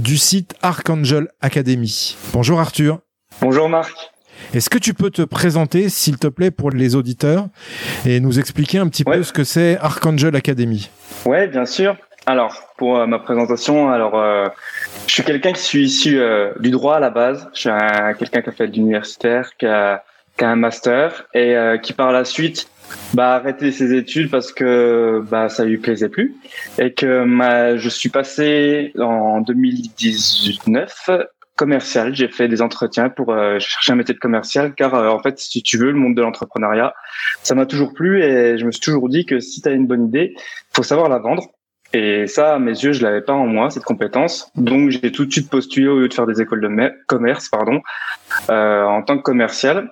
du 0.00 0.16
site 0.16 0.54
Archangel 0.62 1.28
Academy. 1.40 2.16
Bonjour 2.32 2.58
Arthur. 2.58 3.00
Bonjour 3.40 3.68
Marc. 3.68 3.94
Est-ce 4.54 4.70
que 4.70 4.78
tu 4.78 4.94
peux 4.94 5.10
te 5.10 5.22
présenter, 5.22 5.90
s'il 5.90 6.18
te 6.18 6.26
plaît, 6.26 6.50
pour 6.50 6.70
les 6.70 6.96
auditeurs 6.96 7.46
et 8.06 8.18
nous 8.18 8.38
expliquer 8.38 8.78
un 8.78 8.88
petit 8.88 9.04
peu 9.04 9.22
ce 9.22 9.32
que 9.32 9.44
c'est 9.44 9.78
Archangel 9.78 10.34
Academy? 10.34 10.90
Ouais, 11.26 11.46
bien 11.46 11.66
sûr. 11.66 11.96
Alors, 12.26 12.54
pour 12.78 12.98
euh, 12.98 13.06
ma 13.06 13.18
présentation, 13.18 13.90
alors 13.90 14.14
euh, 14.14 14.48
je 15.06 15.12
suis 15.12 15.22
quelqu'un 15.22 15.52
qui 15.52 15.62
suis 15.62 15.84
issu 15.84 16.18
euh, 16.18 16.52
du 16.60 16.70
droit 16.70 16.96
à 16.96 17.00
la 17.00 17.10
base. 17.10 17.48
Je 17.52 17.60
suis 17.60 17.70
quelqu'un 18.18 18.40
qui 18.40 18.48
a 18.48 18.52
fait 18.52 18.68
de 18.68 18.72
l'universitaire, 18.72 19.50
qui 19.58 19.66
a, 19.66 20.02
qui 20.36 20.44
a, 20.44 20.50
un 20.50 20.56
master 20.56 21.26
et 21.34 21.54
qui 21.82 21.92
par 21.92 22.12
la 22.12 22.24
suite 22.24 22.68
bah 23.14 23.34
arrêté 23.34 23.72
ses 23.72 23.94
études 23.94 24.30
parce 24.30 24.52
que 24.52 25.22
bah 25.30 25.48
ça 25.48 25.64
lui 25.64 25.78
plaisait 25.78 26.08
plus 26.08 26.34
et 26.78 26.92
que 26.92 27.24
ma, 27.24 27.76
je 27.76 27.88
suis 27.88 28.08
passé 28.08 28.92
en 28.98 29.40
2019 29.40 31.10
commercial. 31.56 32.14
J'ai 32.14 32.28
fait 32.28 32.48
des 32.48 32.62
entretiens 32.62 33.10
pour 33.10 33.34
chercher 33.58 33.92
un 33.92 33.96
métier 33.96 34.14
de 34.14 34.18
commercial 34.18 34.74
car 34.74 34.94
en 34.94 35.20
fait 35.20 35.38
si 35.38 35.62
tu 35.62 35.76
veux 35.78 35.90
le 35.90 35.98
monde 35.98 36.14
de 36.14 36.22
l'entrepreneuriat 36.22 36.94
ça 37.42 37.54
m'a 37.54 37.66
toujours 37.66 37.92
plu 37.92 38.22
et 38.22 38.58
je 38.58 38.64
me 38.64 38.72
suis 38.72 38.80
toujours 38.80 39.08
dit 39.08 39.26
que 39.26 39.40
si 39.40 39.60
tu 39.60 39.68
as 39.68 39.72
une 39.72 39.86
bonne 39.86 40.06
idée, 40.06 40.34
faut 40.72 40.82
savoir 40.82 41.08
la 41.08 41.18
vendre 41.18 41.50
et 41.92 42.26
ça, 42.28 42.54
à 42.54 42.58
mes 42.58 42.70
yeux, 42.70 42.92
je 42.92 43.02
l'avais 43.02 43.20
pas 43.20 43.32
en 43.32 43.46
moi 43.46 43.70
cette 43.70 43.82
compétence. 43.82 44.50
Donc, 44.54 44.90
j'ai 44.90 45.10
tout 45.10 45.24
de 45.24 45.32
suite 45.32 45.50
postulé 45.50 45.88
au 45.88 45.98
lieu 45.98 46.08
de 46.08 46.14
faire 46.14 46.26
des 46.26 46.40
écoles 46.40 46.60
de 46.60 46.92
commerce, 47.06 47.48
pardon, 47.48 47.80
euh, 48.48 48.84
en 48.84 49.02
tant 49.02 49.16
que 49.16 49.22
commercial. 49.22 49.90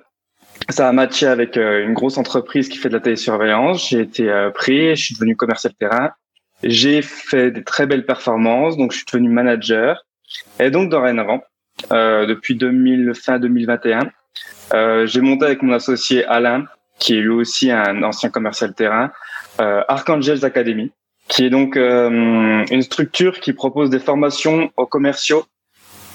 Ça 0.70 0.88
a 0.88 0.92
matché 0.92 1.26
avec 1.26 1.56
euh, 1.56 1.84
une 1.84 1.94
grosse 1.94 2.18
entreprise 2.18 2.68
qui 2.68 2.76
fait 2.76 2.88
de 2.88 2.94
la 2.94 3.00
télésurveillance. 3.00 3.88
J'ai 3.88 4.00
été 4.00 4.28
euh, 4.28 4.50
pris, 4.50 4.94
je 4.94 5.02
suis 5.02 5.14
devenu 5.14 5.34
commercial 5.34 5.72
terrain. 5.74 6.10
J'ai 6.62 7.02
fait 7.02 7.50
des 7.50 7.64
très 7.64 7.86
belles 7.86 8.04
performances, 8.04 8.76
donc 8.76 8.92
je 8.92 8.98
suis 8.98 9.06
devenu 9.06 9.28
manager. 9.28 10.04
Et 10.60 10.70
donc, 10.70 10.90
dorénavant, 10.90 11.42
euh, 11.92 12.26
depuis 12.26 12.54
2000, 12.54 13.12
fin 13.14 13.38
2021, 13.38 14.10
euh, 14.74 15.06
j'ai 15.06 15.20
monté 15.20 15.46
avec 15.46 15.62
mon 15.62 15.72
associé 15.72 16.24
Alain, 16.26 16.66
qui 16.98 17.16
est 17.16 17.20
lui 17.20 17.30
aussi 17.30 17.70
un 17.70 18.02
ancien 18.02 18.28
commercial 18.28 18.74
terrain, 18.74 19.10
euh, 19.60 19.82
Archangels 19.88 20.44
Academy 20.44 20.92
qui 21.28 21.44
est 21.44 21.50
donc 21.50 21.76
euh, 21.76 22.64
une 22.70 22.82
structure 22.82 23.38
qui 23.40 23.52
propose 23.52 23.90
des 23.90 23.98
formations 23.98 24.72
aux 24.76 24.86
commerciaux, 24.86 25.44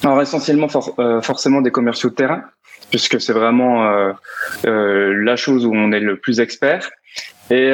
alors 0.03 0.22
essentiellement 0.22 0.68
euh, 1.00 1.22
forcément 1.22 1.62
des 1.62 1.72
commerciaux 1.72 2.09
terrain, 2.09 2.44
puisque 2.93 3.19
c'est 3.19 3.33
vraiment 3.33 3.75
euh, 4.67 5.23
la 5.23 5.35
chose 5.35 5.65
où 5.65 5.73
on 5.73 5.91
est 5.91 5.99
le 5.99 6.17
plus 6.17 6.39
expert. 6.39 6.91
Et, 7.49 7.71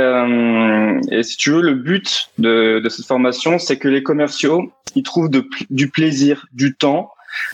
et 1.11 1.23
si 1.23 1.35
tu 1.35 1.51
veux, 1.51 1.61
le 1.61 1.73
but 1.73 2.29
de, 2.37 2.79
de 2.79 2.89
cette 2.89 3.05
formation, 3.05 3.59
c'est 3.59 3.77
que 3.77 3.89
les 3.89 4.01
commerciaux, 4.01 4.71
ils 4.95 5.03
trouvent 5.03 5.29
du 5.69 5.89
plaisir, 5.89 6.45
du 6.53 6.75
temps, 6.75 7.11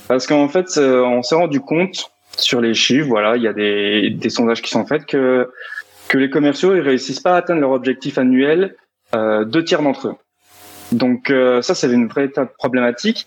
parce 0.07 0.27
qu'en 0.27 0.47
fait, 0.47 0.67
on 0.77 1.23
s'est 1.23 1.35
rendu 1.35 1.59
compte 1.59 2.11
sur 2.37 2.61
les 2.61 2.75
chiffres, 2.75 3.07
voilà, 3.07 3.35
il 3.35 3.43
y 3.43 3.47
a 3.47 3.53
des, 3.53 4.11
des 4.11 4.29
sondages 4.29 4.61
qui 4.61 4.69
sont 4.69 4.85
faits 4.85 5.05
que 5.07 5.49
que 6.07 6.17
les 6.17 6.29
commerciaux 6.29 6.75
ils 6.75 6.81
réussissent 6.81 7.19
pas 7.19 7.33
à 7.33 7.37
atteindre 7.37 7.61
leur 7.61 7.71
objectif 7.71 8.17
annuel 8.19 8.75
euh, 9.15 9.43
deux 9.43 9.63
tiers 9.63 9.81
d'entre 9.81 10.09
eux. 10.09 10.15
Donc 10.91 11.29
euh, 11.31 11.61
ça, 11.61 11.73
c'est 11.73 11.91
une 11.91 12.07
vraie 12.07 12.31
problématique. 12.57 13.25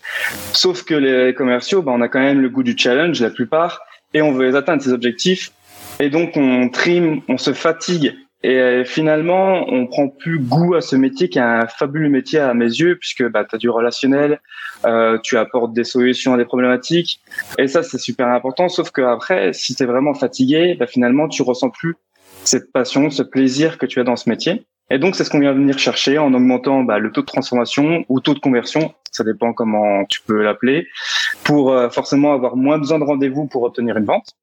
Sauf 0.53 0.83
que 0.85 0.95
les 0.95 1.33
commerciaux, 1.33 1.81
bah, 1.81 1.91
on 1.93 2.01
a 2.01 2.07
quand 2.07 2.21
même 2.21 2.41
le 2.41 2.49
goût 2.49 2.63
du 2.63 2.77
challenge, 2.77 3.21
la 3.21 3.29
plupart, 3.29 3.81
et 4.13 4.21
on 4.21 4.31
veut 4.31 4.47
les 4.47 4.55
atteindre, 4.55 4.81
ces 4.81 4.93
objectifs. 4.93 5.51
Et 5.99 6.09
donc 6.09 6.37
on 6.37 6.69
trime, 6.69 7.21
on 7.27 7.37
se 7.37 7.53
fatigue. 7.53 8.15
Et 8.41 8.57
euh, 8.57 8.85
finalement, 8.85 9.65
on 9.67 9.85
prend 9.85 10.07
plus 10.07 10.39
goût 10.39 10.75
à 10.75 10.81
ce 10.81 10.95
métier 10.95 11.27
qui 11.27 11.39
est 11.39 11.41
un 11.41 11.67
fabuleux 11.67 12.07
métier 12.07 12.39
à 12.39 12.53
mes 12.53 12.65
yeux, 12.65 12.97
puisque 12.97 13.27
bah, 13.29 13.43
tu 13.43 13.55
as 13.55 13.57
du 13.57 13.69
relationnel, 13.69 14.39
euh, 14.85 15.17
tu 15.21 15.37
apportes 15.37 15.73
des 15.73 15.83
solutions 15.83 16.33
à 16.33 16.37
des 16.37 16.45
problématiques. 16.45 17.19
Et 17.57 17.67
ça, 17.67 17.83
c'est 17.83 17.97
super 17.97 18.27
important. 18.27 18.69
Sauf 18.69 18.91
que 18.91 19.01
après, 19.01 19.51
si 19.51 19.75
tu 19.75 19.83
es 19.83 19.85
vraiment 19.85 20.13
fatigué, 20.13 20.75
bah, 20.79 20.87
finalement, 20.87 21.27
tu 21.27 21.41
ressens 21.41 21.69
plus 21.69 21.95
cette 22.45 22.71
passion, 22.71 23.09
ce 23.09 23.23
plaisir 23.23 23.77
que 23.77 23.85
tu 23.85 23.99
as 23.99 24.05
dans 24.05 24.15
ce 24.15 24.29
métier. 24.29 24.63
Et 24.91 24.97
donc, 24.97 25.15
c'est 25.15 25.23
ce 25.23 25.29
qu'on 25.29 25.39
vient 25.39 25.53
venir 25.53 25.77
chercher 25.77 26.17
en 26.17 26.33
augmentant 26.33 26.83
bah, 26.83 26.97
le 26.97 27.11
taux 27.11 27.21
de 27.21 27.27
transformation 27.27 28.03
ou 28.09 28.19
taux 28.21 28.33
de 28.33 28.39
conversion, 28.39 28.93
ça 29.11 29.23
dépend 29.23 29.53
comment 29.53 30.03
tu 30.05 30.21
peux 30.21 30.41
l'appeler, 30.41 30.87
pour 31.43 31.71
euh, 31.71 31.89
forcément 31.89 32.33
avoir 32.33 32.55
moins 32.55 32.79
besoin 32.79 32.97
de 32.97 33.03
rendez-vous 33.03 33.45
pour 33.45 33.63
obtenir 33.63 33.97
une 33.97 34.05
vente. 34.05 34.33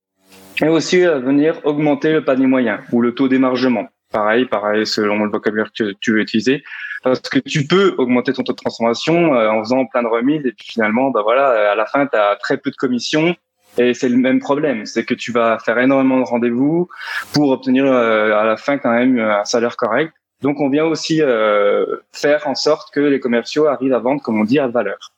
Et 0.62 0.68
aussi 0.68 1.04
euh, 1.04 1.18
venir 1.18 1.60
augmenter 1.64 2.12
le 2.12 2.24
panier 2.24 2.46
moyen 2.46 2.80
ou 2.92 3.00
le 3.00 3.12
taux 3.12 3.28
d'émargement. 3.28 3.88
Pareil, 4.12 4.46
pareil, 4.46 4.86
selon 4.86 5.24
le 5.24 5.30
vocabulaire 5.30 5.70
que 5.76 5.92
tu 6.00 6.12
veux 6.12 6.20
utiliser. 6.20 6.62
Parce 7.02 7.20
que 7.20 7.40
tu 7.40 7.66
peux 7.66 7.94
augmenter 7.98 8.32
ton 8.32 8.44
taux 8.44 8.52
de 8.52 8.56
transformation 8.56 9.34
euh, 9.34 9.50
en 9.50 9.64
faisant 9.64 9.84
plein 9.86 10.04
de 10.04 10.08
remises 10.08 10.46
et 10.46 10.52
puis 10.52 10.68
finalement, 10.68 11.10
bah 11.10 11.22
voilà, 11.22 11.72
à 11.72 11.74
la 11.74 11.86
fin, 11.86 12.06
tu 12.06 12.16
as 12.16 12.36
très 12.36 12.56
peu 12.56 12.70
de 12.70 12.76
commissions 12.76 13.34
et 13.78 13.94
c'est 13.94 14.08
le 14.08 14.16
même 14.16 14.38
problème, 14.38 14.86
c'est 14.86 15.04
que 15.04 15.12
tu 15.12 15.32
vas 15.32 15.58
faire 15.58 15.78
énormément 15.78 16.18
de 16.18 16.24
rendez-vous 16.24 16.88
pour 17.34 17.50
obtenir 17.50 17.92
à 17.92 18.44
la 18.44 18.56
fin 18.56 18.78
quand 18.78 18.90
même 18.90 19.18
un 19.18 19.44
salaire 19.44 19.76
correct. 19.76 20.14
Donc 20.42 20.60
on 20.60 20.68
vient 20.68 20.84
aussi 20.84 21.22
euh, 21.22 21.86
faire 22.12 22.46
en 22.46 22.54
sorte 22.54 22.92
que 22.92 23.00
les 23.00 23.20
commerciaux 23.20 23.66
arrivent 23.66 23.94
à 23.94 23.98
vendre, 23.98 24.22
comme 24.22 24.40
on 24.40 24.44
dit, 24.44 24.58
à 24.58 24.68
valeur. 24.68 25.12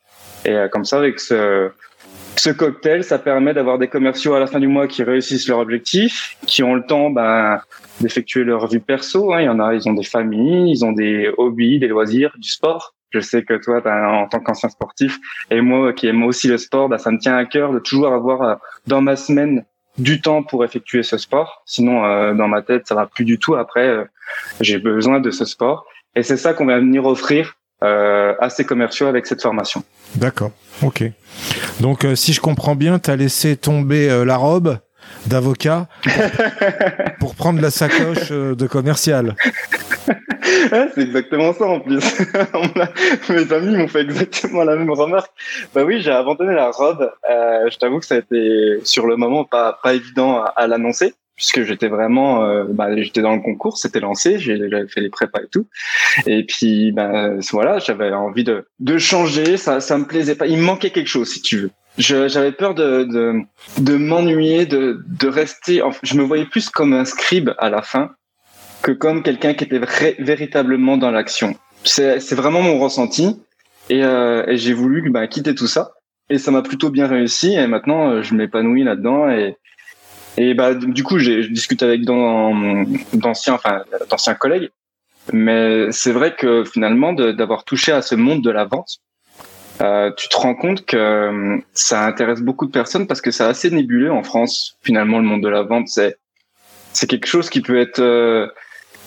Et 0.44 0.52
euh, 0.52 0.68
comme 0.68 0.84
ça, 0.84 0.98
avec 0.98 1.18
ce, 1.18 1.70
ce 2.36 2.50
cocktail, 2.50 3.02
ça 3.02 3.18
permet 3.18 3.52
d'avoir 3.52 3.78
des 3.78 3.88
commerciaux 3.88 4.34
à 4.34 4.40
la 4.40 4.46
fin 4.46 4.60
du 4.60 4.68
mois 4.68 4.86
qui 4.86 5.02
réussissent 5.02 5.48
leur 5.48 5.58
objectif, 5.58 6.36
qui 6.46 6.62
ont 6.62 6.74
le 6.74 6.84
temps 6.84 7.10
ben, 7.10 7.60
d'effectuer 8.00 8.44
leur 8.44 8.66
vie 8.68 8.78
perso. 8.78 9.32
Hein. 9.32 9.42
Il 9.42 9.44
y 9.46 9.48
en 9.48 9.60
a, 9.60 9.74
ils 9.74 9.88
ont 9.88 9.94
des 9.94 10.04
familles, 10.04 10.70
ils 10.70 10.84
ont 10.84 10.92
des 10.92 11.30
hobbies, 11.36 11.78
des 11.78 11.88
loisirs, 11.88 12.32
du 12.38 12.48
sport. 12.48 12.94
Je 13.10 13.20
sais 13.20 13.42
que 13.42 13.54
toi, 13.54 13.80
en 13.86 14.28
tant 14.28 14.40
qu'ancien 14.40 14.68
sportif, 14.68 15.18
et 15.50 15.62
moi 15.62 15.94
qui 15.94 16.06
aime 16.06 16.22
aussi 16.24 16.46
le 16.46 16.58
sport, 16.58 16.88
ben, 16.88 16.98
ça 16.98 17.10
me 17.10 17.18
tient 17.18 17.36
à 17.36 17.44
cœur 17.46 17.72
de 17.72 17.78
toujours 17.78 18.12
avoir 18.12 18.42
euh, 18.42 18.54
dans 18.86 19.00
ma 19.00 19.16
semaine 19.16 19.64
du 19.98 20.20
temps 20.20 20.42
pour 20.42 20.64
effectuer 20.64 21.02
ce 21.02 21.18
sport. 21.18 21.62
Sinon, 21.66 22.04
euh, 22.04 22.34
dans 22.34 22.48
ma 22.48 22.62
tête, 22.62 22.86
ça 22.86 22.94
va 22.94 23.06
plus 23.06 23.24
du 23.24 23.38
tout. 23.38 23.54
Après, 23.54 23.86
euh, 23.86 24.04
j'ai 24.60 24.78
besoin 24.78 25.20
de 25.20 25.30
ce 25.30 25.44
sport. 25.44 25.86
Et 26.14 26.22
c'est 26.22 26.36
ça 26.36 26.54
qu'on 26.54 26.66
va 26.66 26.78
venir 26.78 27.04
offrir 27.04 27.54
euh, 27.82 28.34
à 28.40 28.50
ces 28.50 28.64
commerciaux 28.64 29.06
avec 29.06 29.26
cette 29.26 29.42
formation. 29.42 29.82
D'accord. 30.14 30.52
Ok. 30.82 31.04
Donc, 31.80 32.06
si 32.14 32.32
je 32.32 32.40
comprends 32.40 32.74
bien, 32.74 32.98
tu 32.98 33.10
as 33.10 33.16
laissé 33.16 33.56
tomber 33.56 34.24
la 34.24 34.36
robe 34.36 34.78
d'avocat 35.26 35.88
pour 37.20 37.34
prendre 37.34 37.60
la 37.60 37.70
sacoche 37.70 38.30
de 38.30 38.66
commercial. 38.66 39.36
c'est 40.94 41.02
exactement 41.02 41.52
ça 41.52 41.66
en 41.66 41.80
plus. 41.80 42.00
Mes 43.30 43.52
amis 43.52 43.76
m'ont 43.76 43.88
fait 43.88 44.00
exactement 44.00 44.64
la 44.64 44.76
même 44.76 44.90
remarque. 44.90 45.30
Bah 45.74 45.84
oui, 45.84 46.00
j'ai 46.00 46.10
abandonné 46.10 46.54
la 46.54 46.70
robe. 46.70 47.10
Euh, 47.30 47.68
je 47.70 47.78
t'avoue 47.78 47.98
que 48.00 48.06
ça 48.06 48.16
a 48.16 48.18
été 48.18 48.78
sur 48.84 49.06
le 49.06 49.16
moment 49.16 49.44
pas 49.44 49.78
pas 49.82 49.94
évident 49.94 50.44
à, 50.56 50.66
l'annoncer. 50.66 51.14
puisque 51.36 51.62
j'étais 51.62 51.88
vraiment, 51.88 52.44
euh, 52.44 52.64
bah, 52.68 52.96
j'étais 52.96 53.22
dans 53.22 53.34
le 53.34 53.40
concours, 53.40 53.78
c'était 53.78 54.00
lancé, 54.00 54.38
j'avais 54.38 54.88
fait 54.88 55.00
les 55.00 55.10
prépas 55.10 55.40
et 55.40 55.48
tout. 55.48 55.66
Et 56.26 56.44
puis, 56.44 56.90
bah, 56.92 57.30
voilà, 57.52 57.78
j'avais 57.78 58.12
envie 58.12 58.44
de, 58.44 58.66
de 58.80 58.98
changer, 58.98 59.56
ça, 59.56 59.80
ça 59.80 59.98
me 59.98 60.04
plaisait 60.04 60.34
pas. 60.34 60.46
Il 60.46 60.58
me 60.58 60.64
manquait 60.64 60.90
quelque 60.90 61.08
chose, 61.08 61.28
si 61.28 61.40
tu 61.40 61.58
veux. 61.58 61.70
J'avais 61.98 62.52
peur 62.52 62.74
de, 62.74 63.04
de, 63.04 63.40
de 63.78 63.96
m'ennuyer, 63.96 64.66
de, 64.66 65.00
de 65.04 65.28
rester. 65.28 65.82
Je 66.02 66.14
me 66.14 66.22
voyais 66.22 66.46
plus 66.46 66.70
comme 66.70 66.92
un 66.92 67.04
scribe 67.04 67.50
à 67.58 67.70
la 67.70 67.82
fin 67.82 68.12
que 68.82 68.92
comme 68.92 69.22
quelqu'un 69.22 69.54
qui 69.54 69.64
était 69.64 69.80
véritablement 70.18 70.96
dans 70.96 71.10
l'action. 71.10 71.54
C'est 71.84 72.34
vraiment 72.34 72.62
mon 72.62 72.78
ressenti. 72.78 73.40
Et, 73.90 74.04
euh, 74.04 74.44
j'ai 74.56 74.72
voulu 74.72 75.10
bah, 75.10 75.26
quitter 75.26 75.54
tout 75.54 75.66
ça. 75.66 75.92
Et 76.30 76.38
ça 76.38 76.50
m'a 76.50 76.62
plutôt 76.62 76.90
bien 76.90 77.06
réussi. 77.06 77.54
Et 77.54 77.66
maintenant, 77.66 78.10
euh, 78.10 78.22
je 78.22 78.34
m'épanouis 78.34 78.84
là-dedans. 78.84 79.28
Et, 79.30 80.54
bah, 80.54 80.74
du 80.74 81.02
coup, 81.02 81.18
j'ai 81.18 81.48
discuté 81.48 81.84
avec 81.84 82.02
d'anciens, 82.04 83.54
enfin, 83.54 83.82
d'anciens 84.10 84.34
collègues. 84.34 84.70
Mais 85.32 85.90
c'est 85.92 86.12
vrai 86.12 86.34
que 86.34 86.64
finalement, 86.64 87.12
d'avoir 87.12 87.64
touché 87.64 87.92
à 87.92 88.02
ce 88.02 88.14
monde 88.14 88.42
de 88.42 88.50
la 88.50 88.64
vente, 88.64 88.98
euh, 89.80 90.10
tu 90.16 90.28
te 90.28 90.36
rends 90.36 90.54
compte 90.54 90.86
que 90.86 91.60
ça 91.72 92.06
intéresse 92.06 92.40
beaucoup 92.40 92.66
de 92.66 92.70
personnes 92.70 93.06
parce 93.06 93.20
que 93.20 93.30
c'est 93.30 93.44
assez 93.44 93.70
nébuleux 93.70 94.10
en 94.10 94.22
France. 94.22 94.76
Finalement, 94.82 95.18
le 95.18 95.24
monde 95.24 95.42
de 95.42 95.48
la 95.48 95.62
vente, 95.62 95.88
c'est 95.88 97.06
quelque 97.06 97.26
chose 97.26 97.50
qui 97.50 97.60
peut 97.60 97.78
être 97.78 98.00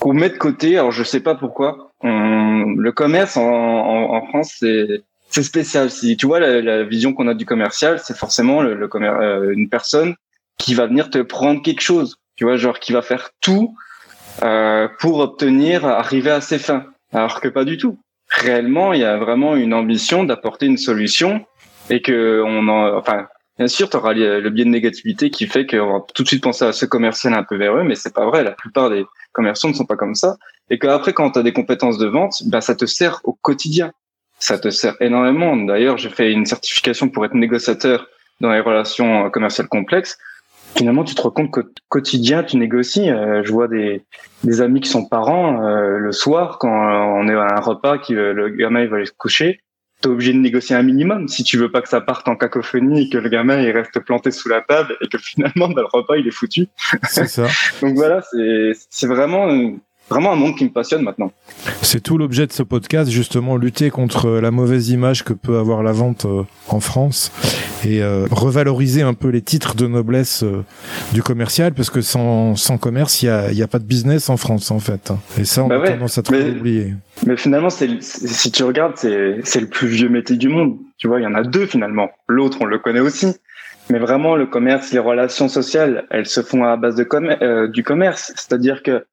qu'on 0.02 0.14
met 0.14 0.30
de 0.30 0.36
côté. 0.36 0.76
Alors, 0.78 0.90
je 0.90 1.04
sais 1.04 1.20
pas 1.20 1.36
pourquoi. 1.36 1.92
le 2.02 2.90
commerce 2.90 3.36
en, 3.36 3.44
en, 3.44 4.14
en 4.16 4.26
France, 4.26 4.56
c'est 4.58 5.04
c'est 5.28 5.44
spécial. 5.44 5.90
Si 5.90 6.16
tu 6.16 6.26
vois 6.26 6.40
la, 6.40 6.60
la 6.60 6.82
vision 6.82 7.14
qu'on 7.14 7.28
a 7.28 7.34
du 7.34 7.46
commercial, 7.46 8.00
c'est 8.00 8.16
forcément 8.16 8.60
le, 8.62 8.74
le 8.74 8.88
euh, 8.96 9.54
une 9.56 9.68
personne 9.68 10.14
qui 10.58 10.74
va 10.74 10.86
venir 10.86 11.08
te 11.08 11.18
prendre 11.18 11.62
quelque 11.62 11.80
chose. 11.80 12.16
Tu 12.36 12.44
vois, 12.44 12.56
genre 12.56 12.80
qui 12.80 12.92
va 12.92 13.00
faire 13.00 13.30
tout 13.40 13.76
euh, 14.42 14.88
pour 14.98 15.20
obtenir, 15.20 15.86
arriver 15.86 16.32
à 16.32 16.40
ses 16.40 16.58
fins. 16.58 16.84
Alors 17.12 17.40
que 17.40 17.48
pas 17.48 17.64
du 17.64 17.76
tout. 17.78 17.96
Réellement, 18.28 18.92
il 18.92 19.00
y 19.00 19.04
a 19.04 19.16
vraiment 19.18 19.54
une 19.54 19.72
ambition 19.72 20.24
d'apporter 20.24 20.66
une 20.66 20.78
solution 20.78 21.46
et 21.90 22.02
que 22.02 22.42
on 22.44 22.66
en, 22.68 22.98
enfin, 22.98 23.28
bien 23.58 23.68
sûr, 23.68 23.90
tu 23.90 23.96
auras 23.96 24.12
le 24.12 24.48
biais 24.50 24.64
de 24.64 24.70
négativité 24.70 25.30
qui 25.30 25.46
fait 25.46 25.66
qu'on 25.66 25.92
va 25.92 26.00
tout 26.14 26.22
de 26.22 26.28
suite 26.28 26.42
penser 26.42 26.64
à 26.64 26.72
ce 26.72 26.86
commercial 26.86 27.34
un 27.34 27.44
peu 27.44 27.56
véreux, 27.56 27.84
mais 27.84 27.94
c'est 27.94 28.14
pas 28.14 28.26
vrai. 28.26 28.42
La 28.42 28.52
plupart 28.52 28.90
des 28.90 29.04
commerçants 29.32 29.68
ne 29.68 29.74
sont 29.74 29.86
pas 29.86 29.96
comme 29.96 30.14
ça. 30.14 30.36
Et 30.70 30.78
qu'après, 30.78 31.12
quand 31.12 31.32
tu 31.32 31.38
as 31.38 31.42
des 31.42 31.52
compétences 31.52 31.98
de 31.98 32.06
vente, 32.06 32.42
ben, 32.46 32.60
ça 32.60 32.74
te 32.74 32.86
sert 32.86 33.20
au 33.24 33.32
quotidien 33.32 33.92
ça 34.42 34.58
te 34.58 34.70
sert 34.70 34.96
énormément. 34.98 35.56
D'ailleurs, 35.56 35.98
j'ai 35.98 36.08
fait 36.08 36.32
une 36.32 36.46
certification 36.46 37.08
pour 37.08 37.24
être 37.24 37.34
négociateur 37.34 38.08
dans 38.40 38.50
les 38.50 38.58
relations 38.58 39.30
commerciales 39.30 39.68
complexes. 39.68 40.18
Finalement, 40.74 41.04
tu 41.04 41.14
te 41.14 41.22
rends 41.22 41.30
compte 41.30 41.52
qu'au 41.52 41.62
quotidien, 41.88 42.42
tu 42.42 42.56
négocies. 42.56 43.08
Euh, 43.08 43.42
je 43.44 43.52
vois 43.52 43.68
des, 43.68 44.02
des 44.42 44.60
amis 44.60 44.80
qui 44.80 44.88
sont 44.88 45.06
parents 45.06 45.62
euh, 45.62 45.96
le 45.98 46.10
soir 46.10 46.58
quand 46.58 46.68
on 46.68 47.28
est 47.28 47.34
à 47.34 47.56
un 47.56 47.60
repas, 47.60 47.98
qui 47.98 48.14
le 48.14 48.48
gamin 48.48 48.80
il 48.80 48.88
va 48.88 48.96
aller 48.96 49.06
se 49.06 49.12
coucher. 49.12 49.60
T'es 50.02 50.08
obligé 50.08 50.32
de 50.32 50.38
négocier 50.38 50.74
un 50.74 50.82
minimum 50.82 51.28
si 51.28 51.44
tu 51.44 51.56
veux 51.56 51.70
pas 51.70 51.80
que 51.80 51.88
ça 51.88 52.00
parte 52.00 52.26
en 52.28 52.36
cacophonie 52.36 53.02
et 53.02 53.08
que 53.08 53.18
le 53.18 53.28
gamin 53.28 53.60
il 53.60 53.70
reste 53.70 54.00
planté 54.00 54.32
sous 54.32 54.48
la 54.48 54.60
table 54.60 54.96
et 55.00 55.08
que 55.08 55.16
finalement 55.18 55.68
bah, 55.68 55.82
le 55.82 55.86
repas 55.86 56.16
il 56.16 56.26
est 56.26 56.32
foutu. 56.32 56.66
C'est 57.08 57.28
ça. 57.28 57.46
Donc 57.80 57.94
voilà, 57.94 58.20
c'est 58.30 58.72
c'est 58.90 59.06
vraiment 59.06 59.48
vraiment 60.08 60.32
un 60.32 60.36
monde 60.36 60.56
qui 60.56 60.64
me 60.64 60.70
passionne 60.70 61.02
maintenant. 61.02 61.32
C'est 61.80 62.02
tout 62.02 62.18
l'objet 62.18 62.46
de 62.46 62.52
ce 62.52 62.62
podcast, 62.62 63.10
justement, 63.10 63.56
lutter 63.56 63.90
contre 63.90 64.28
la 64.30 64.50
mauvaise 64.50 64.90
image 64.90 65.24
que 65.24 65.32
peut 65.32 65.58
avoir 65.58 65.82
la 65.82 65.92
vente 65.92 66.24
euh, 66.24 66.42
en 66.68 66.80
France 66.80 67.32
et 67.84 68.02
euh, 68.02 68.26
revaloriser 68.30 69.02
un 69.02 69.14
peu 69.14 69.28
les 69.28 69.42
titres 69.42 69.74
de 69.74 69.86
noblesse 69.86 70.42
euh, 70.42 70.64
du 71.12 71.22
commercial, 71.22 71.72
parce 71.72 71.90
que 71.90 72.00
sans, 72.00 72.56
sans 72.56 72.78
commerce, 72.78 73.22
il 73.22 73.26
n'y 73.26 73.32
a, 73.32 73.52
y 73.52 73.62
a 73.62 73.68
pas 73.68 73.78
de 73.78 73.84
business 73.84 74.28
en 74.28 74.36
France, 74.36 74.70
en 74.70 74.78
fait. 74.78 75.12
Et 75.38 75.44
ça, 75.44 75.64
on 75.64 75.68
bah 75.68 75.80
a 75.82 75.86
tendance 75.86 76.18
à 76.18 76.22
trop 76.22 76.34
oublier. 76.34 76.94
Mais 77.26 77.36
finalement, 77.36 77.70
c'est, 77.70 78.02
si 78.02 78.50
tu 78.50 78.64
regardes, 78.64 78.96
c'est, 78.96 79.40
c'est 79.44 79.60
le 79.60 79.68
plus 79.68 79.88
vieux 79.88 80.08
métier 80.08 80.36
du 80.36 80.48
monde. 80.48 80.76
Tu 80.98 81.08
vois, 81.08 81.20
il 81.20 81.24
y 81.24 81.26
en 81.26 81.34
a 81.34 81.42
deux 81.42 81.66
finalement. 81.66 82.10
L'autre, 82.28 82.58
on 82.60 82.64
le 82.64 82.78
connaît 82.78 83.00
aussi. 83.00 83.34
Mais 83.90 83.98
vraiment, 83.98 84.36
le 84.36 84.46
commerce, 84.46 84.92
les 84.92 84.98
relations 84.98 85.48
sociales, 85.48 86.06
elles 86.10 86.26
se 86.26 86.40
font 86.40 86.64
à 86.64 86.76
base 86.76 86.94
de 86.94 87.66
du 87.66 87.82
commerce. 87.82 88.32
C'est-à-dire 88.36 88.82
que 88.82 89.04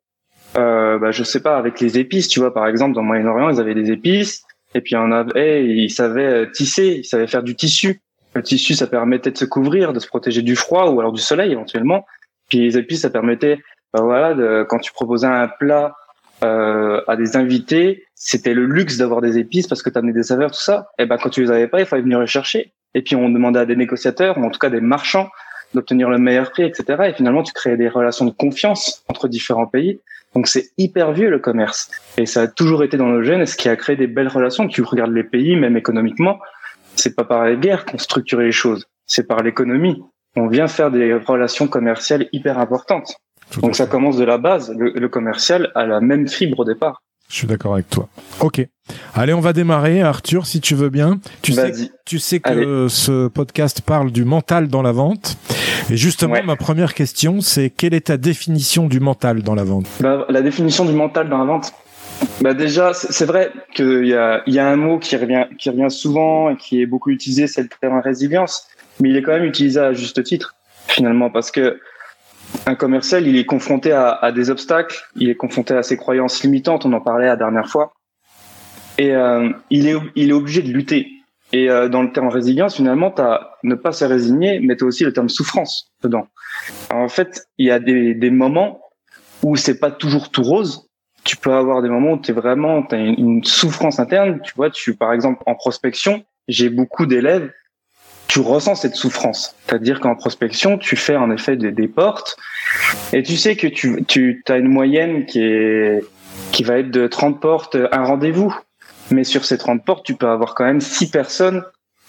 euh, 0.57 0.97
bah, 0.99 1.11
je 1.11 1.23
sais 1.23 1.41
pas, 1.41 1.57
avec 1.57 1.79
les 1.79 1.97
épices, 1.99 2.27
tu 2.27 2.39
vois, 2.39 2.53
par 2.53 2.67
exemple, 2.67 2.93
dans 2.95 3.01
le 3.01 3.07
Moyen-Orient, 3.07 3.49
ils 3.49 3.59
avaient 3.59 3.75
des 3.75 3.91
épices, 3.91 4.43
et 4.73 4.81
puis 4.81 4.95
on 4.95 5.11
avait, 5.11 5.65
ils 5.65 5.89
savaient 5.89 6.49
tisser, 6.51 6.99
ils 6.99 7.05
savaient 7.05 7.27
faire 7.27 7.43
du 7.43 7.55
tissu. 7.55 8.01
Le 8.33 8.43
tissu, 8.43 8.75
ça 8.75 8.87
permettait 8.87 9.31
de 9.31 9.37
se 9.37 9.45
couvrir, 9.45 9.93
de 9.93 9.99
se 9.99 10.07
protéger 10.07 10.41
du 10.41 10.55
froid 10.55 10.89
ou 10.89 10.99
alors 10.99 11.11
du 11.11 11.21
soleil 11.21 11.51
éventuellement. 11.51 12.05
Puis 12.47 12.59
les 12.59 12.77
épices, 12.77 13.01
ça 13.01 13.09
permettait, 13.09 13.59
bah, 13.93 14.01
voilà, 14.01 14.33
de, 14.33 14.65
quand 14.67 14.79
tu 14.79 14.91
proposais 14.91 15.27
un 15.27 15.47
plat 15.47 15.95
euh, 16.43 17.01
à 17.07 17.15
des 17.15 17.35
invités, 17.35 18.05
c'était 18.15 18.53
le 18.53 18.65
luxe 18.65 18.97
d'avoir 18.97 19.21
des 19.21 19.39
épices 19.39 19.67
parce 19.67 19.81
que 19.81 19.89
tu 19.89 19.97
amenais 19.97 20.13
des 20.13 20.23
saveurs, 20.23 20.51
tout 20.51 20.61
ça. 20.61 20.89
Et 20.97 21.05
ben 21.05 21.17
quand 21.17 21.29
tu 21.29 21.41
les 21.41 21.51
avais 21.51 21.67
pas, 21.67 21.79
il 21.79 21.85
fallait 21.85 22.01
venir 22.01 22.19
les 22.19 22.27
chercher. 22.27 22.73
Et 22.93 23.01
puis 23.01 23.15
on 23.15 23.29
demandait 23.29 23.59
à 23.59 23.65
des 23.65 23.75
négociateurs, 23.75 24.37
ou 24.37 24.45
en 24.45 24.49
tout 24.49 24.59
cas 24.59 24.69
des 24.69 24.81
marchands, 24.81 25.29
d'obtenir 25.73 26.09
le 26.09 26.17
meilleur 26.17 26.51
prix, 26.51 26.63
etc. 26.63 27.03
Et 27.09 27.13
finalement, 27.13 27.43
tu 27.43 27.53
créais 27.53 27.77
des 27.77 27.89
relations 27.89 28.25
de 28.25 28.31
confiance 28.31 29.03
entre 29.07 29.27
différents 29.27 29.67
pays. 29.67 29.99
Donc 30.35 30.47
c'est 30.47 30.69
hyper 30.77 31.11
vieux 31.11 31.29
le 31.29 31.39
commerce. 31.39 31.89
Et 32.17 32.25
ça 32.25 32.43
a 32.43 32.47
toujours 32.47 32.83
été 32.83 32.97
dans 32.97 33.07
nos 33.07 33.23
gènes, 33.23 33.45
ce 33.45 33.55
qui 33.55 33.69
a 33.69 33.75
créé 33.75 33.95
des 33.95 34.07
belles 34.07 34.27
relations. 34.27 34.67
Tu 34.67 34.81
regardes 34.83 35.13
les 35.13 35.23
pays, 35.23 35.55
même 35.55 35.77
économiquement, 35.77 36.39
c'est 36.95 37.15
pas 37.15 37.23
par 37.23 37.45
les 37.45 37.57
guerres 37.57 37.85
qu'on 37.85 37.97
structurait 37.97 38.45
les 38.45 38.51
choses, 38.51 38.85
c'est 39.05 39.27
par 39.27 39.41
l'économie. 39.41 40.03
On 40.35 40.47
vient 40.47 40.67
faire 40.67 40.91
des 40.91 41.13
relations 41.13 41.67
commerciales 41.67 42.27
hyper 42.31 42.59
importantes. 42.59 43.15
Donc 43.61 43.75
ça 43.75 43.87
commence 43.87 44.17
de 44.17 44.25
la 44.25 44.37
base. 44.37 44.73
Le, 44.77 45.07
commercial 45.07 45.71
a 45.73 45.85
la 45.85 46.01
même 46.01 46.27
fibre 46.27 46.59
au 46.59 46.65
départ. 46.65 47.01
Je 47.29 47.35
suis 47.35 47.47
d'accord 47.47 47.73
avec 47.73 47.89
toi. 47.89 48.09
Ok. 48.39 48.67
Allez, 49.13 49.33
on 49.33 49.39
va 49.39 49.53
démarrer, 49.53 50.01
Arthur, 50.01 50.47
si 50.47 50.61
tu 50.61 50.73
veux 50.73 50.89
bien. 50.89 51.19
Tu 51.43 51.53
sais, 51.53 51.71
tu 52.05 52.17
sais 52.17 52.39
que 52.39 52.87
ce 52.89 53.27
podcast 53.27 53.81
parle 53.81 54.11
du 54.11 54.25
mental 54.25 54.67
dans 54.67 54.81
la 54.81 54.91
vente. 54.91 55.37
Et 55.91 55.97
justement, 55.97 56.41
ma 56.43 56.55
première 56.55 56.95
question, 56.95 57.39
c'est 57.41 57.69
quelle 57.69 57.93
est 57.93 58.07
ta 58.07 58.17
définition 58.17 58.87
du 58.87 58.99
mental 58.99 59.43
dans 59.43 59.53
la 59.53 59.63
vente? 59.63 59.85
Bah, 59.99 60.25
La 60.29 60.41
définition 60.41 60.85
du 60.85 60.93
mental 60.93 61.29
dans 61.29 61.37
la 61.37 61.45
vente, 61.45 61.71
bah 62.41 62.53
déjà, 62.55 62.93
c'est 62.93 63.25
vrai 63.25 63.51
qu'il 63.75 64.07
y 64.07 64.13
a, 64.15 64.41
y 64.47 64.57
a 64.59 64.67
un 64.67 64.75
mot 64.75 64.97
qui 64.97 65.15
revient, 65.15 65.45
qui 65.57 65.69
revient 65.69 65.89
souvent 65.91 66.49
et 66.49 66.57
qui 66.57 66.81
est 66.81 66.85
beaucoup 66.87 67.11
utilisé, 67.11 67.45
c'est 67.47 67.61
le 67.61 67.69
terme 67.79 67.99
résilience, 67.99 68.67
mais 68.99 69.09
il 69.09 69.15
est 69.15 69.21
quand 69.21 69.31
même 69.33 69.45
utilisé 69.45 69.79
à 69.79 69.93
juste 69.93 70.21
titre, 70.23 70.55
finalement, 70.87 71.29
parce 71.29 71.51
que 71.51 71.79
un 72.65 72.75
commercial, 72.75 73.27
il 73.27 73.37
est 73.37 73.45
confronté 73.45 73.91
à, 73.91 74.31
des 74.31 74.49
obstacles, 74.49 75.01
il 75.15 75.29
est 75.29 75.35
confronté 75.35 75.73
à 75.73 75.83
ses 75.83 75.97
croyances 75.97 76.43
limitantes, 76.43 76.85
on 76.85 76.93
en 76.93 77.01
parlait 77.01 77.27
la 77.27 77.35
dernière 77.35 77.67
fois, 77.67 77.93
et 78.97 79.11
euh, 79.15 79.49
il, 79.69 79.87
est, 79.87 79.95
il 80.15 80.29
est 80.29 80.33
obligé 80.33 80.61
de 80.61 80.71
lutter. 80.71 81.07
Et 81.51 81.69
euh, 81.69 81.89
dans 81.89 82.03
le 82.03 82.11
terme 82.11 82.27
résilience, 82.27 82.75
finalement, 82.75 83.11
tu 83.11 83.21
as 83.21 83.57
ne 83.63 83.75
pas 83.75 83.91
se 83.91 84.05
résigner, 84.05 84.59
mais 84.59 84.75
tu 84.75 84.83
as 84.83 84.87
aussi 84.87 85.03
le 85.03 85.13
terme 85.13 85.29
souffrance 85.29 85.91
dedans. 86.03 86.27
en 86.91 87.09
fait, 87.09 87.47
il 87.57 87.65
y 87.65 87.71
a 87.71 87.79
des, 87.79 88.13
des 88.13 88.29
moments 88.29 88.81
où 89.41 89.55
c'est 89.55 89.79
pas 89.79 89.91
toujours 89.91 90.29
tout 90.29 90.43
rose. 90.43 90.87
Tu 91.23 91.37
peux 91.37 91.53
avoir 91.53 91.81
des 91.81 91.89
moments 91.89 92.13
où 92.13 92.19
tu 92.19 92.31
es 92.31 92.33
vraiment, 92.33 92.83
tu 92.83 92.95
as 92.95 92.99
une, 92.99 93.19
une, 93.19 93.43
souffrance 93.43 93.99
interne. 93.99 94.41
Tu 94.43 94.53
vois, 94.55 94.69
tu 94.69 94.95
par 94.95 95.11
exemple 95.11 95.41
en 95.45 95.55
prospection, 95.55 96.23
j'ai 96.47 96.69
beaucoup 96.69 97.05
d'élèves 97.05 97.51
tu 98.29 98.39
ressens 98.39 98.75
cette 98.75 98.95
souffrance. 98.95 99.55
C'est-à-dire 99.65 99.99
qu'en 99.99 100.15
prospection, 100.15 100.77
tu 100.77 100.95
fais 100.95 101.17
en 101.17 101.31
effet 101.31 101.57
des, 101.57 101.71
des, 101.71 101.87
portes 101.87 102.37
et 103.11 103.23
tu 103.23 103.35
sais 103.35 103.55
que 103.55 103.67
tu, 103.67 104.05
tu 104.07 104.43
as 104.47 104.57
une 104.57 104.69
moyenne 104.69 105.25
qui 105.25 105.41
est 105.41 106.05
qui 106.51 106.63
va 106.63 106.77
être 106.77 106.91
de 106.91 107.07
30 107.07 107.41
portes, 107.41 107.75
un 107.91 108.03
rendez-vous. 108.03 108.55
Mais 109.11 109.23
sur 109.23 109.43
ces 109.43 109.57
30 109.57 109.83
portes, 109.83 110.05
tu 110.05 110.13
peux 110.13 110.29
avoir 110.29 110.55
quand 110.55 110.63
même 110.63 110.79
six 110.79 111.09
personnes 111.09 111.63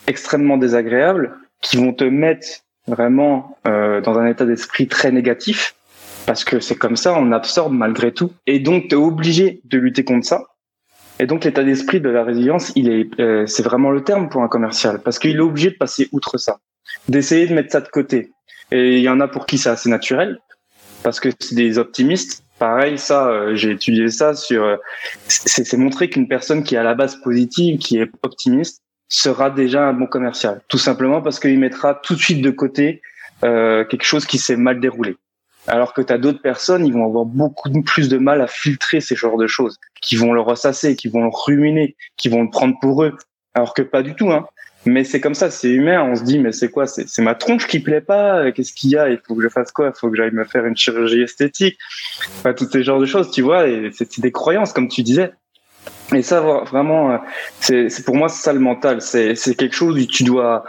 extrêmement 0.07 0.59
désagréables 0.59 1.37
qui 1.63 1.79
vont 1.79 1.93
te 1.93 2.05
mettre 2.05 2.47
vraiment 2.87 3.57
euh, 3.67 4.01
dans 4.01 4.19
un 4.19 4.27
état 4.27 4.45
d'esprit 4.45 4.87
très 4.87 5.11
négatif 5.11 5.75
parce 6.27 6.45
que 6.45 6.61
c'est 6.61 6.77
comme 6.77 6.97
ça, 6.97 7.15
on 7.19 7.33
absorbe 7.33 7.73
malgré 7.73 8.13
tout. 8.13 8.33
Et 8.47 8.61
donc, 8.61 8.89
tu 8.89 8.95
es 8.95 8.99
obligé 8.99 9.63
de 9.65 9.79
lutter 9.79 10.05
contre 10.05 10.27
ça. 10.27 10.45
Et 11.21 11.27
donc 11.27 11.45
l'état 11.45 11.63
d'esprit 11.63 12.01
de 12.01 12.09
la 12.09 12.25
résilience, 12.25 12.73
il 12.77 12.89
est, 12.89 13.21
euh, 13.21 13.47
c'est 13.47 13.63
vraiment 13.63 13.91
le 13.91 14.03
terme 14.03 14.31
pour 14.31 14.43
un 14.43 14.49
commercial, 14.49 15.03
parce 15.03 15.19
qu'il 15.19 15.37
est 15.37 15.41
obligé 15.41 15.71
de 15.71 15.77
passer 15.77 16.09
outre 16.13 16.39
ça, 16.39 16.61
d'essayer 17.11 17.47
de 17.47 17.53
mettre 17.53 17.71
ça 17.71 17.83
de 17.83 17.89
côté. 17.89 18.33
Et 18.73 18.97
il 18.97 19.03
y 19.03 19.09
en 19.11 19.21
a 19.21 19.29
pour 19.29 19.45
qui 19.45 19.59
c'est 19.59 19.69
assez 19.69 19.91
naturel, 19.91 20.39
parce 21.03 21.21
que 21.21 21.29
c'est 21.39 21.55
des 21.55 21.77
optimistes. 21.77 22.43
Pareil, 22.59 22.97
ça, 22.97 23.29
euh, 23.29 23.55
j'ai 23.55 23.73
étudié 23.73 24.09
ça 24.09 24.35
sur. 24.35 24.65
Euh, 24.65 24.77
c'est 25.29 25.77
montrer 25.77 26.09
qu'une 26.09 26.27
personne 26.27 26.63
qui 26.63 26.75
est 26.75 26.79
à 26.79 26.83
la 26.83 26.95
base 26.95 27.17
positive, 27.17 27.79
qui 27.79 27.99
est 27.99 28.11
optimiste, 28.23 28.81
sera 29.09 29.51
déjà 29.51 29.89
un 29.89 29.93
bon 29.93 30.07
commercial. 30.07 30.63
Tout 30.69 30.79
simplement 30.79 31.21
parce 31.21 31.39
qu'il 31.39 31.59
mettra 31.59 31.95
tout 31.97 32.15
de 32.15 32.21
suite 32.21 32.41
de 32.41 32.51
côté 32.51 33.03
quelque 33.43 34.05
chose 34.05 34.27
qui 34.27 34.39
s'est 34.39 34.57
mal 34.57 34.81
déroulé. 34.81 35.17
Alors 35.67 35.93
que 35.93 36.03
tu 36.03 36.13
as 36.13 36.19
d'autres 36.19 36.41
personnes, 36.41 36.87
ils 36.87 36.93
vont 36.93 37.05
avoir 37.05 37.25
beaucoup 37.25 37.71
plus 37.83 38.09
de 38.09 38.19
mal 38.19 38.41
à 38.41 38.47
filtrer 38.47 39.01
ces 39.01 39.15
genres 39.15 39.37
de 39.37 39.47
choses, 39.47 39.79
qui 40.01 40.17
vont 40.17 40.33
le 40.33 40.41
ressasser, 40.41 40.97
qui 40.97 41.09
vont 41.09 41.25
le 41.25 41.31
ruminer, 41.33 41.97
qui 42.17 42.29
vont 42.29 42.43
le 42.43 42.51
prendre 42.51 42.75
pour 42.81 43.05
eux. 43.05 43.17
Alors 43.55 43.75
que 43.75 43.83
pas 43.83 44.03
du 44.03 44.15
tout. 44.15 44.31
Hein. 44.31 44.47
Mais 44.87 45.05
c'est 45.05 45.21
comme 45.21 45.35
ça, 45.35 45.51
c'est 45.51 45.69
humain. 45.69 46.03
On 46.03 46.17
se 46.17 46.23
dit, 46.23 46.39
mais 46.39 46.53
c'est 46.53 46.71
quoi? 46.71 46.87
C'est 46.87 47.23
ma 47.23 47.35
tronche 47.35 47.67
qui 47.67 47.81
plaît 47.81 48.01
pas 48.01 48.51
Qu'est-ce 48.53 48.73
qu'il 48.73 48.91
y 48.91 48.97
a? 48.97 49.11
Il 49.11 49.21
faut 49.27 49.35
que 49.35 49.43
je 49.43 49.49
fasse 49.49 49.73
quoi? 49.73 49.93
Il 49.95 49.99
faut 49.99 50.11
que 50.11 50.17
j'aille 50.17 50.33
me 50.33 50.45
faire 50.45 50.65
une 50.65 50.77
chirurgie 50.77 51.23
esthétique 51.23 51.79
Enfin, 52.39 52.55
tous 52.55 52.69
ces 52.71 52.83
genres 52.83 52.99
de 52.99 53.07
choses, 53.07 53.31
tu 53.31 53.43
vois. 53.43 53.65
C'est 53.93 54.21
des 54.21 54.33
croyances, 54.33 54.73
comme 54.73 54.89
tu 54.89 55.03
disais. 55.03 55.33
Et 56.15 56.23
ça, 56.23 56.41
vraiment, 56.41 57.13
euh, 57.13 57.19
c'est 57.61 58.05
pour 58.05 58.17
moi, 58.17 58.29
ça 58.29 58.53
le 58.53 58.61
mental. 58.61 59.03
C'est 59.03 59.35
quelque 59.57 59.75
chose 59.75 60.01
où 60.01 60.07
tu 60.07 60.25
dois, 60.25 60.65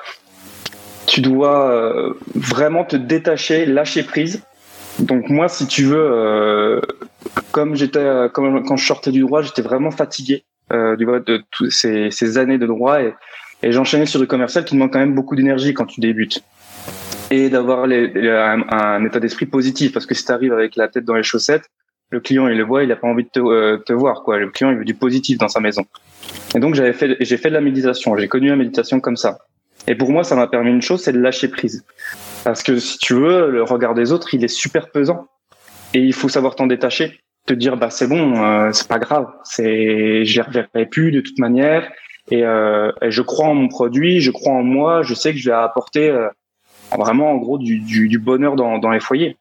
tu 1.07 1.21
dois 1.21 1.71
euh, 1.71 2.13
vraiment 2.35 2.83
te 2.83 2.97
détacher, 2.97 3.65
lâcher 3.65 4.03
prise. 4.03 4.43
Donc 5.01 5.29
moi, 5.29 5.49
si 5.49 5.67
tu 5.67 5.83
veux, 5.83 5.97
euh, 5.97 6.81
comme 7.51 7.75
j'étais, 7.75 8.29
comme 8.33 8.63
quand 8.63 8.77
je 8.77 8.85
sortais 8.85 9.11
du 9.11 9.21
droit, 9.21 9.41
j'étais 9.41 9.61
vraiment 9.61 9.91
fatigué 9.91 10.43
euh, 10.71 10.95
du 10.95 11.05
de 11.05 11.43
toutes 11.51 11.71
ces, 11.71 12.37
années 12.37 12.57
de 12.57 12.67
droit 12.67 13.01
et, 13.01 13.13
j'enchaînais 13.63 14.05
sur 14.05 14.19
du 14.19 14.27
commercial 14.27 14.63
qui 14.63 14.75
demande 14.75 14.91
quand 14.91 14.99
même 14.99 15.13
beaucoup 15.13 15.35
d'énergie 15.35 15.73
quand 15.73 15.85
tu 15.85 15.99
débutes 16.01 16.43
et 17.29 17.49
d'avoir 17.49 17.83
un, 17.85 19.05
état 19.05 19.19
d'esprit 19.19 19.45
positif 19.45 19.93
parce 19.93 20.05
que 20.05 20.13
si 20.13 20.25
tu 20.25 20.31
arrives 20.31 20.53
avec 20.53 20.75
la 20.75 20.87
tête 20.87 21.05
dans 21.05 21.15
les 21.15 21.23
chaussettes, 21.23 21.69
le 22.09 22.19
client 22.19 22.47
il 22.47 22.57
le 22.57 22.63
voit, 22.63 22.83
il 22.83 22.91
a 22.91 22.95
pas 22.95 23.07
envie 23.07 23.23
de 23.23 23.29
te, 23.29 23.39
euh, 23.39 23.77
te, 23.77 23.93
voir 23.93 24.23
quoi. 24.23 24.37
Le 24.37 24.49
client 24.49 24.71
il 24.71 24.77
veut 24.77 24.85
du 24.85 24.93
positif 24.93 25.37
dans 25.37 25.47
sa 25.47 25.59
maison. 25.59 25.85
Et 26.55 26.59
donc 26.59 26.75
j'avais 26.75 26.93
fait, 26.93 27.17
j'ai 27.19 27.37
fait 27.37 27.49
de 27.49 27.53
la 27.53 27.61
méditation. 27.61 28.17
J'ai 28.17 28.27
connu 28.27 28.49
la 28.49 28.55
méditation 28.55 28.99
comme 28.99 29.17
ça. 29.17 29.39
Et 29.87 29.95
pour 29.95 30.11
moi, 30.11 30.23
ça 30.23 30.35
m'a 30.35 30.47
permis 30.47 30.69
une 30.69 30.81
chose, 30.81 31.01
c'est 31.01 31.13
de 31.13 31.19
lâcher 31.19 31.47
prise. 31.47 31.83
Parce 32.43 32.63
que 32.63 32.79
si 32.79 32.97
tu 32.97 33.13
veux, 33.13 33.49
le 33.49 33.63
regard 33.63 33.93
des 33.93 34.11
autres, 34.11 34.33
il 34.33 34.43
est 34.43 34.47
super 34.47 34.91
pesant. 34.91 35.27
Et 35.93 35.99
il 35.99 36.13
faut 36.13 36.29
savoir 36.29 36.55
t'en 36.55 36.67
détacher. 36.67 37.19
Te 37.45 37.53
dire, 37.53 37.75
bah 37.75 37.89
c'est 37.89 38.07
bon, 38.07 38.43
euh, 38.43 38.71
c'est 38.71 38.87
pas 38.87 38.99
grave. 38.99 39.27
C'est, 39.43 40.25
je 40.25 40.35
les 40.35 40.41
reverrai 40.41 40.85
plus 40.85 41.11
de 41.11 41.21
toute 41.21 41.39
manière. 41.39 41.91
Et, 42.29 42.45
euh, 42.45 42.91
je 43.07 43.21
crois 43.21 43.47
en 43.47 43.55
mon 43.55 43.67
produit, 43.67 44.21
je 44.21 44.31
crois 44.31 44.53
en 44.53 44.63
moi. 44.63 45.01
Je 45.01 45.13
sais 45.13 45.31
que 45.33 45.39
je 45.39 45.49
vais 45.49 45.55
apporter 45.55 46.09
euh, 46.09 46.27
vraiment, 46.97 47.31
en 47.31 47.37
gros, 47.37 47.57
du, 47.57 47.79
du, 47.79 48.07
du 48.07 48.19
bonheur 48.19 48.55
dans, 48.55 48.77
dans 48.77 48.91
les 48.91 48.99
foyers. 48.99 49.37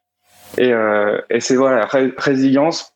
Et, 0.57 0.73
euh, 0.73 1.21
et 1.29 1.39
c'est 1.39 1.55
voilà, 1.55 1.87
résilience, 2.17 2.93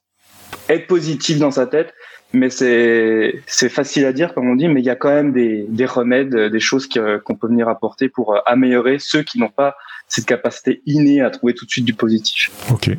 être 0.69 0.87
positif 0.87 1.39
dans 1.39 1.51
sa 1.51 1.67
tête, 1.67 1.93
mais 2.35 2.49
c'est 2.49 3.69
facile 3.69 4.05
à 4.05 4.13
dire 4.13 4.33
comme 4.33 4.49
on 4.49 4.55
dit, 4.55 4.67
mais 4.67 4.81
il 4.81 4.85
y 4.85 4.89
a 4.89 4.95
quand 4.95 5.09
même 5.09 5.31
des, 5.31 5.65
des 5.69 5.85
remèdes, 5.85 6.35
des 6.35 6.59
choses 6.59 6.87
qu'on 6.87 7.35
peut 7.35 7.47
venir 7.47 7.67
apporter 7.69 8.09
pour 8.09 8.35
euh, 8.35 8.39
améliorer 8.45 8.97
ceux 8.99 9.23
qui 9.23 9.39
n'ont 9.39 9.49
pas 9.49 9.75
cette 10.07 10.25
capacité 10.25 10.81
innée 10.85 11.21
à 11.21 11.29
trouver 11.31 11.53
tout 11.53 11.65
de 11.65 11.71
suite 11.71 11.85
du 11.85 11.93
positif. 11.93 12.51
Ok, 12.71 12.89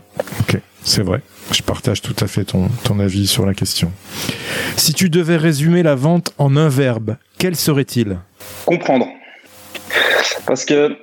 ok, 0.40 0.60
c'est 0.82 1.02
vrai. 1.02 1.20
Je 1.52 1.62
partage 1.62 2.02
tout 2.02 2.16
à 2.20 2.26
fait 2.26 2.44
ton, 2.44 2.68
ton 2.82 2.98
avis 2.98 3.28
sur 3.28 3.46
la 3.46 3.54
question. 3.54 3.92
Si 4.76 4.92
tu 4.92 5.08
devais 5.08 5.36
résumer 5.36 5.82
la 5.84 5.94
vente 5.94 6.32
en 6.38 6.56
un 6.56 6.68
verbe, 6.68 7.16
quel 7.38 7.54
serait-il? 7.54 8.18
Comprendre. 8.64 9.06
Parce 10.46 10.64
que 10.64 10.96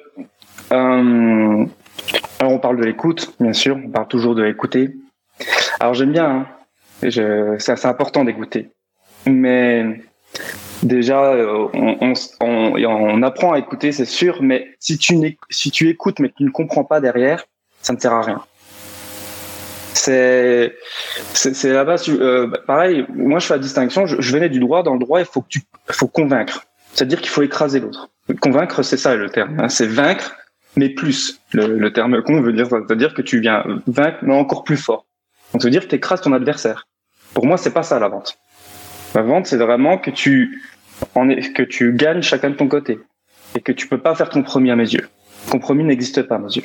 euh, 0.71 1.65
alors 2.39 2.51
on 2.51 2.59
parle 2.59 2.77
de 2.77 2.83
l'écoute, 2.83 3.33
bien 3.39 3.53
sûr, 3.53 3.77
on 3.77 3.89
parle 3.89 4.07
toujours 4.07 4.35
de 4.35 4.43
l'écouter. 4.43 4.95
Alors 5.79 5.93
j'aime 5.93 6.11
bien, 6.11 6.29
hein. 6.29 6.47
C'est 7.11 7.85
important 7.85 8.23
d'écouter. 8.23 8.69
Mais 9.25 10.01
déjà, 10.81 11.33
euh, 11.33 11.67
on, 12.41 13.23
apprend 13.23 13.53
à 13.53 13.59
écouter, 13.59 13.91
c'est 13.91 14.05
sûr, 14.05 14.41
mais 14.41 14.75
si 14.79 14.97
tu, 14.97 15.15
écoutes 15.87 16.19
mais 16.19 16.29
que 16.29 16.35
tu 16.37 16.43
ne 16.43 16.49
comprends 16.49 16.83
pas 16.83 16.99
derrière, 16.99 17.45
ça 17.81 17.93
ne 17.93 17.99
sert 17.99 18.13
à 18.13 18.21
rien. 18.21 18.43
C'est 19.93 20.75
c'est 21.33 21.71
là-bas. 21.71 21.95
Euh, 22.09 22.49
pareil, 22.67 23.05
moi 23.09 23.39
je 23.39 23.45
fais 23.45 23.53
la 23.53 23.59
distinction. 23.59 24.05
Je, 24.05 24.33
venais 24.33 24.49
du 24.49 24.59
droit. 24.59 24.83
Dans 24.83 24.93
le 24.93 24.99
droit, 24.99 25.19
il 25.19 25.25
faut 25.25 25.41
que 25.41 25.47
tu 25.49 25.61
faut 25.91 26.07
convaincre. 26.07 26.65
C'est-à-dire 26.93 27.21
qu'il 27.21 27.29
faut 27.29 27.43
écraser 27.43 27.79
l'autre. 27.79 28.09
Convaincre, 28.41 28.81
c'est 28.81 28.97
ça 28.97 29.15
le 29.15 29.29
terme. 29.29 29.59
Hein. 29.59 29.69
c'est 29.69 29.87
vaincre 29.87 30.35
mais 30.75 30.89
plus. 30.89 31.39
Le, 31.53 31.89
terme 31.91 32.21
con 32.23 32.41
veut 32.41 32.53
dire, 32.53 32.67
c'est-à-dire 32.67 33.13
que 33.13 33.21
tu 33.21 33.39
viens 33.39 33.63
vaincre, 33.87 34.17
mais 34.21 34.33
encore 34.33 34.63
plus 34.63 34.77
fort. 34.77 35.05
Donc, 35.51 35.61
ça 35.61 35.67
veut 35.67 35.71
dire 35.71 35.83
que 35.83 35.87
tu 35.87 35.95
écrases 35.95 36.21
ton 36.21 36.33
adversaire. 36.33 36.87
Pour 37.33 37.45
moi, 37.45 37.57
c'est 37.57 37.73
pas 37.73 37.83
ça 37.83 37.99
la 37.99 38.07
vente. 38.07 38.37
La 39.15 39.21
vente, 39.21 39.47
c'est 39.47 39.57
vraiment 39.57 39.97
que 39.97 40.11
tu, 40.11 40.61
en 41.15 41.27
que 41.29 41.63
tu 41.63 41.93
gagnes 41.93 42.21
chacun 42.21 42.49
de 42.49 42.55
ton 42.55 42.67
côté. 42.67 42.99
Et 43.55 43.61
que 43.61 43.71
tu 43.71 43.87
peux 43.87 43.99
pas 43.99 44.15
faire 44.15 44.29
compromis 44.29 44.71
à 44.71 44.75
mes 44.75 44.89
yeux. 44.89 45.07
Compromis 45.51 45.83
n'existe 45.83 46.23
pas 46.23 46.35
à 46.35 46.39
mes 46.39 46.51
yeux. 46.51 46.63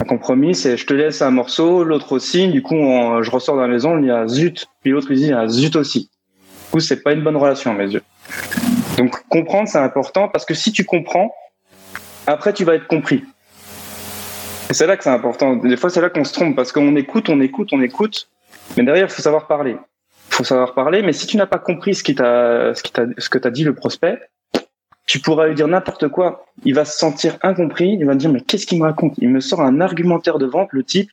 Un 0.00 0.04
compromis, 0.04 0.54
c'est 0.54 0.76
je 0.76 0.86
te 0.86 0.94
laisse 0.94 1.22
un 1.22 1.30
morceau, 1.30 1.84
l'autre 1.84 2.12
aussi. 2.12 2.48
Du 2.48 2.62
coup, 2.62 2.76
je 2.76 3.30
ressors 3.30 3.56
dans 3.56 3.62
la 3.62 3.68
maison, 3.68 3.98
il 3.98 4.06
y 4.06 4.10
a 4.10 4.26
zut. 4.26 4.66
Puis 4.82 4.92
l'autre, 4.92 5.08
il 5.10 5.16
dit, 5.16 5.24
il 5.24 5.30
y 5.30 5.32
a 5.32 5.46
zut 5.48 5.76
aussi. 5.76 6.10
Du 6.66 6.72
coup, 6.72 6.80
c'est 6.80 7.02
pas 7.02 7.12
une 7.12 7.22
bonne 7.22 7.36
relation 7.36 7.70
à 7.70 7.74
mes 7.74 7.90
yeux. 7.90 8.02
Donc, 8.96 9.16
comprendre, 9.28 9.68
c'est 9.68 9.78
important 9.78 10.28
parce 10.28 10.44
que 10.44 10.54
si 10.54 10.72
tu 10.72 10.84
comprends, 10.84 11.32
après, 12.26 12.52
tu 12.52 12.64
vas 12.64 12.74
être 12.74 12.86
compris. 12.86 13.24
Et 14.70 14.74
c'est 14.74 14.86
là 14.86 14.96
que 14.96 15.04
c'est 15.04 15.10
important. 15.10 15.56
Des 15.56 15.76
fois, 15.76 15.88
c'est 15.88 16.00
là 16.00 16.10
qu'on 16.10 16.24
se 16.24 16.32
trompe 16.32 16.54
parce 16.54 16.72
qu'on 16.72 16.94
écoute, 16.96 17.28
on 17.28 17.40
écoute, 17.40 17.70
on 17.72 17.80
écoute. 17.80 18.28
Mais 18.76 18.84
derrière, 18.84 19.06
il 19.06 19.10
faut 19.10 19.22
savoir 19.22 19.46
parler. 19.46 19.76
Faut 20.38 20.44
savoir 20.44 20.72
parler. 20.72 21.02
Mais 21.02 21.12
si 21.12 21.26
tu 21.26 21.36
n'as 21.36 21.46
pas 21.46 21.58
compris 21.58 21.96
ce, 21.96 22.04
qui 22.04 22.14
t'a, 22.14 22.72
ce, 22.72 22.84
qui 22.84 22.92
t'a, 22.92 23.06
ce 23.18 23.28
que 23.28 23.38
t'a 23.38 23.50
dit 23.50 23.64
le 23.64 23.74
prospect, 23.74 24.20
tu 25.04 25.18
pourras 25.18 25.48
lui 25.48 25.56
dire 25.56 25.66
n'importe 25.66 26.06
quoi. 26.06 26.46
Il 26.64 26.74
va 26.76 26.84
se 26.84 26.96
sentir 26.96 27.38
incompris. 27.42 27.96
Il 27.98 28.06
va 28.06 28.14
dire, 28.14 28.30
mais 28.30 28.40
qu'est-ce 28.40 28.64
qu'il 28.64 28.78
me 28.78 28.84
raconte? 28.84 29.14
Il 29.18 29.30
me 29.30 29.40
sort 29.40 29.62
un 29.62 29.80
argumentaire 29.80 30.38
de 30.38 30.46
vente, 30.46 30.68
le 30.70 30.84
type. 30.84 31.10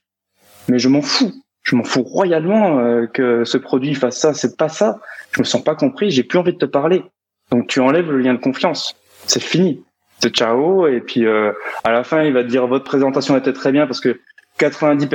Mais 0.70 0.78
je 0.78 0.90
m'en 0.90 1.02
fous. 1.02 1.34
Je 1.64 1.76
m'en 1.76 1.84
fous 1.84 2.04
royalement 2.04 2.78
euh, 2.78 3.08
que 3.08 3.44
ce 3.46 3.58
produit 3.58 3.96
fasse 3.96 4.20
ça. 4.20 4.36
C'est 4.36 4.58
pas 4.58 4.70
ça. 4.70 5.00
Je 5.32 5.42
me 5.42 5.46
sens 5.46 5.64
pas 5.64 5.74
compris. 5.74 6.12
J'ai 6.12 6.24
plus 6.24 6.38
envie 6.38 6.54
de 6.54 6.60
te 6.60 6.66
parler. 6.66 7.04
Donc 7.52 7.66
tu 7.66 7.80
enlèves 7.80 8.12
le 8.12 8.20
lien 8.20 8.36
de 8.36 8.40
confiance. 8.40 8.96
C'est 9.26 9.42
fini 9.42 9.84
c'est 10.20 10.34
ciao. 10.34 10.88
Et 10.88 11.02
puis 11.02 11.26
euh, 11.26 11.52
à 11.84 11.92
la 11.92 12.04
fin, 12.04 12.24
il 12.24 12.34
va 12.34 12.44
te 12.44 12.48
dire 12.48 12.68
votre 12.68 12.86
présentation 12.86 13.38
était 13.38 13.54
très 13.54 13.72
bien 13.72 13.88
parce 13.88 14.00
que 14.00 14.20
90 14.58 15.08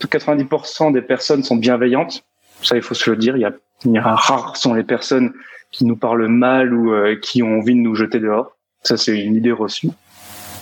90% 0.00 0.92
des 0.92 1.02
personnes 1.02 1.42
sont 1.42 1.56
bienveillantes. 1.56 2.24
Ça, 2.62 2.76
il 2.76 2.82
faut 2.82 2.94
se 2.94 3.10
le 3.10 3.16
dire. 3.16 3.36
Il 3.36 3.40
y 3.40 3.44
a, 3.44 3.52
il 3.84 3.92
y 3.92 3.98
a 3.98 4.02
rares 4.02 4.56
sont 4.56 4.74
les 4.74 4.84
personnes 4.84 5.32
qui 5.70 5.84
nous 5.84 5.96
parlent 5.96 6.28
mal 6.28 6.74
ou 6.74 6.92
euh, 6.92 7.16
qui 7.16 7.42
ont 7.42 7.58
envie 7.58 7.74
de 7.74 7.80
nous 7.80 7.94
jeter 7.94 8.18
dehors. 8.18 8.56
Ça, 8.82 8.96
c'est 8.96 9.18
une 9.18 9.36
idée 9.36 9.52
reçue. 9.52 9.90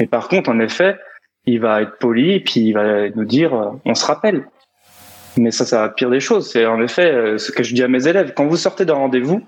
Et 0.00 0.06
par 0.06 0.28
contre, 0.28 0.50
en 0.50 0.58
effet, 0.60 0.96
il 1.46 1.60
va 1.60 1.82
être 1.82 1.98
poli 1.98 2.32
et 2.32 2.40
puis 2.40 2.60
il 2.60 2.72
va 2.72 3.08
nous 3.10 3.24
dire 3.24 3.54
euh, 3.54 3.70
on 3.84 3.94
se 3.94 4.04
rappelle. 4.04 4.48
Mais 5.36 5.50
ça, 5.50 5.64
ça 5.64 5.88
pire 5.88 6.10
des 6.10 6.20
choses. 6.20 6.50
C'est 6.50 6.66
en 6.66 6.82
effet 6.82 7.38
ce 7.38 7.52
que 7.52 7.62
je 7.62 7.74
dis 7.74 7.82
à 7.82 7.88
mes 7.88 8.08
élèves. 8.08 8.32
Quand 8.36 8.46
vous 8.46 8.56
sortez 8.56 8.84
d'un 8.84 8.94
rendez-vous, 8.94 9.46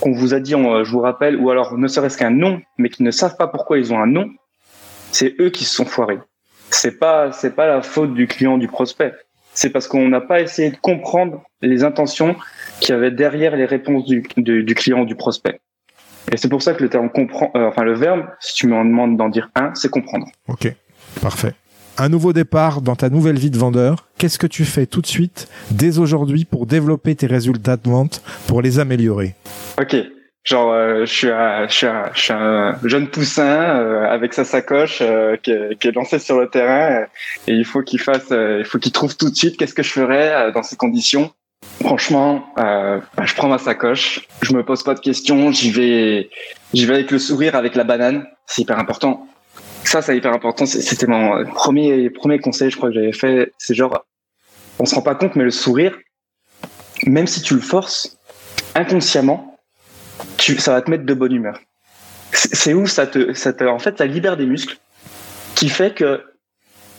qu'on 0.00 0.12
vous 0.12 0.34
a 0.34 0.40
dit, 0.40 0.52
je 0.52 0.90
vous 0.90 1.00
rappelle, 1.00 1.36
ou 1.36 1.50
alors 1.50 1.78
ne 1.78 1.86
serait-ce 1.88 2.18
qu'un 2.18 2.30
nom, 2.30 2.60
mais 2.78 2.88
qui 2.88 3.02
ne 3.02 3.10
savent 3.10 3.36
pas 3.36 3.46
pourquoi 3.46 3.78
ils 3.78 3.92
ont 3.92 4.00
un 4.00 4.06
nom, 4.06 4.28
c'est 5.12 5.34
eux 5.40 5.50
qui 5.50 5.64
se 5.64 5.74
sont 5.74 5.86
foirés. 5.86 6.18
C'est 6.70 6.98
pas, 6.98 7.32
c'est 7.32 7.54
pas 7.54 7.66
la 7.66 7.82
faute 7.82 8.14
du 8.14 8.26
client, 8.26 8.58
du 8.58 8.68
prospect. 8.68 9.14
C'est 9.52 9.70
parce 9.70 9.86
qu'on 9.86 10.08
n'a 10.08 10.20
pas 10.20 10.40
essayé 10.40 10.70
de 10.70 10.76
comprendre 10.76 11.44
les 11.64 11.84
intentions 11.84 12.36
qu'il 12.80 12.94
y 12.94 12.96
avait 12.96 13.10
derrière 13.10 13.56
les 13.56 13.64
réponses 13.64 14.04
du, 14.04 14.22
du, 14.36 14.74
client, 14.74 15.04
du 15.04 15.14
prospect. 15.14 15.60
Et 16.32 16.36
c'est 16.36 16.48
pour 16.48 16.62
ça 16.62 16.74
que 16.74 16.82
le 16.82 16.88
terme 16.88 17.10
comprend, 17.10 17.50
euh, 17.56 17.68
enfin 17.68 17.84
le 17.84 17.94
verbe, 17.94 18.26
si 18.40 18.54
tu 18.54 18.66
me 18.66 18.76
demandes 18.76 19.16
d'en 19.16 19.28
dire 19.28 19.50
un, 19.54 19.72
c'est 19.74 19.90
comprendre. 19.90 20.26
Ok, 20.48 20.72
parfait 21.20 21.54
un 21.96 22.08
nouveau 22.08 22.32
départ 22.32 22.82
dans 22.82 22.96
ta 22.96 23.08
nouvelle 23.08 23.38
vie 23.38 23.52
de 23.52 23.56
vendeur, 23.56 24.08
qu'est-ce 24.18 24.36
que 24.36 24.48
tu 24.48 24.64
fais 24.64 24.84
tout 24.84 25.00
de 25.00 25.06
suite, 25.06 25.46
dès 25.70 25.98
aujourd'hui, 25.98 26.44
pour 26.44 26.66
développer 26.66 27.14
tes 27.14 27.28
résultats 27.28 27.76
de 27.76 27.88
vente, 27.88 28.20
pour 28.48 28.62
les 28.62 28.80
améliorer? 28.80 29.36
Ok, 29.80 29.94
genre 30.42 30.72
euh, 30.72 31.04
je, 31.06 31.12
suis 31.12 31.30
un, 31.30 31.68
je, 31.68 31.72
suis 31.72 31.86
un, 31.86 32.10
je, 32.12 32.20
suis 32.20 32.32
un, 32.32 32.76
jeune 32.82 33.06
poussin 33.06 33.78
euh, 33.78 34.10
avec 34.10 34.34
sa 34.34 34.44
sacoche 34.44 35.04
qui, 35.44 35.52
est, 35.52 35.78
qui, 35.78 35.86
est, 35.86 35.92
lancé 35.92 36.18
sur 36.18 36.40
le 36.40 36.48
terrain 36.48 37.04
et 37.46 37.52
il 37.52 37.64
faut 37.64 37.82
qu'il 37.82 38.00
fasse, 38.00 38.30
il 38.30 38.64
faut 38.64 38.80
qu'il 38.80 38.90
trouve 38.90 39.16
tout 39.16 39.30
de 39.30 39.36
suite 39.36 39.56
qu'est-ce 39.56 39.74
que 39.74 39.84
je 39.84 39.92
ferais 39.92 40.50
dans 40.52 40.64
ces 40.64 40.74
conditions. 40.74 41.30
Franchement, 41.80 42.46
bah, 42.56 43.00
je 43.22 43.34
prends 43.34 43.48
ma 43.48 43.58
sacoche, 43.58 44.26
je 44.42 44.54
me 44.54 44.64
pose 44.64 44.82
pas 44.82 44.94
de 44.94 45.00
questions, 45.00 45.52
j'y 45.52 45.70
vais, 45.70 46.30
j'y 46.72 46.86
vais 46.86 46.94
avec 46.94 47.10
le 47.10 47.18
sourire, 47.18 47.56
avec 47.56 47.74
la 47.74 47.84
banane, 47.84 48.26
c'est 48.46 48.62
hyper 48.62 48.78
important 48.78 49.26
ça, 49.94 50.02
c'est 50.02 50.16
hyper 50.16 50.32
important. 50.32 50.66
C'était 50.66 51.06
mon 51.06 51.44
premier, 51.44 52.10
premier 52.10 52.38
conseil, 52.38 52.70
je 52.70 52.76
crois 52.76 52.88
que 52.88 52.94
j'avais 52.94 53.12
fait. 53.12 53.52
C'est 53.58 53.74
genre, 53.74 54.04
on 54.78 54.86
se 54.86 54.94
rend 54.94 55.02
pas 55.02 55.14
compte, 55.14 55.36
mais 55.36 55.44
le 55.44 55.50
sourire, 55.50 55.96
même 57.06 57.26
si 57.26 57.42
tu 57.42 57.54
le 57.54 57.60
forces, 57.60 58.18
inconsciemment, 58.74 59.58
ça 60.58 60.72
va 60.72 60.82
te 60.82 60.90
mettre 60.90 61.04
de 61.04 61.14
bonne 61.14 61.32
humeur. 61.32 61.60
C'est 62.32 62.74
où 62.74 62.86
ça 62.86 63.06
te, 63.06 63.32
ça 63.34 63.52
te, 63.52 63.64
en 63.64 63.78
fait, 63.78 63.98
ça 63.98 64.06
libère 64.06 64.36
des 64.36 64.46
muscles 64.46 64.76
qui 65.54 65.68
fait 65.68 65.94
que 65.94 66.22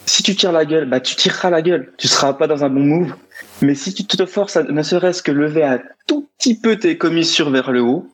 si 0.06 0.24
tu 0.24 0.36
tires 0.36 0.52
la 0.52 0.66
gueule, 0.66 0.88
bah, 0.88 1.00
tu 1.00 1.16
tireras 1.16 1.50
la 1.50 1.62
gueule. 1.62 1.94
Tu 1.98 2.08
seras 2.08 2.34
pas 2.34 2.48
dans 2.48 2.64
un 2.64 2.70
bon 2.70 2.84
move. 2.84 3.16
Mais 3.62 3.76
si 3.76 3.94
tu 3.94 4.06
te 4.06 4.26
forces 4.26 4.58
à 4.58 4.64
ne 4.64 4.84
serait-ce 4.84 5.24
que 5.24 5.32
lever 5.32 5.64
un 5.64 5.80
tout 6.08 6.28
petit 6.38 6.60
peu 6.60 6.78
tes 6.78 6.98
commissures 6.98 7.50
vers 7.50 7.72
le 7.72 7.82
haut, 7.82 8.08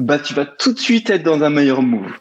bah, 0.00 0.18
tu 0.18 0.34
vas 0.34 0.46
tout 0.46 0.72
de 0.72 0.78
suite 0.78 1.10
être 1.10 1.22
dans 1.22 1.42
un 1.42 1.50
meilleur 1.50 1.82
move. 1.82 2.12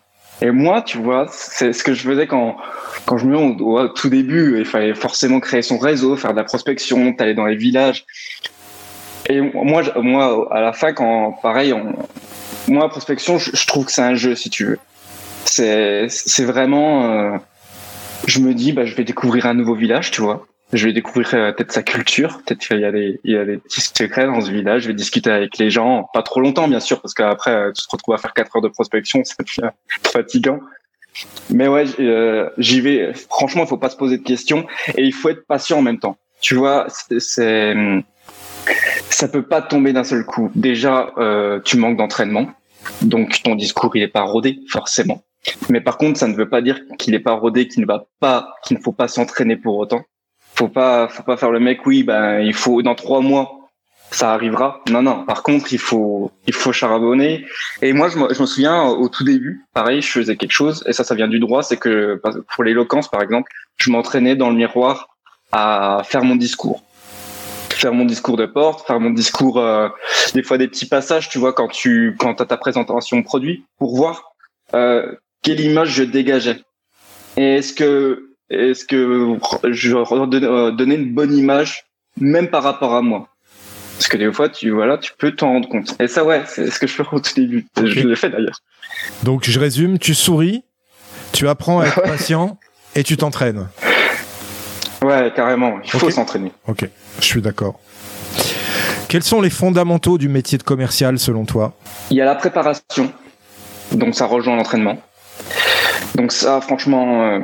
Et 0.42 0.52
moi, 0.52 0.82
tu 0.82 0.98
vois, 0.98 1.28
c'est 1.32 1.74
ce 1.74 1.84
que 1.84 1.94
je 1.94 2.02
faisais 2.02 2.28
quand 2.28 2.58
quand 3.06 3.18
je 3.18 3.26
me 3.26 3.38
au, 3.38 3.88
tout 3.90 4.10
début, 4.10 4.60
il 4.60 4.66
fallait 4.66 4.94
forcément 4.94 5.40
créer 5.40 5.62
son 5.62 5.78
réseau, 5.78 6.16
faire 6.16 6.32
de 6.32 6.38
la 6.38 6.44
prospection, 6.44 7.14
t'allais 7.14 7.34
dans 7.34 7.46
les 7.46 7.56
villages. 7.56 8.06
Et 9.30 9.42
moi, 9.42 9.84
moi, 10.02 10.48
à 10.52 10.62
la 10.62 10.74
fin, 10.74 10.94
quand 10.94 11.34
pareil, 11.42 11.74
moi, 12.68 12.90
prospection, 12.90 13.38
je, 13.40 13.52
je 13.54 13.68
trouve 13.68 13.86
que 13.86 13.92
c'est 13.92 14.02
un 14.02 14.16
jeu, 14.16 14.36
si 14.36 14.50
tu 14.50 14.66
veux. 14.66 14.80
C'est, 15.46 16.08
c'est 16.10 16.46
vraiment, 16.46 17.12
euh, 17.12 17.38
je 18.26 18.40
me 18.40 18.54
dis, 18.54 18.72
bah, 18.72 18.86
je 18.86 18.96
vais 18.96 19.04
découvrir 19.04 19.46
un 19.46 19.54
nouveau 19.54 19.76
village, 19.76 20.12
tu 20.12 20.22
vois. 20.22 20.46
Je 20.74 20.86
vais 20.88 20.94
découvrir 20.94 21.34
euh, 21.34 21.52
peut-être 21.52 21.72
sa 21.72 21.84
culture, 21.84 22.42
peut-être 22.46 22.60
qu'il 22.60 22.80
y 22.80 22.86
a 22.86 22.92
des, 22.92 23.20
il 23.24 23.34
y 23.34 23.38
a 23.38 23.46
des 23.46 23.58
petits 23.58 23.82
secrets 23.82 24.26
dans 24.26 24.42
ce 24.42 24.52
village. 24.52 24.84
Je 24.84 24.88
vais 24.88 24.94
discuter 24.94 25.30
avec 25.30 25.58
les 25.58 25.70
gens, 25.70 26.10
pas 26.14 26.24
trop 26.24 26.42
longtemps, 26.42 26.68
bien 26.68 26.80
sûr, 26.80 27.00
parce 27.00 27.14
qu'après, 27.14 27.52
euh, 27.52 27.72
tu 27.72 27.86
te 27.86 27.92
retrouves 27.92 28.16
à 28.16 28.18
faire 28.18 28.34
quatre 28.34 28.56
heures 28.56 28.62
de 28.62 28.70
prospection, 28.70 29.22
c'est 29.24 29.36
fatigant. 30.12 30.60
Mais 31.50 31.68
ouais, 31.68 31.86
euh, 32.00 32.50
j'y 32.58 32.82
vais. 32.82 33.14
Franchement, 33.14 33.64
il 33.64 33.68
faut 33.68 33.78
pas 33.78 33.90
se 33.90 33.98
poser 33.98 34.18
de 34.18 34.24
questions 34.24 34.66
et 34.96 35.04
il 35.04 35.14
faut 35.14 35.30
être 35.30 35.46
patient 35.46 35.78
en 35.78 35.82
même 35.82 36.00
temps. 36.00 36.18
Tu 36.42 36.56
vois, 36.56 36.88
c'est, 36.90 37.74
ça 39.10 39.28
peut 39.28 39.44
pas 39.44 39.62
tomber 39.62 39.94
d'un 39.94 40.04
seul 40.04 40.26
coup. 40.26 40.52
Déjà, 40.56 41.12
euh, 41.18 41.60
tu 41.64 41.78
manques 41.78 41.98
d'entraînement, 41.98 42.52
donc 43.02 43.42
ton 43.44 43.56
discours 43.56 43.96
il 43.96 44.04
est 44.04 44.08
pas 44.08 44.24
rodé 44.24 44.60
forcément. 44.70 45.24
Mais 45.70 45.82
par 45.82 45.98
contre, 45.98 46.20
ça 46.20 46.28
ne 46.28 46.36
veut 46.36 46.50
pas 46.50 46.62
dire 46.62 46.80
qu'il 46.98 47.14
est 47.14 47.20
pas 47.20 47.34
rodé, 47.34 47.68
qu'il 47.68 47.82
ne 47.82 47.86
va 47.86 48.06
pas, 48.20 48.56
qu'il 48.66 48.78
ne 48.78 48.82
faut 48.82 48.94
pas 48.94 49.08
s'entraîner 49.08 49.58
pour 49.58 49.78
autant. 49.78 50.02
Faut 50.56 50.70
pas, 50.70 51.08
faut 51.08 51.24
pas 51.24 51.38
faire 51.38 51.52
le 51.52 51.60
mec. 51.60 51.86
Oui, 51.86 52.04
ben 52.04 52.40
il 52.40 52.54
faut 52.54 52.82
dans 52.82 52.96
trois 52.96 53.22
mois 53.22 53.64
ça 54.14 54.34
arrivera. 54.34 54.82
Non, 54.90 55.02
non. 55.02 55.26
Par 55.26 55.44
contre, 55.44 55.74
il 55.74 55.80
faut, 55.80 56.32
il 56.48 56.54
faut 56.54 56.72
charbonner. 56.72 57.46
Et 57.82 57.94
moi, 57.94 58.10
je 58.10 58.18
me, 58.18 58.34
je 58.34 58.42
me 58.42 58.46
souviens 58.46 58.84
au 58.84 59.10
tout 59.10 59.24
début, 59.24 59.66
pareil, 59.74 60.02
je 60.02 60.10
faisais 60.10 60.36
quelque 60.38 60.52
chose, 60.52 60.84
et 60.88 60.94
ça, 60.94 61.04
ça 61.04 61.16
vient 61.16 61.28
du 61.28 61.40
droit, 61.40 61.64
c'est 61.64 61.78
que 61.78 62.22
pour 62.54 62.64
l'éloquence, 62.64 63.10
par 63.10 63.22
exemple, 63.22 63.52
je 63.78 63.90
m'entraînais 63.90 64.36
dans 64.36 64.50
le 64.50 64.56
miroir 64.56 65.10
à 65.52 66.02
faire 66.06 66.24
mon 66.24 66.36
discours, 66.36 66.84
faire 67.70 67.94
mon 67.94 68.06
discours 68.06 68.38
de 68.38 68.46
porte, 68.46 68.86
faire 68.86 69.00
mon 69.00 69.12
discours, 69.12 69.60
euh, 69.60 69.90
des 70.34 70.44
fois 70.44 70.58
des 70.58 70.68
petits 70.68 70.88
passages, 70.88 71.30
tu 71.30 71.38
vois, 71.38 71.54
quand 71.54 71.68
tu, 71.68 72.16
quand 72.18 72.40
as 72.42 72.46
ta 72.46 72.58
présentation 72.58 73.22
produit, 73.24 73.66
pour 73.78 73.96
voir 73.96 74.34
euh, 74.74 75.16
quelle 75.42 75.60
image 75.60 75.90
je 75.90 76.04
dégageais. 76.04 76.62
Et 77.36 77.56
est-ce 77.56 77.74
que, 77.74 78.33
est-ce 78.54 78.86
que 78.86 79.38
je 79.72 79.96
euh, 79.96 80.72
donnais 80.72 80.96
une 80.96 81.14
bonne 81.14 81.34
image, 81.34 81.86
même 82.20 82.50
par 82.50 82.64
rapport 82.64 82.94
à 82.94 83.02
moi? 83.02 83.28
Parce 83.98 84.08
que 84.08 84.18
des 84.18 84.32
fois, 84.32 84.50
tu, 84.50 84.72
voilà, 84.72 84.98
tu 84.98 85.12
peux 85.18 85.32
t'en 85.32 85.50
rendre 85.50 85.70
compte. 85.70 85.96
Et 86.00 86.08
ça, 86.08 86.24
ouais, 86.24 86.42
c'est 86.48 86.70
ce 86.70 86.80
que 86.80 86.88
je 86.88 86.94
fais 86.94 87.04
au 87.12 87.20
tout 87.20 87.34
début. 87.36 87.66
Je 87.78 88.08
l'ai 88.08 88.16
fait 88.16 88.30
d'ailleurs. 88.30 88.60
Donc, 89.24 89.50
je 89.50 89.60
résume, 89.60 90.00
tu 90.00 90.14
souris, 90.14 90.64
tu 91.32 91.48
apprends 91.48 91.80
à 91.80 91.88
être 91.88 92.02
patient 92.04 92.58
et 92.96 93.04
tu 93.04 93.18
t'entraînes. 93.18 93.68
Ouais, 95.04 95.32
carrément. 95.36 95.80
Il 95.84 95.92
faut 95.92 96.10
s'entraîner. 96.10 96.52
Ok, 96.68 96.88
je 97.20 97.26
suis 97.26 97.42
d'accord. 97.42 97.80
Quels 99.10 99.24
sont 99.24 99.42
les 99.42 99.50
fondamentaux 99.50 100.18
du 100.18 100.28
métier 100.28 100.58
de 100.58 100.64
commercial 100.64 101.20
selon 101.20 101.46
toi? 101.46 101.74
Il 102.10 102.18
y 102.18 102.22
a 102.22 102.26
la 102.26 102.36
préparation. 102.36 103.12
Donc, 103.92 104.16
ça 104.16 104.26
rejoint 104.26 104.56
l'entraînement. 104.56 104.98
Donc, 106.16 106.32
ça, 106.32 106.62
franchement, 106.62 107.24
euh, 107.24 107.40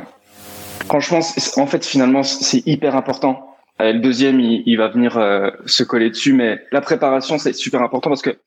franchement, 0.86 1.20
en 1.56 1.66
fait, 1.66 1.84
finalement, 1.84 2.22
c'est 2.22 2.66
hyper 2.66 2.96
important 2.96 3.50
le 3.82 3.98
deuxième, 3.98 4.40
il, 4.40 4.76
va 4.76 4.88
venir 4.88 5.16
euh, 5.16 5.50
se 5.66 5.82
coller 5.82 6.10
dessus, 6.10 6.32
mais 6.32 6.60
la 6.72 6.80
préparation, 6.80 7.38
c'est 7.38 7.52
super 7.52 7.82
important 7.82 8.10
parce 8.10 8.22
que 8.22 8.38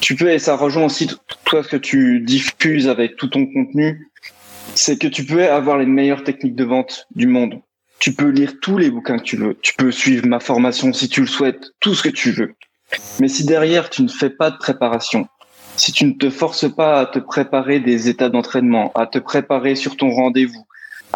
tu 0.00 0.14
peux, 0.14 0.30
et 0.30 0.38
ça 0.38 0.56
rejoint 0.56 0.86
aussi 0.86 1.08
toi 1.44 1.62
ce 1.62 1.68
que 1.68 1.76
tu 1.76 2.20
diffuses 2.20 2.88
avec 2.88 3.16
tout 3.16 3.28
ton 3.28 3.46
contenu, 3.46 4.08
c'est 4.74 4.98
que 4.98 5.08
tu 5.08 5.24
peux 5.24 5.48
avoir 5.48 5.78
les 5.78 5.86
meilleures 5.86 6.24
techniques 6.24 6.54
de 6.54 6.64
vente 6.64 7.06
du 7.14 7.26
monde. 7.26 7.60
Tu 7.98 8.12
peux 8.12 8.28
lire 8.28 8.54
tous 8.60 8.76
les 8.76 8.90
bouquins 8.90 9.18
que 9.18 9.24
tu 9.24 9.36
veux. 9.36 9.56
Tu 9.62 9.72
peux 9.74 9.90
suivre 9.90 10.26
ma 10.26 10.38
formation 10.38 10.92
si 10.92 11.08
tu 11.08 11.22
le 11.22 11.26
souhaites, 11.26 11.70
tout 11.80 11.94
ce 11.94 12.02
que 12.02 12.10
tu 12.10 12.30
veux. 12.30 12.54
Mais 13.20 13.28
si 13.28 13.44
derrière 13.44 13.88
tu 13.88 14.02
ne 14.02 14.08
fais 14.08 14.30
pas 14.30 14.50
de 14.50 14.58
préparation, 14.58 15.26
si 15.76 15.92
tu 15.92 16.04
ne 16.04 16.12
te 16.12 16.30
forces 16.30 16.70
pas 16.72 17.00
à 17.00 17.06
te 17.06 17.18
préparer 17.18 17.80
des 17.80 18.08
états 18.08 18.28
d'entraînement, 18.28 18.92
à 18.94 19.06
te 19.06 19.18
préparer 19.18 19.74
sur 19.74 19.96
ton 19.96 20.10
rendez-vous, 20.10 20.65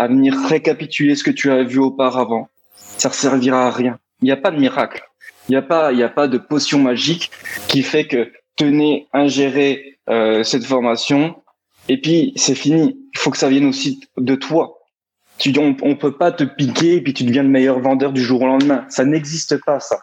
à 0.00 0.09
venir 0.09 0.35
récapituler 0.49 1.14
ce 1.14 1.23
que 1.23 1.30
tu 1.30 1.50
as 1.50 1.62
vu 1.62 1.78
auparavant, 1.78 2.49
ça 2.75 3.11
servira 3.11 3.66
à 3.66 3.71
rien. 3.71 3.99
Il 4.23 4.25
n'y 4.25 4.30
a 4.30 4.36
pas 4.39 4.50
de 4.50 4.58
miracle. 4.58 5.02
Il 5.47 5.52
n'y 5.52 5.58
a 5.58 5.63
pas, 5.63 5.93
il 5.93 5.97
n'y 5.97 6.02
a 6.02 6.08
pas 6.08 6.26
de 6.26 6.39
potion 6.39 6.78
magique 6.78 7.30
qui 7.69 7.82
fait 7.82 8.06
que 8.06 8.32
tenez, 8.56 9.08
ingérer 9.13 9.99
euh, 10.08 10.43
cette 10.43 10.65
formation 10.65 11.43
et 11.91 12.00
puis 12.00 12.32
c'est 12.36 12.54
fini. 12.54 12.99
Il 13.13 13.19
faut 13.19 13.30
que 13.30 13.36
ça 13.36 13.50
vienne 13.50 13.67
aussi 13.67 14.00
de 14.17 14.34
toi. 14.36 14.78
Tu, 15.36 15.52
on, 15.58 15.76
on 15.82 15.97
peut 15.97 16.17
pas 16.17 16.32
te 16.32 16.45
piquer 16.45 16.95
et 16.95 17.02
puis 17.02 17.13
tu 17.13 17.25
deviens 17.25 17.43
le 17.43 17.50
meilleur 17.50 17.78
vendeur 17.80 18.15
du 18.15 18.23
jour 18.23 18.41
au 18.41 18.47
lendemain. 18.47 18.86
Ça 18.89 19.04
n'existe 19.04 19.63
pas 19.67 19.80
ça. 19.80 20.00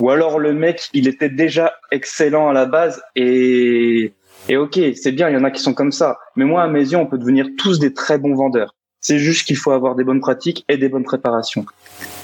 Ou 0.00 0.08
alors 0.08 0.38
le 0.38 0.54
mec, 0.54 0.88
il 0.94 1.08
était 1.08 1.28
déjà 1.28 1.74
excellent 1.92 2.48
à 2.48 2.54
la 2.54 2.64
base 2.64 3.02
et 3.16 4.14
et 4.48 4.56
ok, 4.56 4.78
c'est 4.94 5.12
bien, 5.12 5.28
il 5.28 5.34
y 5.34 5.36
en 5.36 5.44
a 5.44 5.50
qui 5.50 5.60
sont 5.60 5.74
comme 5.74 5.92
ça. 5.92 6.16
Mais 6.36 6.46
moi, 6.46 6.62
à 6.62 6.68
mes 6.68 6.80
yeux, 6.80 6.96
on 6.96 7.06
peut 7.06 7.18
devenir 7.18 7.48
tous 7.58 7.78
des 7.78 7.92
très 7.92 8.16
bons 8.16 8.34
vendeurs. 8.34 8.76
C'est 9.06 9.20
juste 9.20 9.46
qu'il 9.46 9.56
faut 9.56 9.70
avoir 9.70 9.94
des 9.94 10.02
bonnes 10.02 10.18
pratiques 10.18 10.64
et 10.68 10.76
des 10.78 10.88
bonnes 10.88 11.04
préparations. 11.04 11.64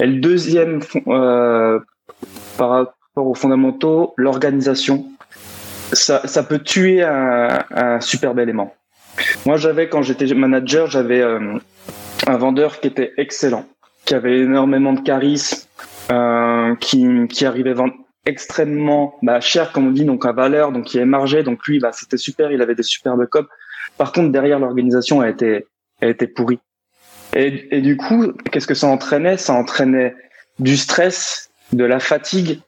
Et 0.00 0.06
le 0.08 0.16
deuxième, 0.18 0.80
euh, 1.06 1.78
par 2.58 2.70
rapport 2.70 3.24
aux 3.28 3.36
fondamentaux, 3.36 4.14
l'organisation. 4.16 5.06
Ça, 5.92 6.42
peut 6.42 6.58
tuer 6.58 7.04
un, 7.04 8.00
superbe 8.00 8.40
élément. 8.40 8.74
Moi, 9.46 9.58
j'avais, 9.58 9.88
quand 9.88 10.02
j'étais 10.02 10.26
manager, 10.34 10.88
j'avais 10.88 11.20
euh, 11.20 11.56
un 12.26 12.36
vendeur 12.36 12.80
qui 12.80 12.88
était 12.88 13.12
excellent, 13.16 13.64
qui 14.04 14.16
avait 14.16 14.40
énormément 14.40 14.92
de 14.92 15.02
charisme, 15.02 15.68
euh, 16.10 16.74
qui, 16.80 17.06
qui 17.28 17.46
arrivait 17.46 17.74
vendre 17.74 17.94
extrêmement 18.26 19.14
bah, 19.22 19.38
cher, 19.38 19.70
comme 19.70 19.86
on 19.86 19.92
dit, 19.92 20.04
donc 20.04 20.26
à 20.26 20.32
valeur, 20.32 20.72
donc 20.72 20.86
qui 20.86 20.98
émargeait. 20.98 21.44
Donc 21.44 21.64
lui, 21.64 21.78
bah, 21.78 21.92
c'était 21.92 22.16
super, 22.16 22.50
il 22.50 22.60
avait 22.60 22.74
des 22.74 22.82
superbes 22.82 23.24
copes. 23.26 23.50
Par 23.98 24.10
contre, 24.10 24.32
derrière, 24.32 24.58
l'organisation 24.58 25.20
a 25.20 25.28
été, 25.28 25.68
a 26.00 26.08
été 26.08 26.26
pourrie. 26.26 26.58
Et, 27.34 27.80
du 27.80 27.96
coup, 27.96 28.32
qu'est-ce 28.50 28.66
que 28.66 28.74
ça 28.74 28.86
entraînait? 28.86 29.36
Ça 29.36 29.54
entraînait 29.54 30.14
du 30.58 30.76
stress, 30.76 31.50
de 31.72 31.84
la 31.84 31.98
fatigue, 31.98 32.60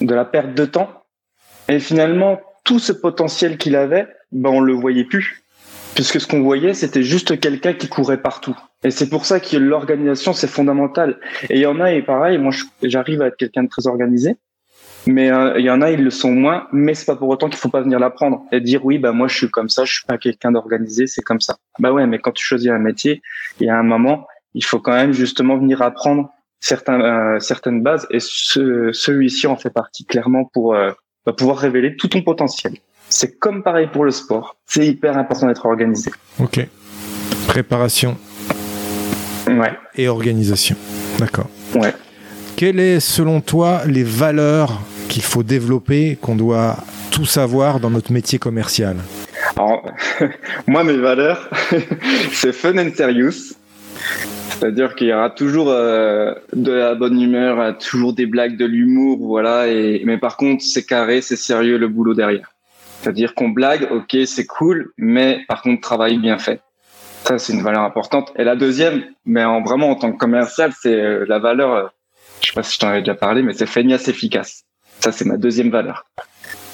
de 0.00 0.14
la 0.14 0.24
perte 0.24 0.54
de 0.54 0.64
temps. 0.66 0.90
Et 1.68 1.80
finalement, 1.80 2.40
tout 2.64 2.78
ce 2.78 2.92
potentiel 2.92 3.56
qu'il 3.56 3.76
avait, 3.76 4.06
ben 4.32 4.50
on 4.50 4.60
le 4.60 4.74
voyait 4.74 5.04
plus. 5.04 5.42
Puisque 5.94 6.20
ce 6.20 6.26
qu'on 6.26 6.42
voyait, 6.42 6.74
c'était 6.74 7.02
juste 7.02 7.40
quelqu'un 7.40 7.72
qui 7.72 7.88
courait 7.88 8.20
partout. 8.20 8.56
Et 8.84 8.90
c'est 8.90 9.08
pour 9.08 9.24
ça 9.24 9.40
que 9.40 9.56
l'organisation, 9.56 10.32
c'est 10.32 10.46
fondamental. 10.46 11.18
Et 11.48 11.56
il 11.56 11.60
y 11.60 11.66
en 11.66 11.80
a, 11.80 11.92
et 11.92 12.02
pareil, 12.02 12.38
moi, 12.38 12.52
j'arrive 12.82 13.22
à 13.22 13.26
être 13.26 13.36
quelqu'un 13.36 13.64
de 13.64 13.68
très 13.68 13.86
organisé. 13.86 14.36
Mais 15.06 15.30
euh, 15.30 15.58
il 15.58 15.64
y 15.64 15.70
en 15.70 15.80
a, 15.80 15.90
ils 15.90 16.02
le 16.02 16.10
sont 16.10 16.32
moins, 16.32 16.66
mais 16.72 16.94
c'est 16.94 17.06
pas 17.06 17.16
pour 17.16 17.28
autant 17.28 17.48
qu'il 17.48 17.58
faut 17.58 17.68
pas 17.68 17.80
venir 17.80 17.98
l'apprendre 17.98 18.44
et 18.52 18.60
dire 18.60 18.84
oui, 18.84 18.98
bah 18.98 19.12
moi 19.12 19.28
je 19.28 19.36
suis 19.36 19.50
comme 19.50 19.68
ça, 19.68 19.84
je 19.84 19.94
suis 19.94 20.04
pas 20.04 20.18
quelqu'un 20.18 20.52
d'organisé, 20.52 21.06
c'est 21.06 21.22
comme 21.22 21.40
ça. 21.40 21.56
Bah 21.78 21.92
ouais, 21.92 22.06
mais 22.06 22.18
quand 22.18 22.32
tu 22.32 22.44
choisis 22.44 22.70
un 22.70 22.78
métier, 22.78 23.22
il 23.60 23.66
y 23.66 23.70
a 23.70 23.78
un 23.78 23.82
moment, 23.82 24.26
il 24.54 24.64
faut 24.64 24.78
quand 24.78 24.92
même 24.92 25.12
justement 25.12 25.56
venir 25.56 25.80
apprendre 25.82 26.30
certains, 26.60 27.00
euh, 27.00 27.40
certaines 27.40 27.82
bases 27.82 28.06
et 28.10 28.18
ce, 28.20 28.90
celui-ci 28.92 29.46
en 29.46 29.56
fait 29.56 29.70
partie 29.70 30.04
clairement 30.04 30.44
pour 30.44 30.74
euh, 30.74 30.90
bah, 31.24 31.32
pouvoir 31.32 31.58
révéler 31.58 31.96
tout 31.96 32.08
ton 32.08 32.22
potentiel. 32.22 32.74
C'est 33.08 33.38
comme 33.38 33.62
pareil 33.62 33.88
pour 33.92 34.04
le 34.04 34.10
sport, 34.10 34.56
c'est 34.66 34.86
hyper 34.86 35.16
important 35.16 35.46
d'être 35.46 35.66
organisé. 35.66 36.10
Ok. 36.38 36.60
Préparation. 37.48 38.16
Ouais. 39.48 39.72
Et 39.96 40.06
organisation. 40.08 40.76
D'accord. 41.18 41.48
Ouais. 41.74 41.94
Quelles 42.56 42.78
est, 42.78 43.00
selon 43.00 43.40
toi, 43.40 43.80
les 43.86 44.04
valeurs 44.04 44.80
qu'il 45.10 45.22
faut 45.22 45.42
développer, 45.42 46.16
qu'on 46.22 46.36
doit 46.36 46.76
tout 47.10 47.26
savoir 47.26 47.80
dans 47.80 47.90
notre 47.90 48.12
métier 48.12 48.38
commercial 48.38 48.96
Alors, 49.56 49.84
moi, 50.66 50.84
mes 50.84 50.96
valeurs, 50.96 51.50
c'est 52.32 52.52
fun 52.52 52.78
and 52.78 52.94
serious. 52.96 53.54
C'est-à-dire 54.50 54.94
qu'il 54.94 55.08
y 55.08 55.12
aura 55.12 55.30
toujours 55.30 55.70
euh, 55.70 56.32
de 56.52 56.72
la 56.72 56.94
bonne 56.94 57.20
humeur, 57.20 57.76
toujours 57.78 58.12
des 58.12 58.26
blagues, 58.26 58.56
de 58.56 58.66
l'humour, 58.66 59.18
voilà. 59.20 59.66
Mais 60.04 60.16
par 60.18 60.36
contre, 60.36 60.62
c'est 60.62 60.86
carré, 60.86 61.20
c'est 61.20 61.36
sérieux 61.36 61.76
le 61.76 61.88
boulot 61.88 62.14
derrière. 62.14 62.52
C'est-à-dire 63.00 63.34
qu'on 63.34 63.48
blague, 63.48 63.88
ok, 63.90 64.16
c'est 64.26 64.46
cool, 64.46 64.92
mais 64.96 65.40
par 65.48 65.62
contre, 65.62 65.80
travail 65.80 66.18
bien 66.18 66.38
fait. 66.38 66.60
Ça, 67.24 67.38
c'est 67.38 67.52
une 67.52 67.62
valeur 67.62 67.82
importante. 67.82 68.32
Et 68.36 68.44
la 68.44 68.56
deuxième, 68.56 69.02
mais 69.24 69.44
en 69.44 69.62
vraiment 69.62 69.90
en 69.90 69.96
tant 69.96 70.12
que 70.12 70.18
commercial, 70.18 70.72
c'est 70.80 70.94
euh, 70.94 71.24
la 71.26 71.38
valeur 71.38 71.74
euh, 71.74 71.86
je 72.40 72.48
sais 72.48 72.54
pas 72.54 72.62
si 72.62 72.74
je 72.74 72.78
t'en 72.78 72.88
avais 72.88 73.00
déjà 73.00 73.14
parlé, 73.14 73.42
mais 73.42 73.52
c'est 73.52 73.66
feignasse 73.66 74.08
efficace. 74.08 74.64
Ça, 75.00 75.12
c'est 75.12 75.24
ma 75.24 75.36
deuxième 75.36 75.70
valeur. 75.70 76.06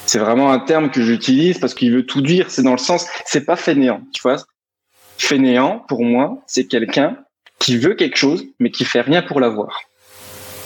C'est 0.06 0.18
vraiment 0.18 0.52
un 0.52 0.60
terme 0.60 0.90
que 0.90 1.02
j'utilise 1.02 1.58
parce 1.58 1.74
qu'il 1.74 1.92
veut 1.92 2.06
tout 2.06 2.20
dire. 2.20 2.50
C'est 2.50 2.62
dans 2.62 2.72
le 2.72 2.78
sens, 2.78 3.06
c'est 3.24 3.44
pas 3.44 3.56
fainéant, 3.56 4.02
tu 4.12 4.22
vois. 4.22 4.36
Fainéant, 5.18 5.84
pour 5.88 6.04
moi, 6.04 6.42
c'est 6.46 6.66
quelqu'un 6.66 7.18
qui 7.58 7.76
veut 7.76 7.94
quelque 7.94 8.16
chose, 8.16 8.46
mais 8.60 8.70
qui 8.70 8.84
fait 8.84 9.00
rien 9.00 9.22
pour 9.22 9.40
l'avoir. 9.40 9.80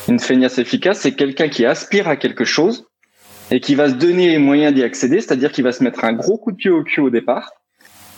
Une 0.09 0.19
feignasse 0.19 0.59
efficace, 0.59 1.01
c'est 1.01 1.15
quelqu'un 1.15 1.49
qui 1.49 1.65
aspire 1.65 2.09
à 2.09 2.17
quelque 2.17 2.45
chose 2.45 2.87
et 3.51 3.61
qui 3.61 3.75
va 3.75 3.89
se 3.89 3.95
donner 3.95 4.29
les 4.29 4.39
moyens 4.39 4.75
d'y 4.75 4.83
accéder, 4.83 5.21
c'est-à-dire 5.21 5.53
qu'il 5.53 5.65
va 5.65 5.73
se 5.73 5.83
mettre 5.83 6.05
un 6.05 6.13
gros 6.13 6.39
coup 6.39 6.53
de 6.53 6.57
pied 6.57 6.71
au 6.71 6.83
cul 6.83 7.01
au 7.01 7.11
départ. 7.11 7.51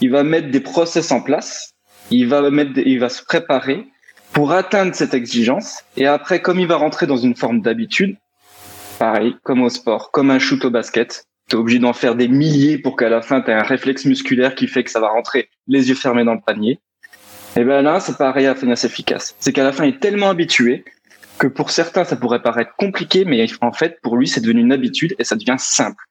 Il 0.01 0.11
va 0.11 0.25
mettre 0.25 0.51
des 0.51 0.61
process 0.61 1.13
en 1.13 1.21
place. 1.21 1.71
Il 2.11 2.29
va 2.29 2.51
mettre, 2.51 2.79
il 2.79 2.99
va 2.99 3.09
se 3.09 3.23
préparer 3.23 3.87
pour 4.33 4.53
atteindre 4.53 4.95
cette 4.95 5.15
exigence. 5.15 5.85
Et 5.97 6.07
après, 6.07 6.41
comme 6.43 6.59
il 6.59 6.67
va 6.67 6.77
rentrer 6.77 7.07
dans 7.07 7.17
une 7.17 7.37
forme 7.37 7.61
d'habitude, 7.61 8.17
pareil, 9.03 9.35
comme 9.43 9.63
au 9.63 9.69
sport, 9.69 10.13
comme 10.13 10.31
un 10.31 10.39
shoot 10.39 10.65
au 10.65 10.71
basket, 10.71 11.25
tu 11.49 11.57
es 11.57 11.59
obligé 11.59 11.81
d'en 11.81 11.93
faire 11.93 12.15
des 12.15 12.29
milliers 12.29 12.79
pour 12.79 12.97
qu'à 12.97 13.09
la 13.09 13.21
fin, 13.21 13.41
tu 13.41 13.51
aies 13.51 13.55
un 13.55 13.65
réflexe 13.65 14.05
musculaire 14.05 14.55
qui 14.55 14.69
fait 14.69 14.85
que 14.85 14.91
ça 14.93 15.01
va 15.01 15.09
rentrer 15.09 15.49
les 15.67 15.89
yeux 15.89 15.97
fermés 15.97 16.23
dans 16.23 16.35
le 16.35 16.41
panier. 16.41 16.79
Et 17.57 17.65
ben 17.65 17.83
là, 17.83 17.99
c'est 17.99 18.17
pareil 18.17 18.47
à 18.47 18.55
finesse 18.55 18.85
efficace. 18.85 19.35
C'est 19.41 19.53
qu'à 19.53 19.65
la 19.65 19.73
fin, 19.73 19.87
il 19.87 19.95
est 19.95 19.99
tellement 19.99 20.29
habitué 20.29 20.85
que 21.39 21.49
pour 21.49 21.71
certains, 21.73 22.05
ça 22.05 22.15
pourrait 22.15 22.43
paraître 22.43 22.77
compliqué, 22.79 23.25
mais 23.25 23.45
en 23.61 23.73
fait, 23.73 23.99
pour 24.05 24.17
lui, 24.17 24.29
c'est 24.29 24.41
devenu 24.41 24.61
une 24.61 24.73
habitude 24.73 25.17
et 25.19 25.25
ça 25.25 25.35
devient 25.35 25.57
simple. 25.59 26.05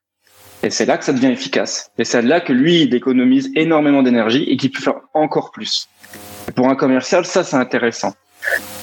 Et 0.61 0.69
c'est 0.69 0.85
là 0.85 0.97
que 0.97 1.05
ça 1.05 1.13
devient 1.13 1.31
efficace. 1.31 1.91
Et 1.97 2.03
c'est 2.03 2.21
là 2.21 2.41
que 2.41 2.51
lui, 2.51 2.81
il 2.81 2.93
économise 2.93 3.53
énormément 3.55 4.03
d'énergie 4.03 4.43
et 4.49 4.57
qu'il 4.57 4.69
peut 4.69 4.81
faire 4.81 4.99
encore 5.13 5.51
plus. 5.51 5.87
pour 6.57 6.67
un 6.67 6.75
commercial, 6.75 7.25
ça, 7.25 7.45
c'est 7.45 7.55
intéressant. 7.55 8.13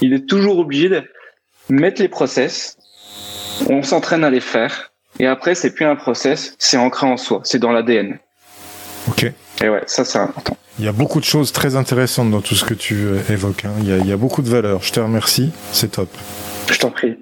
Il 0.00 0.14
est 0.14 0.26
toujours 0.26 0.58
obligé 0.60 0.88
de 0.88 1.02
mettre 1.68 2.00
les 2.00 2.08
process, 2.08 2.78
on 3.68 3.82
s'entraîne 3.82 4.24
à 4.24 4.30
les 4.30 4.40
faire, 4.40 4.92
et 5.18 5.26
après, 5.26 5.54
c'est 5.54 5.72
plus 5.72 5.84
un 5.84 5.96
process, 5.96 6.54
c'est 6.58 6.76
ancré 6.76 7.06
en 7.06 7.16
soi, 7.16 7.40
c'est 7.44 7.58
dans 7.58 7.72
l'ADN. 7.72 8.18
Ok. 9.08 9.32
Et 9.62 9.68
ouais, 9.68 9.82
ça, 9.86 10.04
c'est 10.04 10.18
important. 10.18 10.56
Il 10.78 10.84
y 10.84 10.88
a 10.88 10.92
beaucoup 10.92 11.18
de 11.18 11.24
choses 11.24 11.52
très 11.52 11.74
intéressantes 11.74 12.30
dans 12.30 12.40
tout 12.40 12.54
ce 12.54 12.64
que 12.64 12.74
tu 12.74 12.94
euh, 12.94 13.18
évoques. 13.30 13.64
Hein. 13.64 13.72
Il, 13.80 13.88
y 13.88 13.92
a, 13.92 13.96
il, 13.98 14.06
y 14.06 14.12
a, 14.12 14.16
beaucoup 14.16 14.42
de 14.42 14.48
valeurs. 14.48 14.82
Je 14.82 14.92
te 14.92 15.00
remercie. 15.00 15.50
C'est 15.72 15.92
top. 15.92 16.08
Je 16.70 16.78
t'en 16.78 16.90
prie. 16.90 17.16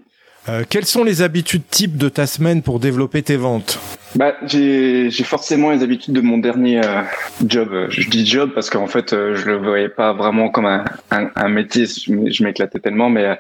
Euh, 0.49 0.65
quelles 0.69 0.85
sont 0.85 1.05
les 1.05 1.23
habitudes 1.23 1.63
types 1.71 1.97
de 1.97 2.09
ta 2.09 2.27
semaine 2.27 2.63
pour 2.63 2.81
développer 2.81 3.23
tes 3.23 3.37
ventes? 3.37 3.79
Bah, 4.17 4.35
j'ai 4.47 5.11
forcément 5.25 5.71
les 5.71 5.83
habitudes 5.83 6.15
de 6.15 6.21
mon 6.21 6.39
dernier 6.39 6.85
euh, 6.85 7.03
job. 7.47 7.87
Je 7.91 8.09
dis 8.09 8.27
job 8.27 8.51
parce 8.55 8.71
qu'en 8.71 8.87
fait, 8.87 9.13
euh, 9.13 9.37
je 9.37 9.47
le 9.47 9.59
voyais 9.59 9.91
pas 9.91 10.13
vraiment 10.13 10.49
comme 10.49 10.67
un, 10.67 10.85
un, 11.11 11.31
un 11.37 11.49
métier. 11.49 11.85
Je 11.87 12.43
m'éclatais 12.43 12.79
tellement, 12.81 13.11
mais 13.11 13.39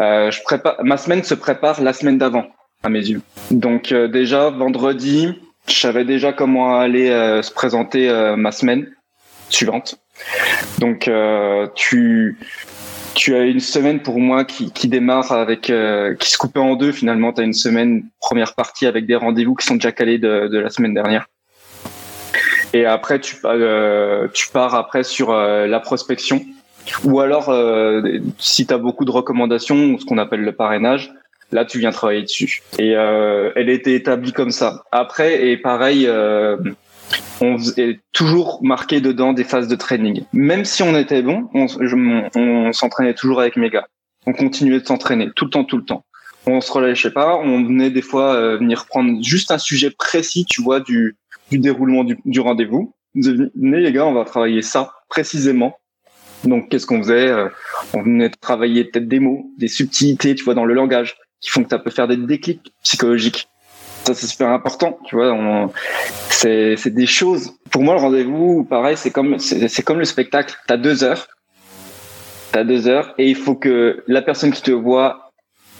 euh, 0.00 0.30
je 0.30 0.40
prépare. 0.42 0.76
Ma 0.84 0.96
semaine 0.96 1.24
se 1.24 1.34
prépare 1.34 1.80
la 1.82 1.92
semaine 1.92 2.18
d'avant, 2.18 2.46
à 2.82 2.88
mes 2.88 3.04
yeux. 3.06 3.22
Donc 3.50 3.92
déjà 3.92 4.50
vendredi, 4.50 5.34
je 5.66 5.74
savais 5.74 6.04
déjà 6.04 6.32
comment 6.32 6.78
allait 6.78 7.42
se 7.42 7.50
présenter 7.50 8.08
ma 8.36 8.52
semaine 8.52 8.86
suivante. 9.48 9.98
Donc 10.78 11.10
tu 11.74 12.38
tu 13.14 13.34
as 13.34 13.42
une 13.42 13.60
semaine 13.60 14.00
pour 14.00 14.18
moi 14.18 14.44
qui, 14.44 14.88
démarre 14.88 15.32
avec 15.32 15.70
euh, 15.70 16.14
qui 16.14 16.30
se 16.30 16.38
coupait 16.38 16.60
en 16.60 16.74
deux 16.74 16.92
finalement. 16.92 17.32
Tu 17.32 17.42
une 17.42 17.52
semaine 17.52 18.04
première 18.20 18.54
partie 18.54 18.86
avec 18.86 19.06
des 19.06 19.16
rendez-vous 19.16 19.54
qui 19.54 19.66
sont 19.66 19.74
déjà 19.74 19.92
calés 19.92 20.18
de, 20.18 20.58
la 20.58 20.70
semaine 20.70 20.94
dernière. 20.94 21.26
Et 22.72 22.86
après 22.86 23.20
tu 23.20 23.36
euh, 23.44 24.26
pars 24.52 24.74
après 24.74 25.04
sur 25.04 25.30
euh, 25.30 25.66
la 25.66 25.80
prospection 25.80 26.44
ou 27.04 27.20
alors 27.20 27.48
euh, 27.48 28.02
si 28.38 28.66
tu 28.66 28.74
as 28.74 28.78
beaucoup 28.78 29.04
de 29.04 29.10
recommandations 29.10 29.96
ce 29.98 30.04
qu'on 30.04 30.18
appelle 30.18 30.40
le 30.40 30.52
parrainage, 30.52 31.12
là 31.52 31.64
tu 31.64 31.78
viens 31.78 31.92
travailler 31.92 32.22
dessus. 32.22 32.62
Et 32.78 32.90
elle 32.90 33.68
était 33.68 33.94
établie 33.94 34.32
comme 34.32 34.50
ça. 34.50 34.82
Après 34.90 35.48
et 35.48 35.56
pareil 35.56 36.08
on 37.40 37.58
est 37.76 38.00
toujours 38.12 38.60
marqué 38.62 39.00
dedans 39.00 39.32
des 39.32 39.44
phases 39.44 39.68
de 39.68 39.76
training. 39.76 40.24
Même 40.32 40.64
si 40.64 40.82
on 40.82 40.96
était 40.96 41.22
bon, 41.22 41.48
on, 41.54 42.72
s'entraînait 42.72 43.14
toujours 43.14 43.40
avec 43.40 43.56
mes 43.56 43.70
gars. 43.70 43.86
On 44.26 44.32
continuait 44.32 44.80
de 44.80 44.86
s'entraîner 44.86 45.30
tout 45.34 45.44
le 45.44 45.50
temps, 45.50 45.64
tout 45.64 45.76
le 45.76 45.84
temps. 45.84 46.04
On 46.46 46.60
se 46.60 46.72
relâchait 46.72 47.10
pas. 47.10 47.36
On 47.36 47.64
venait 47.64 47.90
des 47.90 48.02
fois 48.02 48.34
euh, 48.34 48.56
venir 48.58 48.86
prendre 48.86 49.22
juste 49.22 49.50
un 49.50 49.58
sujet 49.58 49.90
précis, 49.90 50.44
tu 50.48 50.62
vois, 50.62 50.80
du, 50.80 51.16
déroulement 51.50 52.04
du, 52.04 52.40
rendez-vous. 52.40 52.94
Venez 53.14 53.80
les 53.80 53.92
gars, 53.92 54.06
on 54.06 54.14
va 54.14 54.24
travailler 54.24 54.62
ça 54.62 54.92
précisément. 55.08 55.78
Donc 56.44 56.68
qu'est-ce 56.68 56.86
qu'on 56.86 56.98
faisait 56.98 57.28
euh, 57.28 57.48
On 57.94 58.02
venait 58.02 58.28
travailler 58.28 58.84
peut-être 58.84 59.08
des 59.08 59.20
mots, 59.20 59.50
des 59.58 59.68
subtilités, 59.68 60.34
tu 60.34 60.44
vois, 60.44 60.54
dans 60.54 60.64
le 60.64 60.74
langage, 60.74 61.16
qui 61.40 61.50
font 61.50 61.62
que 61.62 61.70
ça 61.70 61.78
peut 61.78 61.90
faire 61.90 62.08
des 62.08 62.16
déclics 62.16 62.72
psychologiques 62.82 63.48
ça 64.04 64.14
c'est 64.14 64.26
super 64.26 64.48
important 64.48 64.98
tu 65.06 65.16
vois 65.16 65.36
c'est 66.30 66.94
des 66.94 67.06
choses 67.06 67.52
pour 67.70 67.82
moi 67.82 67.94
le 67.94 68.00
rendez-vous 68.00 68.64
pareil 68.64 68.96
c'est 68.96 69.10
comme 69.10 69.36
le 69.36 70.04
spectacle 70.04 70.56
t'as 70.66 70.76
deux 70.76 71.04
heures 71.04 71.28
t'as 72.52 72.64
deux 72.64 72.88
heures 72.88 73.14
et 73.18 73.28
il 73.28 73.36
faut 73.36 73.54
que 73.54 74.02
la 74.06 74.22
personne 74.22 74.52
qui 74.52 74.62
te 74.62 74.70
voit 74.70 75.30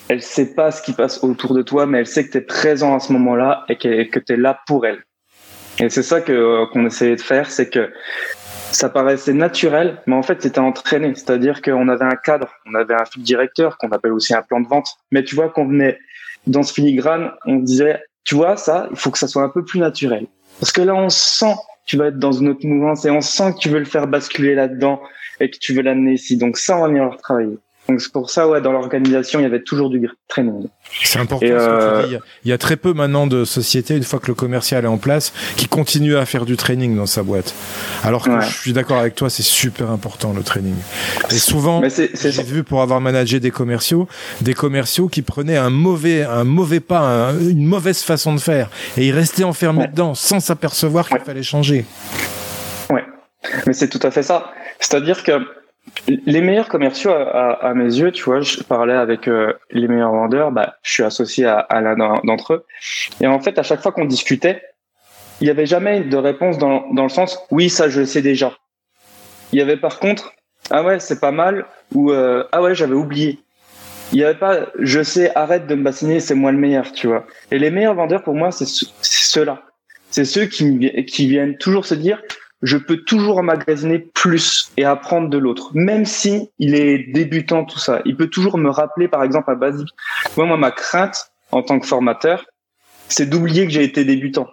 elle 0.09 0.23
sait 0.23 0.55
pas 0.55 0.71
ce 0.71 0.83
qui 0.83 0.93
passe 0.93 1.23
autour 1.23 1.55
de 1.55 1.63
toi 1.63 1.87
mais 1.87 1.99
elle 1.99 2.07
sait 2.07 2.27
que 2.27 2.33
tu 2.33 2.39
es 2.39 2.43
présent 2.43 2.95
à 2.95 3.01
ce 3.01 3.13
moment-là 3.13 3.65
et 3.69 3.77
que 3.77 4.05
que 4.05 4.19
tu 4.19 4.35
es 4.35 4.37
là 4.37 4.61
pour 4.67 4.87
elle 4.87 5.05
et 5.79 5.89
c'est 5.89 6.03
ça 6.03 6.21
que 6.21 6.65
qu'on 6.73 6.87
essayait 6.87 7.17
de 7.17 7.21
faire 7.21 7.51
c'est 7.51 7.69
que 7.69 7.91
ça 8.75 8.89
paraissait 8.89 9.33
naturel, 9.33 10.03
mais 10.07 10.15
en 10.15 10.23
fait, 10.23 10.43
c'était 10.43 10.59
entraîné. 10.59 11.15
C'est-à-dire 11.15 11.63
qu'on 11.63 11.89
avait 11.89 12.05
un 12.05 12.17
cadre, 12.17 12.49
on 12.67 12.75
avait 12.75 12.95
un 12.95 13.05
fil 13.05 13.23
directeur 13.23 13.79
qu'on 13.79 13.91
appelle 13.91 14.13
aussi 14.13 14.35
un 14.35 14.43
plan 14.43 14.61
de 14.61 14.69
vente. 14.69 14.89
Mais 15.11 15.25
tu 15.25 15.35
vois, 15.35 15.49
qu'on 15.49 15.67
venait 15.67 15.99
dans 16.47 16.63
ce 16.63 16.75
filigrane, 16.75 17.31
on 17.47 17.57
disait, 17.57 18.03
tu 18.25 18.35
vois, 18.35 18.57
ça, 18.57 18.89
il 18.91 18.97
faut 18.97 19.11
que 19.11 19.19
ça 19.19 19.29
soit 19.29 19.43
un 19.43 19.49
peu 19.49 19.65
plus 19.65 19.79
naturel. 19.79 20.27
Parce 20.61 20.73
que 20.73 20.81
là, 20.81 20.95
on 20.95 21.09
sent 21.09 21.55
que 21.55 21.91
tu 21.91 21.97
vas 21.97 22.07
être 22.07 22.19
dans 22.19 22.33
une 22.33 22.49
autre 22.49 22.67
mouvance 22.67 23.05
et 23.05 23.11
on 23.11 23.21
sent 23.21 23.53
que 23.55 23.59
tu 23.59 23.69
veux 23.69 23.79
le 23.79 23.85
faire 23.85 24.07
basculer 24.07 24.55
là-dedans 24.55 25.01
et 25.41 25.51
que 25.51 25.59
tu 25.59 25.75
veux 25.75 25.83
l'amener 25.83 26.15
ici. 26.15 26.37
Donc 26.37 26.57
ça, 26.57 26.77
on 26.79 26.81
va 26.83 26.89
venir 26.89 27.05
le 27.05 27.17
travailler. 27.17 27.59
Donc 27.89 28.01
c'est 28.01 28.13
pour 28.13 28.31
ça, 28.31 28.49
ouais, 28.49 28.63
dans 28.63 28.73
l'organisation, 28.73 29.41
il 29.41 29.43
y 29.43 29.47
avait 29.47 29.63
toujours 29.63 29.91
du 29.91 30.09
training. 30.29 30.69
C'est 31.03 31.19
important. 31.19 31.47
Euh... 31.47 32.01
Que 32.01 32.07
tu 32.07 32.15
dis. 32.15 32.21
Il 32.45 32.51
y 32.51 32.53
a 32.53 32.59
très 32.59 32.77
peu 32.77 32.95
maintenant 32.95 33.27
de 33.27 33.45
sociétés, 33.45 33.95
une 33.95 34.05
fois 34.05 34.21
que 34.21 34.29
le 34.29 34.35
commercial 34.35 34.85
est 34.85 34.89
en 34.89 34.97
place, 34.97 35.35
qui 35.57 35.69
continuent 35.69 36.17
à 36.17 36.25
faire 36.25 36.47
du 36.47 36.57
training 36.57 36.97
dans 36.97 37.07
sa 37.07 37.23
boîte. 37.23 37.55
Alors 38.03 38.25
que 38.25 38.31
ouais. 38.31 38.41
je 38.41 38.59
suis 38.59 38.73
d'accord 38.73 38.99
avec 38.99 39.15
toi, 39.15 39.29
c'est 39.29 39.43
super 39.43 39.91
important 39.91 40.33
le 40.33 40.43
training. 40.43 40.77
Et 41.31 41.35
souvent, 41.35 41.83
j'ai 41.87 42.43
vu 42.43 42.65
pour 42.65 42.81
avoir 42.81 43.03
managé 43.03 43.39
des 43.39 43.51
commerciaux, 43.51 44.09
des 44.41 44.55
commerciaux 44.55 45.09
qui 45.09 45.21
prenaient 45.21 45.59
un 45.59 45.71
mauvais, 45.71 46.23
un 46.23 46.45
mauvais 46.45 46.81
pas, 46.81 47.01
un, 47.01 47.39
une 47.39 47.67
mauvaise 47.67 48.01
façon 48.03 48.35
de 48.35 48.41
faire, 48.41 48.71
et 48.97 49.07
ils 49.07 49.13
restaient 49.13 49.45
enfermés 49.45 49.81
ouais. 49.81 49.89
dedans 49.89 50.15
sans 50.15 50.41
s'apercevoir 50.41 51.07
qu'il 51.07 51.19
ouais. 51.19 51.25
fallait 51.25 51.43
changer. 51.43 51.85
Ouais, 52.89 53.05
mais 53.67 53.75
c'est 53.75 53.89
tout 53.89 54.01
à 54.03 54.11
fait 54.11 54.23
ça. 54.23 54.53
C'est-à-dire 54.81 55.23
que 55.23 55.33
les 56.07 56.41
meilleurs 56.41 56.69
commerciaux, 56.69 57.13
à, 57.13 57.73
mes 57.75 57.85
yeux, 57.85 58.13
tu 58.13 58.25
vois, 58.25 58.41
je 58.41 58.63
parlais 58.63 58.95
avec 58.95 59.29
euh, 59.29 59.53
les 59.71 59.89
meilleurs 59.89 60.13
vendeurs, 60.13 60.53
bah, 60.53 60.77
je 60.83 60.93
suis 60.93 61.03
associé 61.03 61.47
à, 61.47 61.67
l'un 61.81 61.97
d'entre 62.25 62.55
eux. 62.55 62.67
Et 63.21 63.27
en 63.27 63.41
fait, 63.41 63.59
à 63.59 63.63
chaque 63.63 63.81
fois 63.81 63.93
qu'on 63.93 64.05
discutait, 64.05 64.63
il 65.41 65.45
n'y 65.45 65.51
avait 65.51 65.67
jamais 65.67 66.01
de 66.01 66.17
réponse 66.17 66.59
dans, 66.59 66.93
dans 66.93 67.03
le 67.03 67.09
sens 67.09 67.39
oui, 67.51 67.69
ça 67.69 67.89
je 67.89 68.01
le 68.01 68.07
sais 68.07 68.23
déjà. 68.23 68.57
Il 69.53 69.59
y 69.59 69.63
avait 69.63 69.77
par 69.77 69.99
contre 69.99 70.33
ah 70.71 70.83
ouais, 70.83 71.01
c'est 71.01 71.21
pas 71.21 71.33
mal 71.33 71.67
ou 71.93 72.13
euh, 72.13 72.45
ah 72.53 72.63
ouais, 72.63 72.75
j'avais 72.75 72.95
oublié. 72.95 73.41
Il 74.13 74.19
n'y 74.19 74.25
avait 74.25 74.39
pas 74.39 74.67
je 74.79 75.03
sais, 75.03 75.35
arrête 75.35 75.67
de 75.67 75.75
me 75.75 75.83
bassiner, 75.83 76.21
c'est 76.21 76.35
moi 76.35 76.53
le 76.53 76.59
meilleur, 76.59 76.93
tu 76.93 77.09
vois. 77.09 77.27
Et 77.51 77.59
les 77.59 77.71
meilleurs 77.71 77.95
vendeurs 77.95 78.23
pour 78.23 78.35
moi, 78.35 78.53
c'est 78.53 78.67
ceux-là. 78.67 79.63
C'est 80.11 80.25
ceux 80.25 80.47
qui 80.47 81.27
viennent 81.27 81.57
toujours 81.59 81.85
se 81.85 81.95
dire 81.95 82.23
je 82.63 82.77
peux 82.77 82.99
toujours 82.99 83.39
emmagasiner 83.39 83.99
plus 83.99 84.73
et 84.77 84.85
apprendre 84.85 85.29
de 85.29 85.39
l'autre, 85.39 85.71
même 85.75 86.05
si 86.05 86.51
il 86.59 86.75
est 86.75 87.13
débutant 87.13 87.65
tout 87.65 87.79
ça. 87.79 88.01
Il 88.05 88.17
peut 88.17 88.29
toujours 88.29 88.59
me 88.59 88.71
rappeler, 88.71 89.09
par 89.09 89.23
exemple, 89.23 89.51
à 89.51 89.55
basique. 89.55 89.91
Moi, 90.37 90.57
ma 90.57 90.71
crainte 90.71 91.31
en 91.53 91.63
tant 91.63 91.79
que 91.79 91.87
formateur, 91.87 92.45
c'est 93.09 93.29
d'oublier 93.29 93.67
que 93.67 93.73
j'ai 93.73 93.85
été 93.85 94.05
débutant. 94.05 94.49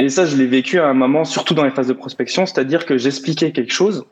Et 0.00 0.08
ça, 0.08 0.24
je 0.24 0.36
l'ai 0.36 0.46
vécu 0.46 0.78
à 0.78 0.86
un 0.86 0.94
moment, 0.94 1.24
surtout 1.24 1.54
dans 1.54 1.64
les 1.64 1.70
phases 1.70 1.88
de 1.88 1.92
prospection, 1.92 2.46
c'est-à-dire 2.46 2.86
que 2.86 2.96
j'expliquais 2.96 3.52
quelque 3.52 3.72
chose, 3.72 4.06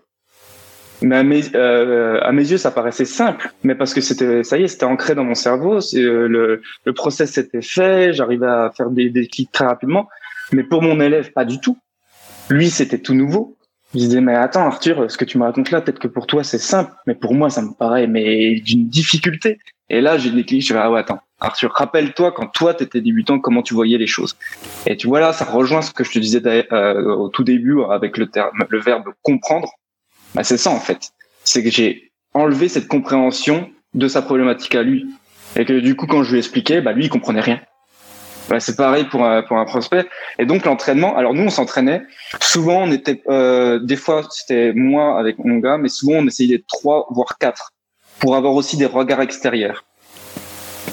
mais 1.03 1.17
à 1.17 1.23
mes, 1.23 1.43
euh, 1.55 2.21
yeux, 2.33 2.57
ça 2.57 2.71
paraissait 2.71 3.05
simple, 3.05 3.53
mais 3.63 3.75
parce 3.75 3.95
que 3.95 4.01
c'était, 4.01 4.43
ça 4.45 4.59
y 4.59 4.65
est, 4.65 4.69
c'était 4.69 4.85
ancré 4.85 5.15
dans 5.15 5.25
mon 5.25 5.35
cerveau, 5.35 5.79
euh, 5.95 6.29
le, 6.29 6.63
le 6.85 6.93
process 6.93 7.37
était 7.39 7.63
fait, 7.63 8.13
j'arrivais 8.13 8.47
à 8.47 8.73
faire 8.77 8.91
des, 8.91 9.11
des 9.11 9.27
clics 9.27 9.53
très 9.53 9.67
rapidement, 9.67 10.09
mais 10.53 10.63
pour 10.63 10.83
mon 10.83 11.01
élève, 11.01 11.33
pas 11.33 11.45
du 11.45 11.61
tout. 11.61 11.79
Lui, 12.49 12.71
c'était 12.71 12.99
tout 12.99 13.15
nouveau. 13.15 13.57
Je 13.95 14.01
disais, 14.01 14.21
mais 14.21 14.35
attends, 14.35 14.67
Arthur, 14.67 15.11
ce 15.11 15.17
que 15.17 15.25
tu 15.25 15.39
me 15.39 15.45
racontes 15.45 15.71
là, 15.71 15.81
peut-être 15.81 15.99
que 15.99 16.09
pour 16.09 16.27
toi, 16.27 16.45
c'est 16.45 16.59
simple, 16.59 16.93
mais 17.07 17.15
pour 17.15 17.35
moi, 17.35 17.51
ça 17.51 17.63
me 17.63 17.73
paraît 17.73 18.07
mais 18.07 18.57
d'une 18.57 18.89
difficulté. 18.89 19.59
Et 19.89 20.01
là, 20.01 20.19
j'ai 20.19 20.31
décliné, 20.31 20.61
je 20.61 20.73
fais, 20.73 20.79
ah 20.79 20.91
ouais, 20.91 21.01
attends, 21.01 21.21
Arthur, 21.41 21.73
rappelle-toi 21.73 22.33
quand 22.33 22.49
toi, 22.49 22.75
tu 22.75 22.83
étais 22.83 23.01
débutant, 23.01 23.39
comment 23.39 23.63
tu 23.63 23.75
voyais 23.75 23.99
les 23.99 24.07
choses. 24.07 24.37
Et 24.87 24.97
tu 24.97 25.07
vois 25.07 25.21
là, 25.21 25.33
ça 25.33 25.45
rejoint 25.45 25.83
ce 25.83 25.93
que 25.93 26.03
je 26.03 26.11
te 26.11 26.19
disais 26.19 26.43
euh, 26.73 27.15
au 27.15 27.29
tout 27.29 27.45
début 27.45 27.83
avec 27.91 28.17
le, 28.17 28.29
terme, 28.29 28.65
le 28.69 28.81
verbe 28.81 29.05
comprendre. 29.23 29.71
Bah, 30.35 30.45
c'est 30.45 30.59
ça, 30.59 30.71
en 30.71 30.81
fait. 30.81 31.11
C'est 31.45 31.63
que 31.63 31.71
j'ai 31.71 32.11
enlevé 32.35 32.69
cette 32.69 32.89
compréhension 32.89 33.71
de 33.95 34.09
sa 34.09 34.23
problématique 34.23 34.75
à 34.75 34.83
lui. 34.83 35.07
Et 35.55 35.65
que 35.65 35.79
du 35.79 35.95
coup, 35.95 36.07
quand 36.07 36.23
je 36.23 36.33
lui 36.33 36.39
expliquais, 36.39 36.81
bah, 36.81 36.93
lui, 36.93 37.05
il 37.05 37.09
comprenait 37.09 37.41
rien. 37.41 37.61
C'est 38.59 38.77
pareil 38.77 39.05
pour 39.05 39.25
un, 39.25 39.43
pour 39.43 39.59
un 39.59 39.65
prospect. 39.65 40.07
Et 40.39 40.47
donc 40.47 40.65
l'entraînement, 40.65 41.17
alors 41.17 41.35
nous 41.35 41.45
on 41.45 41.51
s'entraînait. 41.51 42.03
Souvent 42.41 42.83
on 42.85 42.93
était, 42.93 43.23
euh, 43.29 43.79
des 43.81 43.97
fois 43.97 44.23
c'était 44.31 44.73
moi 44.75 45.19
avec 45.19 45.39
mon 45.39 45.59
gars, 45.59 45.79
mais 45.79 45.89
souvent 45.89 46.19
on 46.19 46.27
essayait 46.27 46.65
trois 46.67 47.07
voire 47.11 47.39
quatre 47.39 47.73
pour 48.19 48.37
avoir 48.37 48.55
aussi 48.55 48.77
des 48.77 48.87
regards 48.87 49.21
extérieurs. 49.21 49.85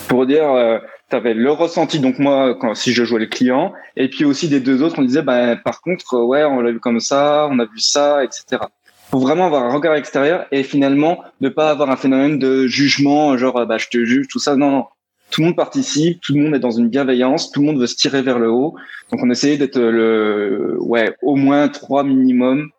Pour 0.08 0.26
dire, 0.26 0.52
euh, 0.52 0.80
tu 1.10 1.16
avais 1.16 1.34
le 1.34 1.52
ressenti. 1.52 2.00
Donc 2.00 2.20
moi, 2.20 2.56
quand 2.60 2.76
si 2.76 2.94
je 2.94 3.04
jouais 3.04 3.20
le 3.20 3.28
client, 3.28 3.74
et 3.96 4.10
puis 4.10 4.26
aussi 4.26 4.50
des 4.50 4.60
deux 4.60 4.84
autres, 4.84 5.00
on 5.00 5.04
disait, 5.04 5.22
bah, 5.22 5.56
par 5.56 5.82
contre, 5.82 6.18
ouais, 6.20 6.44
on 6.44 6.60
l'a 6.60 6.72
vu 6.72 6.80
comme 6.80 7.00
ça, 7.00 7.48
on 7.50 7.60
a 7.60 7.66
vu 7.66 7.80
ça, 7.80 8.24
etc. 8.24 8.64
Pour 9.10 9.22
vraiment 9.22 9.46
avoir 9.46 9.64
un 9.64 9.74
regard 9.74 9.96
extérieur 9.96 10.46
et 10.52 10.64
finalement 10.64 11.24
ne 11.40 11.50
pas 11.50 11.70
avoir 11.70 11.90
un 11.90 11.96
phénomène 11.96 12.40
de 12.40 12.68
jugement, 12.68 13.38
genre 13.38 13.66
bah 13.68 13.78
je 13.78 13.88
te 13.88 14.04
juge, 14.04 14.28
tout 14.28 14.40
ça. 14.40 14.56
Non, 14.56 14.72
non 14.72 14.86
tout 15.34 15.42
le 15.42 15.48
monde 15.48 15.56
participe, 15.56 16.22
tout 16.22 16.36
le 16.36 16.42
monde 16.42 16.54
est 16.54 16.60
dans 16.60 16.70
une 16.70 16.90
bienveillance, 16.90 17.50
tout 17.50 17.60
le 17.60 17.66
monde 17.66 17.80
veut 17.80 17.88
se 17.88 17.96
tirer 17.96 18.22
vers 18.22 18.38
le 18.38 18.52
haut. 18.52 18.76
Donc 19.12 19.20
on 19.24 19.32
essayait 19.32 19.58
d'être 19.58 19.80
le, 19.80 20.78
ouais, 20.80 21.16
au 21.24 21.36
moins 21.36 21.70
trois 21.70 22.04
minimum. 22.04 22.70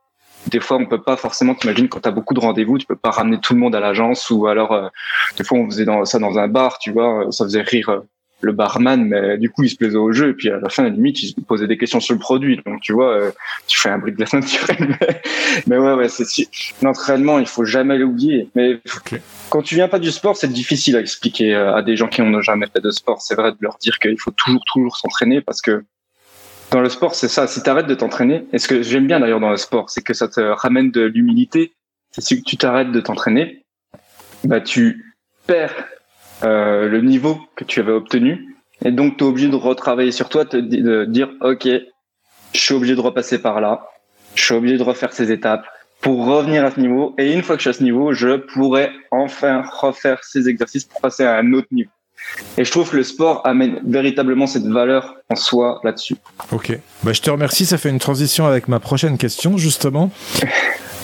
Des 0.52 0.60
fois, 0.60 0.76
on 0.76 0.86
peut 0.86 1.02
pas 1.02 1.16
forcément 1.16 1.56
t'imaginer 1.56 1.88
quand 1.88 2.02
tu 2.02 2.08
as 2.08 2.12
beaucoup 2.12 2.32
de 2.32 2.38
rendez-vous, 2.38 2.78
tu 2.78 2.86
peux 2.86 2.94
pas 2.94 3.10
ramener 3.10 3.40
tout 3.40 3.54
le 3.54 3.58
monde 3.58 3.74
à 3.74 3.80
l'agence 3.80 4.30
ou 4.30 4.46
alors 4.46 4.70
euh, 4.70 4.88
des 5.36 5.42
fois 5.42 5.58
on 5.58 5.68
faisait 5.68 5.84
dans, 5.84 6.04
ça 6.04 6.20
dans 6.20 6.38
un 6.38 6.46
bar, 6.46 6.78
tu 6.78 6.92
vois, 6.92 7.26
ça 7.30 7.44
faisait 7.44 7.62
rire 7.62 7.88
euh, 7.88 8.00
le 8.44 8.52
barman, 8.52 9.04
mais 9.04 9.38
du 9.38 9.50
coup, 9.50 9.64
il 9.64 9.70
se 9.70 9.76
plaisait 9.76 9.96
au 9.96 10.12
jeu. 10.12 10.30
Et 10.30 10.34
puis 10.34 10.50
à 10.50 10.58
la 10.58 10.68
fin, 10.68 10.84
à 10.84 10.88
la 10.88 10.94
limite, 10.94 11.22
il 11.22 11.28
se 11.28 11.40
posait 11.40 11.66
des 11.66 11.78
questions 11.78 12.00
sur 12.00 12.14
le 12.14 12.20
produit. 12.20 12.60
Donc 12.64 12.80
tu 12.80 12.92
vois, 12.92 13.12
euh, 13.12 13.30
tu 13.66 13.78
fais 13.78 13.88
un 13.88 13.98
brick 13.98 14.16
de 14.16 14.24
naturel. 14.32 14.96
Mais, 15.00 15.22
mais 15.66 15.78
ouais, 15.78 15.94
ouais, 15.94 16.08
c'est 16.08 16.24
l'entraînement, 16.82 17.38
il 17.38 17.46
faut 17.46 17.64
jamais 17.64 17.96
l'oublier. 17.96 18.48
Mais 18.54 18.80
quand 19.50 19.62
tu 19.62 19.74
viens 19.74 19.88
pas 19.88 19.98
du 19.98 20.10
sport, 20.10 20.36
c'est 20.36 20.52
difficile 20.52 20.96
à 20.96 21.00
expliquer 21.00 21.54
à 21.54 21.82
des 21.82 21.96
gens 21.96 22.08
qui 22.08 22.22
n'ont 22.22 22.40
jamais 22.40 22.66
fait 22.66 22.80
de 22.80 22.90
sport. 22.90 23.22
C'est 23.22 23.34
vrai 23.34 23.52
de 23.52 23.56
leur 23.60 23.78
dire 23.78 23.98
qu'il 23.98 24.18
faut 24.18 24.32
toujours, 24.32 24.62
toujours 24.72 24.96
s'entraîner 24.96 25.40
parce 25.40 25.62
que 25.62 25.84
dans 26.70 26.80
le 26.80 26.88
sport, 26.88 27.14
c'est 27.14 27.28
ça. 27.28 27.46
Si 27.46 27.62
tu 27.62 27.70
arrêtes 27.70 27.86
de 27.86 27.94
t'entraîner, 27.94 28.46
et 28.52 28.58
ce 28.58 28.66
que 28.66 28.82
j'aime 28.82 29.06
bien 29.06 29.20
d'ailleurs 29.20 29.40
dans 29.40 29.50
le 29.50 29.56
sport, 29.56 29.90
c'est 29.90 30.02
que 30.02 30.12
ça 30.12 30.28
te 30.28 30.40
ramène 30.40 30.90
de 30.90 31.02
l'humilité. 31.02 31.72
C'est 32.10 32.20
si 32.20 32.42
tu 32.42 32.56
t'arrêtes 32.56 32.90
de 32.90 33.00
t'entraîner, 33.00 33.64
bah 34.42 34.60
tu 34.60 35.14
perds 35.46 35.74
euh, 36.42 36.88
le 36.88 37.00
niveau 37.00 37.38
que 37.56 37.64
tu 37.64 37.80
avais 37.80 37.92
obtenu. 37.92 38.56
Et 38.84 38.90
donc, 38.90 39.16
tu 39.16 39.24
es 39.24 39.26
obligé 39.26 39.48
de 39.48 39.56
retravailler 39.56 40.12
sur 40.12 40.28
toi, 40.28 40.44
te, 40.44 40.56
de 40.56 41.04
dire, 41.04 41.30
OK, 41.40 41.64
je 41.64 42.60
suis 42.60 42.74
obligé 42.74 42.94
de 42.94 43.00
repasser 43.00 43.40
par 43.40 43.60
là, 43.60 43.86
je 44.34 44.44
suis 44.44 44.54
obligé 44.54 44.76
de 44.76 44.82
refaire 44.82 45.12
ces 45.12 45.30
étapes 45.32 45.64
pour 46.00 46.26
revenir 46.26 46.64
à 46.64 46.70
ce 46.70 46.80
niveau. 46.80 47.14
Et 47.18 47.32
une 47.32 47.42
fois 47.42 47.56
que 47.56 47.62
je 47.62 47.70
suis 47.70 47.76
à 47.76 47.78
ce 47.78 47.82
niveau, 47.82 48.12
je 48.12 48.36
pourrais 48.36 48.92
enfin 49.10 49.62
refaire 49.80 50.22
ces 50.22 50.48
exercices 50.48 50.84
pour 50.84 51.00
passer 51.00 51.24
à 51.24 51.36
un 51.38 51.52
autre 51.52 51.68
niveau. 51.70 51.90
Et 52.56 52.64
je 52.64 52.70
trouve 52.70 52.90
que 52.90 52.96
le 52.96 53.02
sport 53.02 53.46
amène 53.46 53.80
véritablement 53.84 54.46
cette 54.46 54.66
valeur 54.66 55.16
en 55.28 55.36
soi 55.36 55.80
là-dessus. 55.84 56.16
Ok. 56.52 56.78
Bah, 57.02 57.12
je 57.12 57.20
te 57.20 57.30
remercie. 57.30 57.66
Ça 57.66 57.78
fait 57.78 57.90
une 57.90 57.98
transition 57.98 58.46
avec 58.46 58.68
ma 58.68 58.80
prochaine 58.80 59.18
question, 59.18 59.56
justement. 59.56 60.10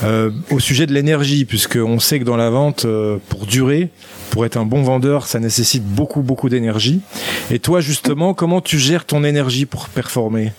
Euh, 0.03 0.31
au 0.51 0.59
sujet 0.59 0.87
de 0.87 0.95
l'énergie, 0.95 1.45
puisqu'on 1.45 1.99
sait 1.99 2.19
que 2.19 2.25
dans 2.25 2.37
la 2.37 2.49
vente, 2.49 2.85
euh, 2.87 3.19
pour 3.29 3.47
durer, 3.47 3.91
pour 4.31 4.47
être 4.47 4.57
un 4.57 4.65
bon 4.65 4.83
vendeur, 4.83 5.27
ça 5.27 5.41
nécessite 5.41 5.85
beaucoup, 5.85 6.23
beaucoup 6.23 6.49
d'énergie. 6.49 7.03
Et 7.51 7.59
toi, 7.59 7.81
justement, 7.81 8.33
comment 8.33 8.61
tu 8.61 8.79
gères 8.79 9.05
ton 9.05 9.25
énergie 9.25 9.67
pour 9.67 9.89
performer? 9.89 10.53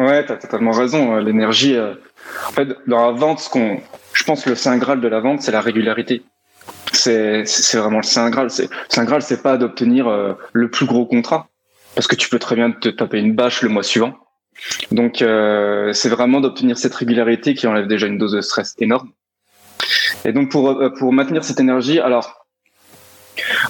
Ouais, 0.00 0.26
tu 0.26 0.32
as 0.32 0.36
totalement 0.36 0.72
raison. 0.72 1.16
Euh, 1.16 1.20
l'énergie, 1.20 1.76
en 1.78 2.52
fait, 2.52 2.68
dans 2.88 3.06
la 3.06 3.12
vente, 3.12 3.38
ce 3.40 3.48
qu'on, 3.48 3.80
je 4.14 4.24
pense 4.24 4.42
que 4.42 4.50
le 4.50 4.56
saint 4.56 4.78
graal 4.78 5.00
de 5.00 5.08
la 5.08 5.20
vente, 5.20 5.42
c'est 5.42 5.52
la 5.52 5.60
régularité. 5.60 6.22
C'est, 6.92 7.44
c'est 7.46 7.78
vraiment 7.78 7.98
le 7.98 8.04
saint 8.04 8.30
graal. 8.30 8.50
C'est, 8.50 8.64
le 8.64 8.68
saint 8.88 9.04
graal, 9.04 9.22
c'est 9.22 9.42
pas 9.42 9.56
d'obtenir 9.58 10.08
le 10.52 10.70
plus 10.70 10.86
gros 10.86 11.06
contrat, 11.06 11.48
parce 11.94 12.06
que 12.06 12.16
tu 12.16 12.28
peux 12.28 12.38
très 12.38 12.56
bien 12.56 12.72
te 12.72 12.88
taper 12.88 13.18
une 13.18 13.34
bâche 13.34 13.62
le 13.62 13.68
mois 13.68 13.82
suivant. 13.82 14.14
Donc, 14.90 15.22
euh, 15.22 15.92
c'est 15.92 16.08
vraiment 16.08 16.40
d'obtenir 16.40 16.78
cette 16.78 16.94
régularité 16.94 17.54
qui 17.54 17.66
enlève 17.66 17.86
déjà 17.86 18.06
une 18.06 18.18
dose 18.18 18.32
de 18.32 18.40
stress 18.40 18.74
énorme. 18.78 19.10
Et 20.24 20.32
donc, 20.32 20.50
pour, 20.50 20.70
euh, 20.70 20.90
pour 20.90 21.12
maintenir 21.12 21.44
cette 21.44 21.60
énergie, 21.60 21.98
alors, 21.98 22.46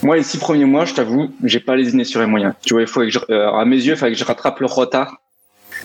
moi, 0.02 0.16
les 0.16 0.22
six 0.22 0.38
premiers 0.38 0.64
mois, 0.64 0.84
je 0.84 0.94
t'avoue, 0.94 1.32
j'ai 1.44 1.60
pas 1.60 1.76
lésiné 1.76 2.04
sur 2.04 2.20
les 2.20 2.26
moyens. 2.26 2.54
Tu 2.62 2.74
vois, 2.74 2.82
il 2.82 2.88
faut 2.88 3.02
euh, 3.02 3.52
à 3.52 3.64
mes 3.64 3.76
yeux, 3.76 3.92
il 3.92 3.96
fallait 3.96 4.12
que 4.12 4.18
je 4.18 4.24
rattrape 4.24 4.60
le 4.60 4.66
retard 4.66 5.16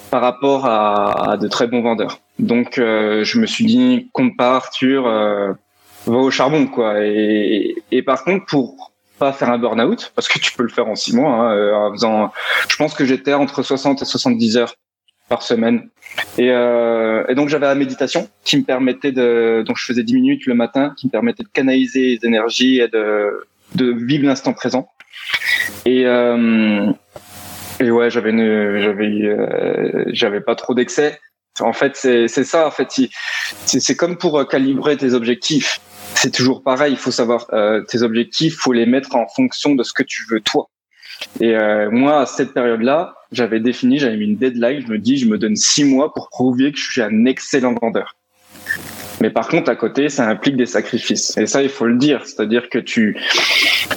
par 0.10 0.22
rapport 0.22 0.66
à, 0.66 1.38
de 1.38 1.48
très 1.48 1.68
bons 1.68 1.82
vendeurs. 1.82 2.20
Donc, 2.40 2.74
je 2.76 3.40
me 3.40 3.46
suis 3.46 3.66
dit, 3.66 4.10
pas 4.38 4.56
Arthur, 4.56 5.04
va 5.04 6.18
au 6.18 6.30
charbon, 6.30 6.70
et 7.02 8.04
par 8.06 8.24
contre, 8.24 8.46
pour 8.46 8.92
pas 9.18 9.32
faire 9.32 9.50
un 9.50 9.58
burn-out, 9.58 10.12
parce 10.14 10.28
que 10.28 10.40
tu 10.40 10.54
peux 10.54 10.64
le 10.64 10.70
faire 10.70 10.88
en 10.88 10.96
six 10.96 11.16
mois, 11.16 11.32
hein, 11.32 11.74
en 11.74 11.92
faisant, 11.92 12.32
je 12.70 12.76
pense 12.76 12.94
que 12.94 13.06
j'étais 13.06 13.34
entre 13.34 13.64
60 13.64 14.02
et 14.02 14.06
70 14.06 14.58
heures 14.58 14.76
par 15.30 15.42
semaine. 15.42 15.90
Et, 16.38 16.52
euh, 16.52 17.26
et 17.28 17.36
donc 17.36 17.50
j'avais 17.50 17.66
la 17.66 17.76
méditation 17.76 18.30
qui 18.44 18.58
me 18.58 18.64
permettait 18.64 19.12
de, 19.12 19.64
donc 19.66 19.78
je 19.78 19.86
faisais 19.86 20.04
10 20.04 20.14
minutes 20.16 20.46
le 20.46 20.54
matin, 20.54 20.94
qui 20.98 21.08
me 21.08 21.12
permettait 21.12 21.44
de 21.44 21.50
canaliser 21.50 22.18
les 22.18 22.26
énergies 22.26 22.80
et 22.80 22.88
de, 22.88 23.48
de 23.76 23.92
vivre 23.92 24.26
l'instant 24.26 24.54
présent. 24.54 24.90
Et, 25.86 26.06
euh, 26.06 26.92
et 27.80 27.92
ouais, 27.92 28.10
j'avais 28.10 28.32
j'avais 28.82 29.06
euh, 29.24 30.04
j'avais 30.08 30.42
pas 30.42 30.56
trop 30.56 30.74
d'excès. 30.74 31.20
En 31.60 31.74
fait, 31.74 31.96
c'est 31.96 32.28
ça. 32.28 32.68
En 32.68 32.72
fait, 32.72 32.88
c'est 33.66 33.96
comme 33.96 34.18
pour 34.18 34.48
calibrer 34.48 34.96
tes 34.96 35.14
objectifs. 35.14 35.82
C'est 36.14 36.32
toujours 36.32 36.64
pareil. 36.64 36.94
Il 36.94 36.98
faut 36.98 37.12
savoir 37.12 37.48
euh, 37.54 37.82
tes 37.82 38.02
objectifs, 38.02 38.56
faut 38.58 38.74
les 38.74 38.86
mettre 38.86 39.16
en 39.16 39.28
fonction 39.28 39.76
de 39.76 39.84
ce 39.84 39.94
que 39.94 40.04
tu 40.04 40.24
veux 40.30 40.40
toi. 40.40 40.70
Et 41.40 41.56
euh, 41.56 41.90
moi, 41.92 42.22
à 42.22 42.26
cette 42.26 42.54
période-là, 42.54 43.16
j'avais 43.32 43.60
défini, 43.60 44.00
j'avais 44.00 44.18
mis 44.18 44.26
une 44.26 44.38
deadline. 44.38 44.82
Je 44.86 44.92
me 44.92 44.98
dis, 44.98 45.18
je 45.18 45.28
me 45.28 45.38
donne 45.38 45.56
six 45.56 45.84
mois 45.84 46.14
pour 46.14 46.30
prouver 46.30 46.72
que 46.72 46.78
je 46.78 46.92
suis 46.92 47.02
un 47.02 47.26
excellent 47.26 47.76
vendeur. 47.82 48.16
Mais 49.20 49.30
par 49.32 49.48
contre, 49.48 49.70
à 49.70 49.76
côté, 49.76 50.10
ça 50.10 50.28
implique 50.28 50.58
des 50.58 50.68
sacrifices. 50.68 51.36
Et 51.38 51.48
ça, 51.48 51.64
il 51.64 51.70
faut 51.70 51.86
le 51.86 51.98
dire. 51.98 52.22
C'est-à-dire 52.26 52.70
que 52.70 52.78
tu, 52.78 53.18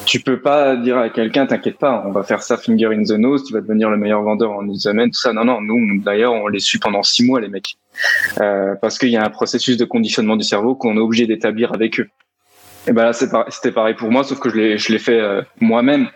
tu 0.06 0.20
peux 0.20 0.40
pas 0.40 0.76
dire 0.76 0.96
à 0.96 1.10
quelqu'un, 1.10 1.46
t'inquiète 1.46 1.78
pas, 1.78 2.02
on 2.06 2.10
va 2.10 2.22
faire 2.22 2.42
ça 2.42 2.56
finger 2.56 2.86
in 2.86 3.02
the 3.02 3.18
nose, 3.18 3.44
tu 3.44 3.52
vas 3.52 3.60
devenir 3.60 3.90
le 3.90 3.98
meilleur 3.98 4.22
vendeur 4.22 4.52
en 4.52 4.64
une 4.64 4.78
semaine, 4.78 5.10
tout 5.10 5.20
ça. 5.20 5.32
Non, 5.32 5.44
non, 5.44 5.60
nous, 5.60 6.00
d'ailleurs, 6.00 6.32
on 6.32 6.48
les 6.48 6.60
suit 6.60 6.78
pendant 6.78 7.02
six 7.02 7.24
mois, 7.24 7.40
les 7.40 7.48
mecs. 7.48 7.76
Euh, 8.40 8.74
parce 8.80 8.98
qu'il 8.98 9.10
y 9.10 9.16
a 9.16 9.24
un 9.24 9.30
processus 9.30 9.76
de 9.76 9.84
conditionnement 9.84 10.36
du 10.36 10.44
cerveau 10.44 10.74
qu'on 10.74 10.96
est 10.96 11.00
obligé 11.00 11.26
d'établir 11.26 11.74
avec 11.74 12.00
eux. 12.00 12.08
Et 12.86 12.92
ben 12.92 13.04
là, 13.04 13.12
c'était 13.12 13.72
pareil 13.72 13.94
pour 13.94 14.10
moi, 14.10 14.24
sauf 14.24 14.38
que 14.40 14.48
je 14.48 14.56
l'ai, 14.92 14.98
fait 14.98 15.20
euh, 15.20 15.42
moi-même. 15.60 16.08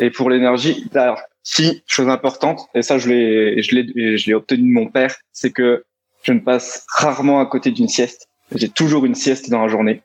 Et 0.00 0.10
pour 0.10 0.30
l'énergie, 0.30 0.88
alors, 0.94 1.20
si, 1.42 1.82
chose 1.86 2.08
importante, 2.08 2.60
et 2.74 2.82
ça, 2.82 2.98
je 2.98 3.08
l'ai, 3.08 3.62
je 3.62 3.74
l'ai, 3.74 4.16
je 4.16 4.26
l'ai 4.26 4.34
obtenu 4.34 4.62
de 4.62 4.72
mon 4.72 4.86
père, 4.86 5.14
c'est 5.32 5.50
que 5.50 5.84
je 6.22 6.32
ne 6.32 6.40
passe 6.40 6.84
rarement 6.96 7.40
à 7.40 7.46
côté 7.46 7.70
d'une 7.70 7.88
sieste. 7.88 8.28
J'ai 8.54 8.68
toujours 8.68 9.04
une 9.04 9.14
sieste 9.14 9.50
dans 9.50 9.62
la 9.62 9.68
journée. 9.68 10.02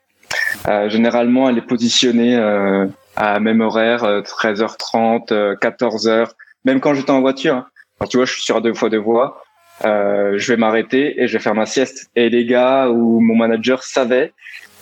Euh, 0.67 0.89
généralement, 0.89 1.49
elle 1.49 1.57
est 1.57 1.65
positionnée 1.67 2.35
euh, 2.35 2.87
à 3.15 3.39
même 3.39 3.61
horaire, 3.61 4.03
13h30, 4.03 5.57
14h, 5.59 6.31
même 6.65 6.79
quand 6.79 6.93
j'étais 6.93 7.11
en 7.11 7.21
voiture. 7.21 7.65
Alors, 7.99 8.09
tu 8.09 8.17
vois, 8.17 8.25
je 8.25 8.33
suis 8.33 8.43
sur 8.43 8.61
deux 8.61 8.73
fois 8.73 8.89
deux 8.89 8.99
voies. 8.99 9.41
Euh, 9.83 10.37
je 10.37 10.51
vais 10.51 10.57
m'arrêter 10.57 11.21
et 11.21 11.27
je 11.27 11.33
vais 11.33 11.43
faire 11.43 11.55
ma 11.55 11.65
sieste. 11.65 12.09
Et 12.15 12.29
les 12.29 12.45
gars 12.45 12.89
ou 12.89 13.19
mon 13.19 13.35
manager 13.35 13.83
savaient 13.83 14.33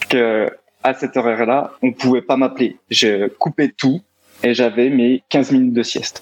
que 0.09 0.49
à 0.83 0.93
cette 0.93 1.15
horaire-là, 1.15 1.73
on 1.81 1.93
pouvait 1.93 2.21
pas 2.21 2.35
m'appeler. 2.35 2.77
Je 2.89 3.27
coupais 3.27 3.69
tout 3.69 4.01
et 4.43 4.53
j'avais 4.53 4.89
mes 4.89 5.23
15 5.29 5.51
minutes 5.51 5.73
de 5.73 5.83
sieste. 5.83 6.21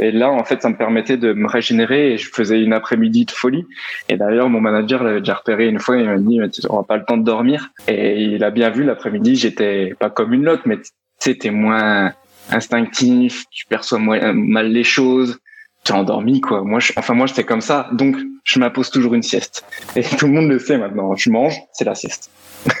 Et 0.00 0.10
là, 0.10 0.30
en 0.30 0.44
fait, 0.44 0.60
ça 0.62 0.68
me 0.68 0.76
permettait 0.76 1.16
de 1.16 1.32
me 1.32 1.46
régénérer 1.46 2.12
et 2.12 2.18
je 2.18 2.28
faisais 2.30 2.60
une 2.60 2.72
après-midi 2.72 3.24
de 3.24 3.30
folie. 3.30 3.64
Et 4.08 4.16
d'ailleurs, 4.16 4.48
mon 4.48 4.60
manager 4.60 5.02
l'avait 5.02 5.20
déjà 5.20 5.34
repéré 5.34 5.68
une 5.68 5.78
fois, 5.78 5.96
il 5.96 6.04
m'a 6.04 6.18
dit, 6.18 6.38
tu 6.52 6.66
n'auras 6.66 6.82
pas 6.82 6.96
le 6.96 7.04
temps 7.04 7.16
de 7.16 7.24
dormir. 7.24 7.70
Et 7.88 8.22
il 8.22 8.44
a 8.44 8.50
bien 8.50 8.70
vu 8.70 8.84
l'après-midi, 8.84 9.36
j'étais 9.36 9.94
pas 9.98 10.10
comme 10.10 10.32
une 10.34 10.44
loque, 10.44 10.66
mais 10.66 10.78
c'était 11.18 11.50
moins 11.50 12.12
instinctif, 12.50 13.44
tu 13.50 13.66
perçois 13.66 13.98
moins, 13.98 14.32
mal 14.32 14.70
les 14.70 14.84
choses, 14.84 15.38
tu 15.84 15.92
es 15.92 15.94
endormi, 15.94 16.40
quoi. 16.40 16.62
Moi, 16.62 16.80
je, 16.80 16.92
enfin, 16.96 17.14
moi, 17.14 17.26
j'étais 17.26 17.44
comme 17.44 17.60
ça. 17.60 17.88
Donc, 17.92 18.16
je 18.44 18.58
m'impose 18.58 18.90
toujours 18.90 19.14
une 19.14 19.22
sieste. 19.22 19.64
Et 19.96 20.02
tout 20.02 20.26
le 20.26 20.32
monde 20.32 20.48
le 20.48 20.58
sait 20.58 20.78
maintenant. 20.78 21.14
Je 21.16 21.30
mange, 21.30 21.56
c'est 21.72 21.84
la 21.84 21.94
sieste. 21.94 22.30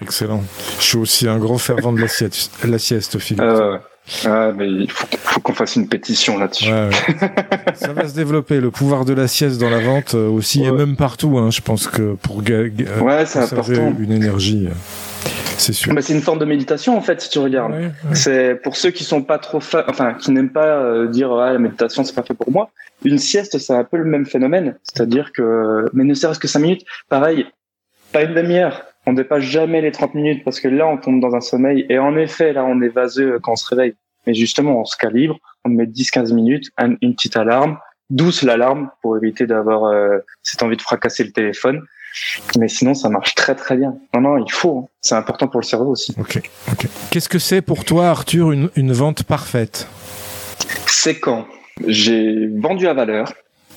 excellent. 0.00 0.42
Je 0.78 0.84
suis 0.84 0.98
aussi 0.98 1.28
un 1.28 1.38
grand 1.38 1.58
fervent 1.58 1.92
de 1.92 2.00
la 2.00 2.08
sieste, 2.08 2.52
la 2.64 2.78
sieste 2.78 3.18
Philippe. 3.18 3.42
Euh, 3.42 3.78
ah, 4.26 4.52
mais 4.54 4.68
il 4.68 4.90
faut, 4.90 5.40
qu'on 5.40 5.54
fasse 5.54 5.76
une 5.76 5.88
pétition 5.88 6.38
là-dessus. 6.38 6.66
ça 7.74 7.92
va 7.92 8.06
se 8.06 8.14
développer, 8.14 8.60
le 8.60 8.70
pouvoir 8.70 9.06
de 9.06 9.14
la 9.14 9.28
sieste 9.28 9.58
dans 9.58 9.70
la 9.70 9.80
vente 9.80 10.14
euh, 10.14 10.28
aussi, 10.28 10.62
et 10.62 10.70
même 10.70 10.96
partout. 10.96 11.38
Hein, 11.38 11.50
je 11.50 11.62
pense 11.62 11.86
que 11.86 12.14
pour 12.14 12.42
euh, 12.50 12.70
ouais, 13.00 13.24
conserver 13.24 13.78
une 13.98 14.12
énergie, 14.12 14.66
euh, 14.68 14.74
c'est 15.56 15.72
sûr. 15.72 15.94
Bah, 15.94 16.02
c'est 16.02 16.12
une 16.12 16.20
forme 16.20 16.38
de 16.38 16.44
méditation 16.44 16.98
en 16.98 17.00
fait, 17.00 17.22
si 17.22 17.30
tu 17.30 17.38
regardes. 17.38 17.74
C'est 18.12 18.60
pour 18.62 18.76
ceux 18.76 18.90
qui 18.90 19.04
sont 19.04 19.22
pas 19.22 19.38
trop, 19.38 19.60
enfin, 19.88 20.14
qui 20.14 20.30
n'aiment 20.32 20.52
pas 20.52 21.06
dire 21.06 21.32
ah, 21.32 21.52
la 21.52 21.58
méditation 21.58 22.04
c'est 22.04 22.14
pas 22.14 22.22
fait 22.22 22.34
pour 22.34 22.50
moi. 22.50 22.70
Une 23.04 23.18
sieste, 23.18 23.58
c'est 23.58 23.74
un 23.74 23.84
peu 23.84 23.96
le 23.96 24.04
même 24.04 24.26
phénomène, 24.26 24.76
c'est-à-dire 24.82 25.32
que, 25.32 25.86
mais 25.94 26.04
ne 26.04 26.14
serait-ce 26.14 26.38
que 26.38 26.48
cinq 26.48 26.60
minutes, 26.60 26.84
pareil, 27.08 27.46
pas 28.12 28.22
une 28.22 28.34
demi-heure, 28.34 28.82
on 29.06 29.12
dépasse 29.12 29.42
jamais 29.42 29.80
les 29.80 29.92
30 29.92 30.14
minutes 30.14 30.44
parce 30.44 30.60
que 30.60 30.68
là, 30.68 30.86
on 30.86 30.96
tombe 30.96 31.20
dans 31.20 31.34
un 31.34 31.40
sommeil. 31.40 31.86
Et 31.88 31.98
en 31.98 32.16
effet, 32.16 32.52
là, 32.52 32.64
on 32.64 32.80
est 32.80 32.88
vaseux 32.88 33.38
quand 33.42 33.52
on 33.52 33.56
se 33.56 33.66
réveille. 33.68 33.94
Mais 34.26 34.34
justement, 34.34 34.80
on 34.80 34.84
se 34.84 34.96
calibre, 34.96 35.38
on 35.64 35.68
met 35.68 35.84
10-15 35.84 36.32
minutes, 36.32 36.70
une 36.78 37.14
petite 37.14 37.36
alarme, 37.36 37.78
douce 38.08 38.42
l'alarme 38.42 38.90
pour 39.02 39.16
éviter 39.16 39.46
d'avoir 39.46 39.84
euh, 39.84 40.18
cette 40.42 40.62
envie 40.62 40.76
de 40.76 40.82
fracasser 40.82 41.24
le 41.24 41.32
téléphone. 41.32 41.82
Mais 42.58 42.68
sinon, 42.68 42.94
ça 42.94 43.08
marche 43.08 43.34
très 43.34 43.54
très 43.54 43.76
bien. 43.76 43.96
Non, 44.14 44.20
non, 44.20 44.38
il 44.38 44.50
faut. 44.50 44.78
Hein. 44.78 44.88
C'est 45.00 45.16
important 45.16 45.48
pour 45.48 45.60
le 45.60 45.66
cerveau 45.66 45.90
aussi. 45.90 46.14
Ok, 46.18 46.40
ok. 46.70 46.86
Qu'est-ce 47.10 47.28
que 47.28 47.40
c'est 47.40 47.60
pour 47.60 47.84
toi, 47.84 48.08
Arthur, 48.08 48.52
une, 48.52 48.70
une 48.76 48.92
vente 48.92 49.24
parfaite? 49.24 49.88
C'est 50.86 51.18
quand 51.18 51.46
j'ai 51.86 52.48
vendu 52.56 52.86
à 52.86 52.94
valeur 52.94 53.32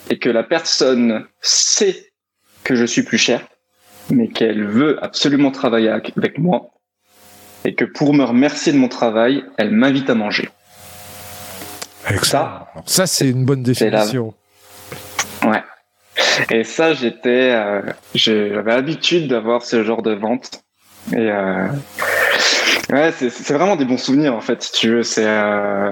et 0.09 0.19
que 0.19 0.29
la 0.29 0.43
personne 0.43 1.25
sait 1.41 2.11
que 2.63 2.75
je 2.75 2.85
suis 2.85 3.03
plus 3.03 3.17
cher 3.17 3.41
mais 4.09 4.27
qu'elle 4.27 4.65
veut 4.65 5.03
absolument 5.03 5.51
travailler 5.51 5.89
avec 5.89 6.37
moi 6.37 6.71
et 7.65 7.75
que 7.75 7.85
pour 7.85 8.13
me 8.13 8.23
remercier 8.23 8.71
de 8.71 8.77
mon 8.77 8.87
travail, 8.87 9.43
elle 9.57 9.71
m'invite 9.71 10.09
à 10.09 10.15
manger. 10.15 10.49
Ça, 12.23 12.71
ça 12.85 13.05
c'est 13.05 13.29
une 13.29 13.43
bonne 13.43 13.63
définition. 13.63 14.33
Ouais. 15.43 15.61
Et 16.49 16.63
ça, 16.63 16.93
j'étais, 16.93 17.51
euh, 17.53 17.81
j'avais 18.15 18.75
l'habitude 18.75 19.27
d'avoir 19.27 19.63
ce 19.63 19.83
genre 19.83 20.01
de 20.01 20.13
vente. 20.13 20.63
Et 21.13 21.29
euh, 21.31 21.67
ouais, 22.89 23.11
c'est 23.11 23.51
vraiment 23.51 23.75
des 23.75 23.85
bons 23.85 23.97
souvenirs 23.97 24.33
en 24.35 24.41
fait. 24.41 24.61
Si 24.63 24.71
tu 24.71 24.89
veux, 24.89 25.03
c'est 25.03 25.27
euh, 25.27 25.91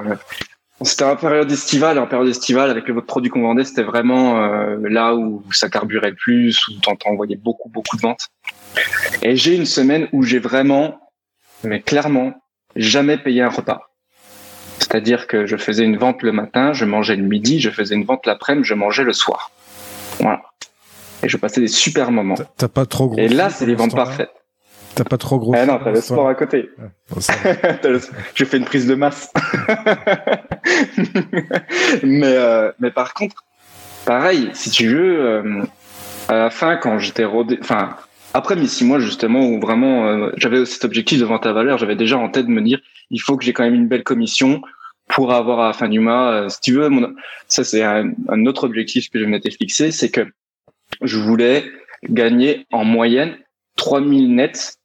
c'était 0.81 1.05
en 1.05 1.15
période 1.15 1.51
estivale. 1.51 1.97
En 1.99 2.07
période 2.07 2.27
estivale, 2.27 2.69
avec 2.69 2.89
votre 2.89 3.07
produit 3.07 3.29
qu'on 3.29 3.41
vendait, 3.41 3.63
c'était 3.63 3.83
vraiment 3.83 4.43
euh, 4.43 4.77
là 4.81 5.15
où 5.15 5.43
ça 5.51 5.69
carburait 5.69 6.09
le 6.09 6.15
plus, 6.15 6.67
où 6.67 6.73
t'en 6.81 6.97
envoyais 7.05 7.37
beaucoup, 7.37 7.69
beaucoup 7.69 7.95
de 7.95 8.01
ventes. 8.01 8.29
Et 9.21 9.35
j'ai 9.35 9.55
une 9.55 9.65
semaine 9.65 10.07
où 10.11 10.23
j'ai 10.23 10.39
vraiment, 10.39 10.99
mais 11.63 11.81
clairement, 11.81 12.33
jamais 12.75 13.17
payé 13.17 13.41
un 13.41 13.49
repas. 13.49 13.81
C'est-à-dire 14.79 15.27
que 15.27 15.45
je 15.45 15.55
faisais 15.55 15.83
une 15.83 15.97
vente 15.97 16.21
le 16.21 16.33
matin, 16.33 16.73
je 16.73 16.85
mangeais 16.85 17.15
le 17.15 17.23
midi, 17.23 17.59
je 17.61 17.69
faisais 17.69 17.95
une 17.95 18.03
vente 18.03 18.25
l'après-midi, 18.25 18.67
je 18.67 18.73
mangeais 18.73 19.03
le 19.03 19.13
soir. 19.13 19.51
Voilà. 20.19 20.41
Et 21.23 21.29
je 21.29 21.37
passais 21.37 21.61
des 21.61 21.67
super 21.67 22.11
moments. 22.11 22.35
T'as 22.57 22.67
pas 22.67 22.85
trop 22.85 23.07
gros. 23.07 23.17
Et 23.17 23.29
là, 23.29 23.49
c'est 23.49 23.65
les 23.65 23.75
ventes 23.75 23.95
parfaites. 23.95 24.29
T'as 24.95 25.03
pas 25.03 25.17
trop 25.17 25.37
gros. 25.39 25.53
Ah 25.55 25.65
non, 25.65 25.77
t'as 25.83 25.91
le 25.91 25.99
sport 25.99 26.29
à 26.29 26.35
côté. 26.35 26.69
J'ai 28.33 28.45
fait 28.45 28.57
une 28.57 28.63
prise 28.63 28.87
de 28.87 28.95
masse. 28.95 29.29
mais, 32.03 32.23
euh, 32.23 32.71
mais 32.79 32.91
par 32.91 33.13
contre, 33.13 33.43
pareil, 34.05 34.49
si 34.53 34.69
tu 34.69 34.87
veux, 34.87 35.19
euh, 35.19 35.63
à 36.29 36.35
la 36.35 36.49
fin, 36.49 36.77
quand 36.77 36.97
j'étais 36.97 37.25
rodé, 37.25 37.57
enfin, 37.59 37.97
après 38.33 38.55
mes 38.55 38.67
six 38.67 38.85
mois, 38.85 38.99
justement, 38.99 39.45
où 39.45 39.59
vraiment, 39.59 40.07
euh, 40.07 40.31
j'avais 40.37 40.65
cet 40.65 40.85
objectif 40.85 41.19
de 41.19 41.25
vente 41.25 41.45
à 41.45 41.51
valeur, 41.51 41.77
j'avais 41.77 41.97
déjà 41.97 42.17
en 42.17 42.29
tête 42.29 42.45
de 42.45 42.51
me 42.51 42.61
dire, 42.61 42.79
il 43.09 43.19
faut 43.19 43.35
que 43.35 43.43
j'ai 43.43 43.51
quand 43.51 43.63
même 43.63 43.75
une 43.75 43.89
belle 43.89 44.03
commission 44.03 44.61
pour 45.09 45.33
avoir 45.33 45.59
à 45.59 45.67
la 45.67 45.73
fin 45.73 45.89
du 45.89 45.99
mois, 45.99 46.47
si 46.49 46.61
tu 46.61 46.73
veux, 46.73 46.89
mon... 46.89 47.13
ça 47.47 47.63
c'est 47.63 47.83
un, 47.83 48.11
un, 48.27 48.45
autre 48.47 48.63
objectif 48.63 49.11
que 49.11 49.19
je 49.19 49.25
m'étais 49.25 49.51
fixé, 49.51 49.91
c'est 49.91 50.09
que 50.09 50.25
je 51.03 51.19
voulais 51.19 51.63
gagner 52.09 52.65
en 52.71 52.85
moyenne 52.85 53.37
3000 53.75 54.33
nets 54.33 54.77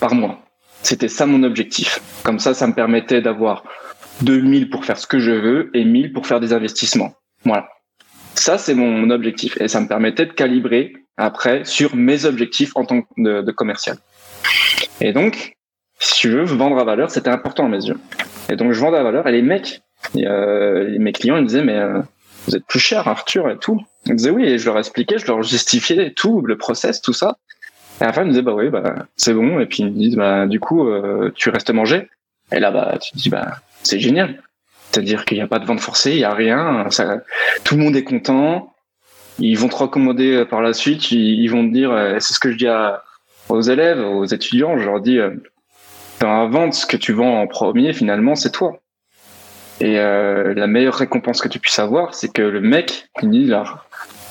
par 0.00 0.14
mois. 0.14 0.40
C'était 0.82 1.08
ça 1.08 1.26
mon 1.26 1.42
objectif. 1.42 2.00
Comme 2.22 2.38
ça, 2.38 2.54
ça 2.54 2.66
me 2.66 2.72
permettait 2.72 3.20
d'avoir 3.20 3.64
2000 4.22 4.70
pour 4.70 4.84
faire 4.84 4.98
ce 4.98 5.06
que 5.06 5.18
je 5.18 5.32
veux 5.32 5.70
et 5.74 5.84
1000 5.84 6.12
pour 6.12 6.26
faire 6.26 6.40
des 6.40 6.52
investissements. 6.52 7.14
Voilà. 7.44 7.68
Ça, 8.34 8.58
c'est 8.58 8.74
mon 8.74 9.10
objectif. 9.10 9.60
Et 9.60 9.68
ça 9.68 9.80
me 9.80 9.88
permettait 9.88 10.26
de 10.26 10.32
calibrer 10.32 10.92
après 11.16 11.64
sur 11.64 11.96
mes 11.96 12.24
objectifs 12.24 12.72
en 12.76 12.84
tant 12.84 13.02
que 13.02 13.50
commercial. 13.52 13.96
Et 15.00 15.12
donc, 15.12 15.56
si 15.98 16.20
tu 16.20 16.30
veux, 16.30 16.44
vendre 16.44 16.78
à 16.78 16.84
valeur, 16.84 17.10
c'était 17.10 17.30
important 17.30 17.66
à 17.66 17.68
mes 17.68 17.84
yeux. 17.84 17.98
Et 18.48 18.56
donc, 18.56 18.72
je 18.72 18.80
vends 18.80 18.92
à 18.92 19.02
valeur 19.02 19.26
et 19.26 19.32
les 19.32 19.42
mecs, 19.42 19.80
euh, 20.16 20.96
mes 20.98 21.12
clients, 21.12 21.36
ils 21.36 21.42
me 21.42 21.46
disaient, 21.46 21.64
mais 21.64 21.78
euh, 21.78 22.00
vous 22.46 22.56
êtes 22.56 22.66
plus 22.66 22.78
cher, 22.78 23.08
Arthur, 23.08 23.50
et 23.50 23.58
tout. 23.58 23.80
Ils 24.06 24.12
me 24.12 24.16
disaient 24.18 24.30
oui, 24.30 24.44
et 24.44 24.58
je 24.58 24.66
leur 24.66 24.78
expliquais, 24.78 25.18
je 25.18 25.26
leur 25.26 25.42
justifiais 25.42 26.12
tout, 26.12 26.42
le 26.42 26.56
process, 26.56 27.00
tout 27.00 27.12
ça. 27.12 27.38
Et 28.00 28.04
à 28.04 28.12
la 28.12 28.22
ils 28.22 28.24
me 28.24 28.30
disaient, 28.30 28.42
bah 28.42 28.54
oui, 28.54 28.68
bah, 28.68 29.06
c'est 29.16 29.32
bon. 29.32 29.58
Et 29.58 29.66
puis, 29.66 29.82
ils 29.82 29.86
me 29.86 29.98
disent, 29.98 30.16
bah, 30.16 30.46
du 30.46 30.60
coup, 30.60 30.88
euh, 30.88 31.32
tu 31.34 31.48
restes 31.50 31.70
manger. 31.70 32.08
Et 32.52 32.60
là, 32.60 32.70
bah, 32.70 32.98
tu 33.00 33.12
te 33.12 33.16
dis, 33.16 33.30
bah, 33.30 33.56
c'est 33.82 34.00
génial. 34.00 34.42
C'est-à-dire 34.90 35.24
qu'il 35.24 35.38
n'y 35.38 35.42
a 35.42 35.46
pas 35.46 35.58
de 35.58 35.64
vente 35.64 35.80
forcée, 35.80 36.12
il 36.12 36.18
n'y 36.18 36.24
a 36.24 36.34
rien. 36.34 36.86
Tout 37.64 37.76
le 37.76 37.82
monde 37.82 37.96
est 37.96 38.04
content. 38.04 38.72
Ils 39.38 39.58
vont 39.58 39.68
te 39.68 39.76
recommander 39.76 40.32
euh, 40.32 40.44
par 40.44 40.60
la 40.60 40.72
suite. 40.72 41.10
Ils, 41.10 41.48
vont 41.48 41.66
te 41.66 41.72
dire, 41.72 41.90
euh, 41.90 42.16
c'est 42.20 42.34
ce 42.34 42.38
que 42.38 42.50
je 42.50 42.56
dis 42.56 42.68
aux 43.48 43.60
élèves, 43.62 44.00
aux 44.00 44.24
étudiants. 44.24 44.78
Je 44.78 44.84
leur 44.84 45.00
dis, 45.00 45.18
dans 46.20 46.42
la 46.42 46.46
vente, 46.46 46.74
ce 46.74 46.86
que 46.86 46.96
tu 46.96 47.12
vends 47.12 47.40
en 47.40 47.46
premier, 47.46 47.92
finalement, 47.92 48.34
c'est 48.34 48.52
toi. 48.52 48.80
Et 49.80 49.96
la 49.96 50.66
meilleure 50.66 50.94
récompense 50.94 51.40
que 51.40 51.48
tu 51.48 51.58
puisses 51.58 51.78
avoir, 51.78 52.14
c'est 52.14 52.32
que 52.32 52.42
le 52.42 52.60
mec, 52.60 53.08
il 53.22 53.30
dit, 53.30 53.44
là, 53.44 53.64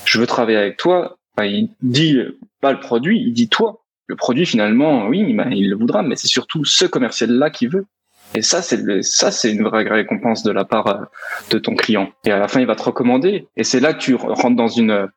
je 0.06 0.20
veux 0.20 0.28
travailler 0.28 0.58
avec 0.58 0.78
toi. 0.78 1.18
Il 1.44 1.70
dit 1.82 2.18
pas 2.62 2.72
le 2.72 2.80
produit, 2.80 3.20
il 3.20 3.34
dit 3.34 3.50
toi. 3.50 3.82
Le 4.08 4.16
produit, 4.16 4.46
finalement, 4.46 5.08
oui, 5.08 5.26
il 5.52 5.70
le 5.70 5.76
voudra, 5.76 6.04
mais 6.04 6.16
c'est 6.16 6.28
surtout 6.28 6.64
ce 6.64 6.86
commercial-là 6.86 7.50
qui 7.50 7.68
veut. 7.68 7.86
Et 8.34 8.42
ça, 8.42 8.62
c'est 8.62 9.02
ça, 9.02 9.32
c'est 9.32 9.52
une 9.52 9.64
vraie 9.64 9.84
récompense 9.84 10.44
de 10.44 10.52
la 10.52 10.66
part 10.66 10.88
euh, 10.88 11.06
de 11.52 11.58
ton 11.58 11.76
client. 11.76 12.10
Et 12.26 12.32
à 12.32 12.40
la 12.40 12.48
fin, 12.48 12.60
il 12.60 12.68
va 12.68 12.76
te 12.76 12.84
recommander. 12.84 13.48
Et 13.56 13.64
c'est 13.64 13.80
là 13.80 13.94
que 13.94 14.00
tu 14.00 14.16
rentres 14.16 14.56
dans 14.56 14.68
une 14.68 14.92
euh, 14.92 15.08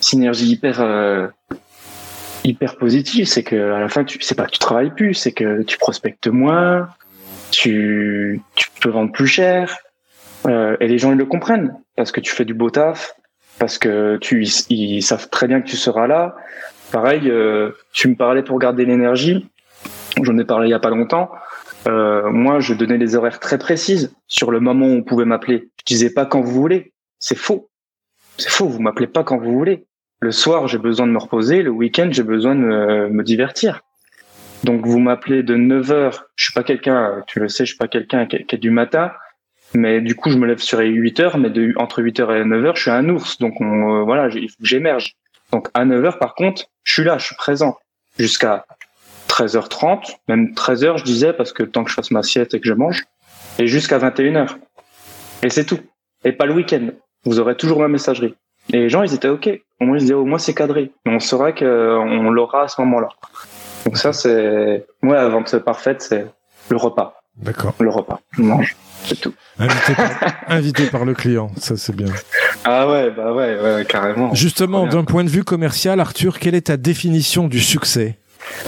synergie 0.00 0.50
hyper 0.50 0.80
euh, 0.80 1.28
hyper 2.44 2.76
positive. 2.76 3.26
C'est 3.26 3.42
que 3.42 3.72
à 3.72 3.80
la 3.80 3.88
fin, 3.88 4.04
tu 4.04 4.18
c'est 4.22 4.34
pas 4.34 4.46
que 4.46 4.52
tu 4.52 4.58
travailles 4.58 4.94
plus, 4.94 5.14
c'est 5.14 5.32
que 5.32 5.62
tu 5.62 5.76
prospectes 5.78 6.28
moins, 6.28 6.88
tu 7.50 8.40
tu 8.54 8.68
peux 8.80 8.90
vendre 8.90 9.12
plus 9.12 9.26
cher. 9.26 9.76
et 10.48 10.88
les 10.88 10.98
gens 10.98 11.12
ils 11.12 11.18
le 11.18 11.26
comprennent 11.26 11.76
parce 11.96 12.10
que 12.10 12.20
tu 12.20 12.32
fais 12.32 12.44
du 12.44 12.54
beau 12.54 12.70
taf, 12.70 13.14
parce 13.62 13.78
que 13.78 14.16
tu 14.16 14.44
ils, 14.70 15.02
savent 15.02 15.28
très 15.30 15.46
bien 15.46 15.60
que 15.60 15.68
tu 15.68 15.76
seras 15.76 16.08
là. 16.08 16.34
Pareil, 16.90 17.32
tu 17.92 18.08
me 18.08 18.16
parlais 18.16 18.42
pour 18.42 18.58
garder 18.58 18.84
l'énergie. 18.84 19.48
J'en 20.20 20.36
ai 20.36 20.44
parlé 20.44 20.66
il 20.66 20.72
y 20.72 20.74
a 20.74 20.80
pas 20.80 20.90
longtemps. 20.90 21.30
Euh, 21.86 22.28
moi, 22.28 22.58
je 22.58 22.74
donnais 22.74 22.98
des 22.98 23.14
horaires 23.14 23.38
très 23.38 23.58
précises 23.58 24.12
sur 24.26 24.50
le 24.50 24.58
moment 24.58 24.86
où 24.86 24.96
on 24.96 25.02
pouvait 25.04 25.26
m'appeler. 25.26 25.70
Je 25.78 25.94
disais 25.94 26.10
pas 26.12 26.26
quand 26.26 26.40
vous 26.40 26.50
voulez. 26.50 26.92
C'est 27.20 27.38
faux. 27.38 27.70
C'est 28.36 28.50
faux. 28.50 28.66
Vous 28.66 28.82
m'appelez 28.82 29.06
pas 29.06 29.22
quand 29.22 29.38
vous 29.38 29.52
voulez. 29.52 29.86
Le 30.18 30.32
soir, 30.32 30.66
j'ai 30.66 30.78
besoin 30.78 31.06
de 31.06 31.12
me 31.12 31.18
reposer. 31.18 31.62
Le 31.62 31.70
week-end, 31.70 32.08
j'ai 32.10 32.24
besoin 32.24 32.56
de 32.56 33.08
me, 33.10 33.22
divertir. 33.22 33.82
Donc, 34.64 34.84
vous 34.84 34.98
m'appelez 34.98 35.44
de 35.44 35.54
9 35.54 35.92
heures. 35.92 36.24
Je 36.34 36.46
suis 36.46 36.52
pas 36.52 36.64
quelqu'un, 36.64 37.22
tu 37.28 37.38
le 37.38 37.46
sais, 37.46 37.64
je 37.64 37.70
suis 37.70 37.78
pas 37.78 37.86
quelqu'un 37.86 38.26
qui, 38.26 38.36
est 38.36 38.58
du 38.58 38.70
matin. 38.70 39.12
Mais 39.74 40.00
du 40.00 40.14
coup, 40.14 40.30
je 40.30 40.36
me 40.36 40.46
lève 40.46 40.58
sur 40.58 40.80
8 40.80 41.20
heures, 41.20 41.38
mais 41.38 41.50
entre 41.76 42.02
8 42.02 42.20
heures 42.20 42.32
et 42.32 42.44
9 42.44 42.64
heures, 42.64 42.76
je 42.76 42.82
suis 42.82 42.90
un 42.90 43.08
ours. 43.08 43.38
Donc, 43.38 43.60
on, 43.60 44.00
euh, 44.00 44.02
voilà, 44.02 44.28
il 44.34 44.48
faut 44.48 44.56
que 44.60 44.66
j'émerge. 44.66 45.14
Donc, 45.52 45.68
à 45.74 45.84
9 45.84 46.04
heures, 46.04 46.18
par 46.18 46.34
contre, 46.34 46.64
je 46.84 46.92
suis 46.92 47.04
là, 47.04 47.18
je 47.18 47.26
suis 47.26 47.36
présent. 47.36 47.76
Jusqu'à 48.18 48.66
13h30, 49.28 50.16
même 50.28 50.52
13h 50.52 50.98
je 50.98 51.04
disais, 51.04 51.32
parce 51.32 51.52
que 51.52 51.62
temps 51.62 51.84
que 51.84 51.90
je 51.90 51.94
fasse 51.94 52.10
ma 52.10 52.20
assiette 52.20 52.52
et 52.52 52.60
que 52.60 52.68
je 52.68 52.74
mange, 52.74 53.04
et 53.58 53.66
jusqu'à 53.66 53.98
21h. 53.98 54.56
Et 55.42 55.48
c'est 55.48 55.64
tout. 55.64 55.80
Et 56.24 56.32
pas 56.32 56.46
le 56.46 56.52
week-end. 56.52 56.88
Vous 57.24 57.40
aurez 57.40 57.56
toujours 57.56 57.80
ma 57.80 57.88
messagerie. 57.88 58.34
Et 58.72 58.78
les 58.78 58.88
gens, 58.88 59.02
ils 59.02 59.14
étaient 59.14 59.28
OK. 59.28 59.48
Au 59.80 59.84
moins, 59.84 59.96
ils 59.96 60.00
disaient, 60.00 60.14
au 60.14 60.24
moins, 60.24 60.38
c'est 60.38 60.54
cadré. 60.54 60.92
Mais 61.06 61.14
on 61.14 61.20
saura 61.20 61.52
qu'on 61.52 62.30
l'aura 62.30 62.64
à 62.64 62.68
ce 62.68 62.80
moment-là. 62.82 63.08
Donc 63.84 63.96
ça, 63.96 64.12
c'est... 64.12 64.86
Moi, 65.02 65.16
la 65.16 65.28
vente 65.28 65.56
parfaite, 65.58 66.02
c'est 66.02 66.26
le 66.68 66.76
repas. 66.76 67.21
D'accord. 67.36 67.74
Le 67.80 67.90
repas. 67.90 68.20
On 68.38 68.42
mange. 68.42 68.76
C'est 69.04 69.20
tout. 69.20 69.34
Invité 69.58 69.94
par, 69.94 70.34
invité 70.48 70.86
par, 70.86 71.04
le 71.04 71.14
client, 71.14 71.50
ça 71.56 71.76
c'est 71.76 71.94
bien. 71.94 72.06
Ah 72.64 72.88
ouais, 72.88 73.10
bah 73.10 73.32
ouais, 73.32 73.58
ouais 73.60 73.84
carrément. 73.88 74.34
Justement, 74.34 74.86
d'un 74.86 75.04
point 75.04 75.24
de 75.24 75.30
vue 75.30 75.42
commercial, 75.42 75.98
Arthur, 75.98 76.38
quelle 76.38 76.54
est 76.54 76.66
ta 76.68 76.76
définition 76.76 77.48
du 77.48 77.60
succès? 77.60 78.18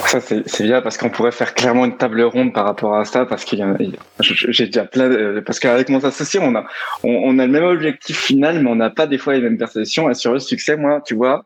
Ça, 0.07 0.21
c'est 0.21 0.65
bien 0.65 0.81
parce 0.83 0.97
qu'on 0.97 1.11
pourrait 1.11 1.33
faire 1.33 1.55
clairement 1.55 1.85
une 1.85 1.97
table 1.97 2.23
ronde 2.23 2.53
par 2.53 2.65
rapport 2.65 2.97
à 2.97 3.05
ça 3.05 3.27
parce 3.27 3.45
qu'il 3.45 3.59
y 3.59 3.63
a, 3.63 3.77
j'ai 4.21 4.67
déjà 4.67 4.85
plein 4.85 5.09
de, 5.09 5.43
parce 5.45 5.59
qu'avec 5.59 5.89
mon 5.89 5.99
associé, 5.99 6.41
on 6.41 6.55
a, 6.55 6.65
on, 7.03 7.39
a 7.39 7.47
le 7.47 7.53
même 7.53 7.65
objectif 7.65 8.19
final, 8.21 8.63
mais 8.63 8.71
on 8.71 8.77
n'a 8.77 8.91
pas 8.91 9.07
des 9.07 9.19
fois 9.19 9.35
les 9.35 9.41
mêmes 9.41 9.59
perceptions. 9.59 10.09
Et 10.09 10.15
sur 10.15 10.33
le 10.33 10.39
succès, 10.39 10.77
moi, 10.77 11.03
tu 11.05 11.15
vois, 11.15 11.45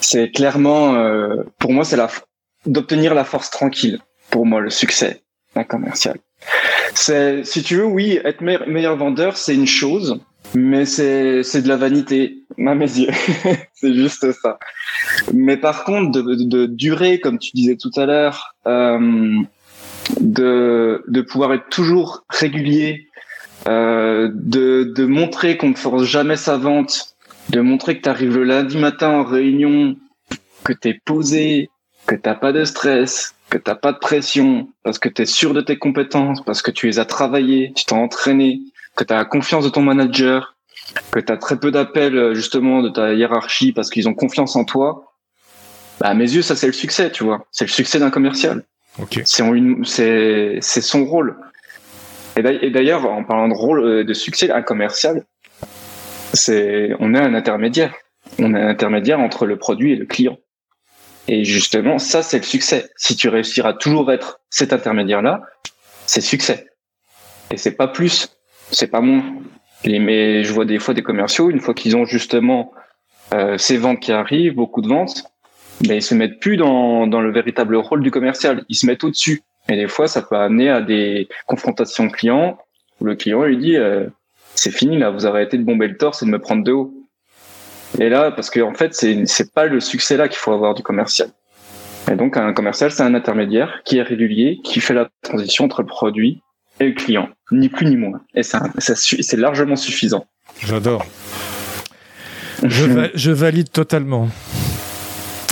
c'est 0.00 0.30
clairement, 0.30 0.94
euh, 0.94 1.42
pour 1.58 1.72
moi, 1.72 1.84
c'est 1.84 1.96
la, 1.96 2.08
d'obtenir 2.66 3.14
la 3.14 3.24
force 3.24 3.50
tranquille. 3.50 3.98
Pour 4.30 4.46
moi, 4.46 4.60
le 4.60 4.70
succès 4.70 5.22
d'un 5.54 5.64
commercial. 5.64 6.18
Si 6.94 7.62
tu 7.62 7.76
veux, 7.76 7.86
oui, 7.86 8.20
être 8.24 8.40
meilleur 8.42 8.96
vendeur, 8.96 9.36
c'est 9.36 9.54
une 9.54 9.66
chose 9.66 10.20
mais 10.54 10.86
c'est 10.86 11.42
c'est 11.42 11.62
de 11.62 11.68
la 11.68 11.76
vanité 11.76 12.44
à 12.58 12.74
mes 12.74 12.98
yeux. 12.98 13.10
C'est 13.74 13.94
juste 13.94 14.30
ça. 14.32 14.58
Mais 15.32 15.56
par 15.56 15.84
contre 15.84 16.12
de, 16.12 16.34
de, 16.44 16.66
durer 16.66 17.20
comme 17.20 17.38
tu 17.38 17.50
disais 17.54 17.76
tout 17.76 17.90
à 17.96 18.06
l'heure 18.06 18.54
euh, 18.66 19.40
de 20.20 21.02
de 21.06 21.20
pouvoir 21.22 21.52
être 21.54 21.68
toujours 21.70 22.24
régulier 22.28 23.08
euh, 23.66 24.30
de 24.32 24.84
de 24.84 25.04
montrer 25.04 25.56
qu'on 25.56 25.70
ne 25.70 25.74
force 25.74 26.04
jamais 26.04 26.36
sa 26.36 26.56
vente 26.56 27.16
de 27.50 27.60
montrer 27.60 27.98
que 27.98 28.02
tu 28.02 28.08
arrives 28.08 28.36
le 28.36 28.44
lundi 28.44 28.78
matin 28.78 29.10
en 29.10 29.24
réunion 29.24 29.96
que 30.62 30.72
tu 30.72 30.88
es 30.88 31.00
posé 31.04 31.68
que 32.06 32.14
t'as 32.14 32.34
pas 32.34 32.52
de 32.52 32.64
stress 32.64 33.33
que 33.54 33.62
t'as 33.62 33.76
pas 33.76 33.92
de 33.92 33.98
pression 33.98 34.68
parce 34.82 34.98
que 34.98 35.08
tu 35.08 35.22
es 35.22 35.26
sûr 35.26 35.54
de 35.54 35.60
tes 35.60 35.78
compétences 35.78 36.42
parce 36.44 36.60
que 36.60 36.72
tu 36.72 36.86
les 36.86 36.98
as 36.98 37.04
travaillées 37.04 37.72
tu 37.76 37.84
t'es 37.84 37.92
entraîné 37.92 38.62
que 38.96 39.04
tu 39.04 39.12
as 39.12 39.16
la 39.16 39.24
confiance 39.24 39.64
de 39.64 39.70
ton 39.70 39.82
manager, 39.82 40.56
que 41.12 41.20
tu 41.20 41.32
as 41.32 41.36
très 41.36 41.58
peu 41.58 41.70
d'appels 41.70 42.16
euh, 42.16 42.34
justement 42.34 42.82
de 42.82 42.88
ta 42.88 43.12
hiérarchie 43.14 43.72
parce 43.72 43.90
qu'ils 43.90 44.08
ont 44.08 44.14
confiance 44.14 44.56
en 44.56 44.64
toi, 44.64 45.12
bah, 46.00 46.08
à 46.08 46.14
mes 46.14 46.32
yeux, 46.32 46.42
ça 46.42 46.56
c'est 46.56 46.66
le 46.66 46.72
succès, 46.72 47.10
tu 47.10 47.24
vois. 47.24 47.46
C'est 47.52 47.64
le 47.64 47.70
succès 47.70 47.98
d'un 47.98 48.10
commercial. 48.10 48.64
Okay. 49.00 49.22
C'est 49.24 50.58
c'est 50.60 50.80
son 50.80 51.04
rôle. 51.04 51.36
Et 52.36 52.70
d'ailleurs, 52.70 53.04
en 53.06 53.22
parlant 53.22 53.48
de 53.48 53.54
rôle 53.54 53.84
euh, 53.84 54.04
de 54.04 54.14
succès, 54.14 54.50
un 54.50 54.62
commercial, 54.62 55.24
c'est 56.32 56.90
on 56.98 57.14
est 57.14 57.18
un 57.18 57.34
intermédiaire. 57.34 57.94
On 58.40 58.54
est 58.54 58.60
un 58.60 58.68
intermédiaire 58.68 59.20
entre 59.20 59.46
le 59.46 59.56
produit 59.56 59.92
et 59.92 59.96
le 59.96 60.06
client. 60.06 60.38
Et 61.28 61.44
justement, 61.44 61.98
ça 61.98 62.22
c'est 62.22 62.38
le 62.38 62.44
succès. 62.44 62.90
Si 62.96 63.16
tu 63.16 63.28
réussiras 63.28 63.72
toujours 63.74 64.10
à 64.10 64.14
être 64.14 64.40
cet 64.50 64.72
intermédiaire-là, 64.72 65.42
c'est 66.06 66.20
succès. 66.20 66.66
Et 67.50 67.56
c'est 67.56 67.76
pas 67.76 67.88
plus 67.88 68.34
c'est 68.70 68.88
pas 68.88 69.00
moins. 69.00 69.22
mais 69.86 70.44
je 70.44 70.52
vois 70.52 70.64
des 70.64 70.78
fois 70.78 70.94
des 70.94 71.02
commerciaux, 71.02 71.50
une 71.50 71.60
fois 71.60 71.74
qu'ils 71.74 71.96
ont 71.96 72.04
justement 72.04 72.72
euh, 73.32 73.58
ces 73.58 73.76
ventes 73.76 74.00
qui 74.00 74.12
arrivent, 74.12 74.54
beaucoup 74.54 74.82
de 74.82 74.88
ventes, 74.88 75.24
mais 75.86 75.98
ils 75.98 76.02
se 76.02 76.14
mettent 76.14 76.40
plus 76.40 76.56
dans, 76.56 77.06
dans 77.06 77.20
le 77.20 77.32
véritable 77.32 77.76
rôle 77.76 78.02
du 78.02 78.10
commercial. 78.10 78.64
Ils 78.68 78.76
se 78.76 78.86
mettent 78.86 79.04
au-dessus. 79.04 79.42
Et 79.68 79.76
des 79.76 79.88
fois, 79.88 80.08
ça 80.08 80.22
peut 80.22 80.36
amener 80.36 80.68
à 80.68 80.80
des 80.80 81.28
confrontations 81.46 82.08
clients 82.10 82.58
où 83.00 83.04
le 83.04 83.16
client 83.16 83.42
lui 83.42 83.56
dit 83.56 83.76
euh, 83.76 84.06
c'est 84.54 84.70
fini 84.70 84.98
là, 84.98 85.10
vous 85.10 85.26
arrêté 85.26 85.58
de 85.58 85.64
bomber 85.64 85.88
le 85.88 85.96
torse 85.96 86.22
et 86.22 86.26
de 86.26 86.30
me 86.30 86.38
prendre 86.38 86.64
de 86.64 86.72
haut. 86.72 86.94
Et 87.98 88.08
là, 88.08 88.30
parce 88.30 88.50
que 88.50 88.60
en 88.60 88.74
fait, 88.74 88.94
c'est 88.94 89.52
pas 89.52 89.66
le 89.66 89.80
succès 89.80 90.16
là 90.16 90.28
qu'il 90.28 90.38
faut 90.38 90.52
avoir 90.52 90.74
du 90.74 90.82
commercial. 90.82 91.28
Et 92.10 92.16
donc, 92.16 92.36
un 92.36 92.52
commercial, 92.52 92.90
c'est 92.90 93.02
un 93.02 93.14
intermédiaire 93.14 93.80
qui 93.84 93.98
est 93.98 94.02
régulier, 94.02 94.60
qui 94.62 94.80
fait 94.80 94.94
la 94.94 95.08
transition 95.22 95.64
entre 95.64 95.80
le 95.80 95.86
produit 95.86 96.42
et 96.80 96.88
le 96.88 96.92
client, 96.92 97.28
ni 97.50 97.68
plus 97.68 97.86
ni 97.86 97.96
moins. 97.96 98.20
Et 98.34 98.42
c'est 98.42 99.36
largement 99.36 99.76
suffisant. 99.76 100.26
J'adore. 100.60 101.04
Je, 102.62 103.10
je 103.14 103.30
valide 103.30 103.70
totalement. 103.70 104.28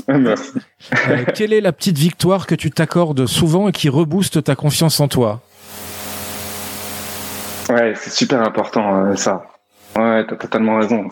Merci. 0.09 0.53
Euh, 1.09 1.24
quelle 1.34 1.53
est 1.53 1.61
la 1.61 1.72
petite 1.72 1.99
victoire 1.99 2.47
que 2.47 2.55
tu 2.55 2.70
t'accordes 2.70 3.26
souvent 3.26 3.68
et 3.68 3.72
qui 3.72 3.88
rebooste 3.88 4.43
ta 4.45 4.55
confiance 4.55 4.99
en 5.01 5.09
toi? 5.09 5.40
Ouais, 7.68 7.93
c'est 7.97 8.11
super 8.11 8.40
important 8.43 9.07
euh, 9.07 9.16
ça. 9.16 9.45
Ouais, 9.97 10.24
t'as 10.26 10.36
totalement 10.36 10.78
raison. 10.78 11.09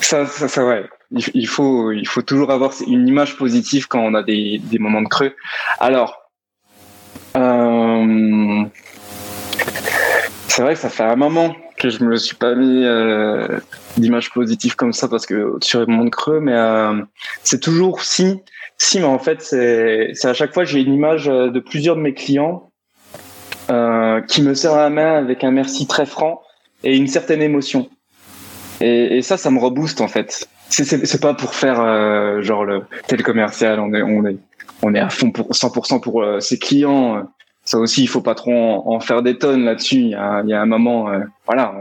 Ça, 0.00 0.26
ça, 0.26 0.48
ça, 0.48 0.64
ouais. 0.64 0.84
Il, 1.34 1.46
faut, 1.46 1.92
il 1.92 2.08
faut 2.08 2.22
toujours 2.22 2.50
avoir 2.50 2.72
une 2.86 3.06
image 3.06 3.36
positive 3.36 3.86
quand 3.86 4.00
on 4.00 4.14
a 4.14 4.22
des, 4.22 4.60
des 4.62 4.78
moments 4.78 5.02
de 5.02 5.08
creux. 5.08 5.34
Alors, 5.78 6.22
euh, 7.36 8.64
c'est 10.48 10.62
vrai 10.62 10.74
que 10.74 10.80
ça 10.80 10.88
fait 10.88 11.02
un 11.02 11.16
moment 11.16 11.54
que 11.76 11.90
je 11.90 12.02
me 12.04 12.16
suis 12.16 12.36
pas 12.36 12.54
mis 12.54 12.84
euh, 12.84 13.46
d'image 13.98 14.30
positive 14.30 14.76
comme 14.76 14.92
ça 14.92 15.08
parce 15.08 15.26
que 15.26 15.58
sur 15.60 15.80
les 15.80 15.86
moments 15.86 16.04
de 16.04 16.10
creux, 16.10 16.40
mais 16.40 16.54
euh, 16.54 17.02
c'est 17.42 17.60
toujours 17.60 18.02
si, 18.02 18.40
si, 18.78 19.00
mais 19.00 19.06
en 19.06 19.18
fait, 19.18 19.42
c'est, 19.42 20.12
à 20.24 20.34
chaque 20.34 20.54
fois 20.54 20.64
j'ai 20.64 20.80
une 20.80 20.94
image 20.94 21.26
de 21.26 21.60
plusieurs 21.60 21.96
de 21.96 22.00
mes 22.00 22.14
clients 22.14 22.70
euh, 23.70 24.20
qui 24.22 24.42
me 24.42 24.54
serrent 24.54 24.76
la 24.76 24.90
main 24.90 25.14
avec 25.16 25.44
un 25.44 25.50
merci 25.50 25.86
très 25.86 26.06
franc 26.06 26.40
et 26.84 26.96
une 26.96 27.06
certaine 27.06 27.42
émotion. 27.42 27.88
Et, 28.80 29.18
et 29.18 29.22
ça, 29.22 29.36
ça 29.36 29.50
me 29.50 29.58
rebooste 29.58 30.00
en 30.00 30.08
fait. 30.08 30.48
C'est, 30.68 31.20
pas 31.20 31.34
pour 31.34 31.54
faire 31.54 31.80
euh, 31.80 32.40
genre 32.42 32.64
le 32.64 32.82
tel 33.06 33.22
commercial, 33.22 33.78
on 33.78 33.92
est 33.92 34.02
on 34.02 34.24
est 34.24 34.38
on 34.82 34.94
est 34.94 34.98
à 34.98 35.08
fond 35.08 35.30
pour 35.30 35.50
100% 35.50 36.00
pour 36.00 36.22
euh, 36.22 36.40
ses 36.40 36.58
clients. 36.58 37.28
Ça 37.64 37.78
aussi, 37.78 38.02
il 38.02 38.08
faut 38.08 38.20
pas 38.20 38.34
trop 38.34 38.52
en, 38.52 38.98
faire 39.00 39.22
des 39.22 39.38
tonnes 39.38 39.64
là-dessus. 39.64 39.96
Il 39.96 40.42
il 40.44 40.50
y 40.50 40.54
a 40.54 40.60
un 40.60 40.66
moment, 40.66 41.10
euh, 41.10 41.20
voilà, 41.46 41.72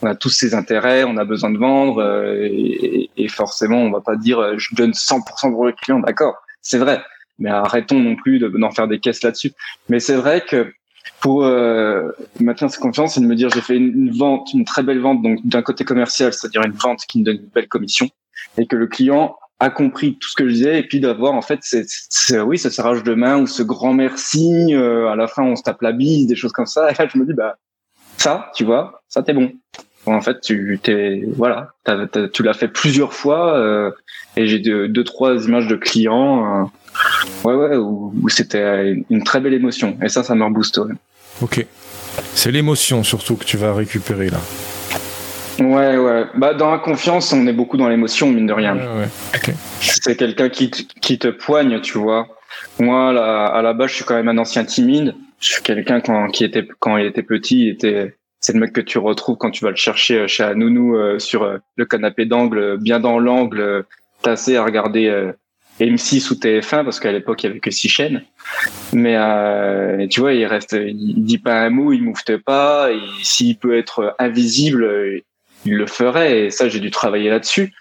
on, 0.00 0.06
a 0.06 0.14
tous 0.14 0.30
ses 0.30 0.54
intérêts, 0.54 1.04
on 1.04 1.16
a 1.16 1.24
besoin 1.24 1.50
de 1.50 1.58
vendre 1.58 2.00
euh, 2.00 2.48
et, 2.50 3.10
et, 3.16 3.28
forcément, 3.28 3.78
on 3.78 3.90
va 3.90 4.00
pas 4.00 4.16
dire 4.16 4.58
je 4.58 4.74
donne 4.74 4.92
100% 4.92 5.50
pour 5.50 5.66
le 5.66 5.72
client, 5.72 5.98
d'accord, 5.98 6.36
c'est 6.62 6.78
vrai. 6.78 7.02
Mais 7.40 7.50
arrêtons 7.50 7.98
non 7.98 8.14
plus 8.14 8.38
d'en 8.38 8.70
faire 8.70 8.86
des 8.86 9.00
caisses 9.00 9.24
là-dessus. 9.24 9.52
Mais 9.88 9.98
c'est 9.98 10.14
vrai 10.14 10.42
que 10.42 10.72
pour 11.20 11.44
euh, 11.44 12.10
maintenir 12.40 12.70
sa 12.70 12.78
confiance 12.78 13.16
et 13.16 13.20
de 13.20 13.26
me 13.26 13.34
dire 13.34 13.50
j'ai 13.50 13.60
fait 13.60 13.76
une, 13.76 14.10
vente, 14.16 14.52
une 14.52 14.64
très 14.64 14.82
belle 14.82 15.00
vente, 15.00 15.22
donc 15.22 15.38
d'un 15.44 15.62
côté 15.62 15.84
commercial, 15.84 16.32
c'est-à-dire 16.32 16.62
une 16.62 16.72
vente 16.72 17.00
qui 17.08 17.20
me 17.20 17.24
donne 17.24 17.36
une 17.36 17.50
belle 17.54 17.68
commission, 17.68 18.08
et 18.58 18.66
que 18.66 18.76
le 18.76 18.86
client 18.86 19.36
a 19.60 19.70
compris 19.70 20.18
tout 20.18 20.28
ce 20.28 20.34
que 20.34 20.48
je 20.48 20.54
disais, 20.54 20.78
et 20.78 20.82
puis 20.82 21.00
d'avoir 21.00 21.34
en 21.34 21.42
fait, 21.42 21.60
c'est, 21.62 22.40
oui, 22.40 22.58
ce 22.58 22.70
serrage 22.70 23.02
de 23.02 23.14
main 23.14 23.38
ou 23.38 23.46
ce 23.46 23.62
grand 23.62 23.94
merci, 23.94 24.74
euh, 24.74 25.08
à 25.08 25.16
la 25.16 25.26
fin 25.26 25.42
on 25.42 25.56
se 25.56 25.62
tape 25.62 25.82
la 25.82 25.92
bise, 25.92 26.26
des 26.26 26.36
choses 26.36 26.52
comme 26.52 26.66
ça, 26.66 26.90
et 26.90 26.94
là 26.94 27.08
je 27.12 27.18
me 27.18 27.24
dis 27.24 27.34
bah 27.34 27.56
ça, 28.18 28.50
tu 28.54 28.64
vois, 28.64 29.02
ça 29.08 29.22
t'es 29.22 29.32
bon. 29.32 29.52
En 30.06 30.20
fait, 30.20 30.40
tu 30.42 30.78
t'es 30.82 31.24
voilà, 31.34 31.70
tu 32.32 32.42
l'as 32.42 32.52
fait 32.52 32.68
plusieurs 32.68 33.14
fois, 33.14 33.56
euh, 33.56 33.90
et 34.36 34.46
j'ai 34.46 34.58
deux, 34.58 34.86
deux, 34.88 35.04
trois 35.04 35.34
images 35.46 35.66
de 35.66 35.76
clients. 35.76 36.70
Euh, 36.94 37.48
ouais, 37.48 37.54
ouais, 37.54 37.76
où, 37.76 38.28
c'était 38.28 39.04
une 39.10 39.24
très 39.24 39.40
belle 39.40 39.54
émotion. 39.54 39.96
Et 40.02 40.08
ça, 40.08 40.22
ça 40.22 40.34
me 40.34 40.44
rebooste. 40.44 40.80
Ok. 41.42 41.64
C'est 42.34 42.50
l'émotion 42.50 43.02
surtout 43.02 43.36
que 43.36 43.44
tu 43.44 43.56
vas 43.56 43.74
récupérer 43.74 44.30
là. 44.30 44.38
Ouais, 45.60 45.96
ouais. 45.96 46.24
Bah, 46.34 46.54
dans 46.54 46.70
la 46.70 46.78
confiance, 46.78 47.32
on 47.32 47.46
est 47.46 47.52
beaucoup 47.52 47.76
dans 47.76 47.88
l'émotion, 47.88 48.30
mine 48.30 48.46
de 48.46 48.52
rien. 48.52 48.76
Ouais, 48.76 48.82
ouais. 48.82 49.54
C'est 49.80 50.16
quelqu'un 50.16 50.48
qui, 50.48 50.70
qui 50.70 51.18
te 51.18 51.28
poigne, 51.28 51.80
tu 51.80 51.98
vois. 51.98 52.28
Moi, 52.78 53.12
là, 53.12 53.46
à 53.46 53.62
la 53.62 53.72
base, 53.72 53.90
je 53.90 53.96
suis 53.96 54.04
quand 54.04 54.14
même 54.14 54.28
un 54.28 54.38
ancien 54.38 54.64
timide. 54.64 55.14
Je 55.40 55.52
suis 55.52 55.62
quelqu'un 55.62 56.00
quand, 56.00 56.28
qui 56.28 56.44
était, 56.44 56.66
quand 56.80 56.96
il 56.96 57.06
était 57.06 57.22
petit, 57.22 57.66
il 57.66 57.68
était, 57.68 58.16
c'est 58.40 58.52
le 58.52 58.60
mec 58.60 58.72
que 58.72 58.80
tu 58.80 58.98
retrouves 58.98 59.36
quand 59.36 59.50
tu 59.50 59.64
vas 59.64 59.70
le 59.70 59.76
chercher 59.76 60.20
euh, 60.20 60.26
chez 60.26 60.54
Nounou 60.54 60.96
euh, 60.96 61.18
sur 61.18 61.42
euh, 61.42 61.58
le 61.76 61.84
canapé 61.84 62.26
d'angle, 62.26 62.78
bien 62.78 63.00
dans 63.00 63.18
l'angle, 63.18 63.84
tassé 64.22 64.56
à 64.56 64.64
regarder 64.64 65.32
M6 65.80 66.30
ou 66.30 66.34
TF1 66.34 66.84
parce 66.84 67.00
qu'à 67.00 67.10
l'époque 67.10 67.42
il 67.42 67.46
y 67.48 67.50
avait 67.50 67.60
que 67.60 67.70
six 67.70 67.88
chaînes. 67.88 68.22
Mais 68.92 69.16
euh, 69.16 70.06
tu 70.08 70.20
vois, 70.20 70.32
il 70.32 70.44
reste, 70.46 70.72
il 70.72 71.24
dit 71.24 71.38
pas 71.38 71.60
un 71.60 71.70
mot, 71.70 71.92
il 71.92 72.02
moufte 72.02 72.36
pas. 72.36 72.92
Et 72.92 73.00
s'il 73.22 73.58
peut 73.58 73.76
être 73.76 74.14
invisible, 74.18 75.22
il 75.64 75.74
le 75.74 75.86
ferait. 75.86 76.46
Et 76.46 76.50
ça, 76.50 76.68
j'ai 76.68 76.80
dû 76.80 76.90
travailler 76.90 77.30
là-dessus. 77.30 77.72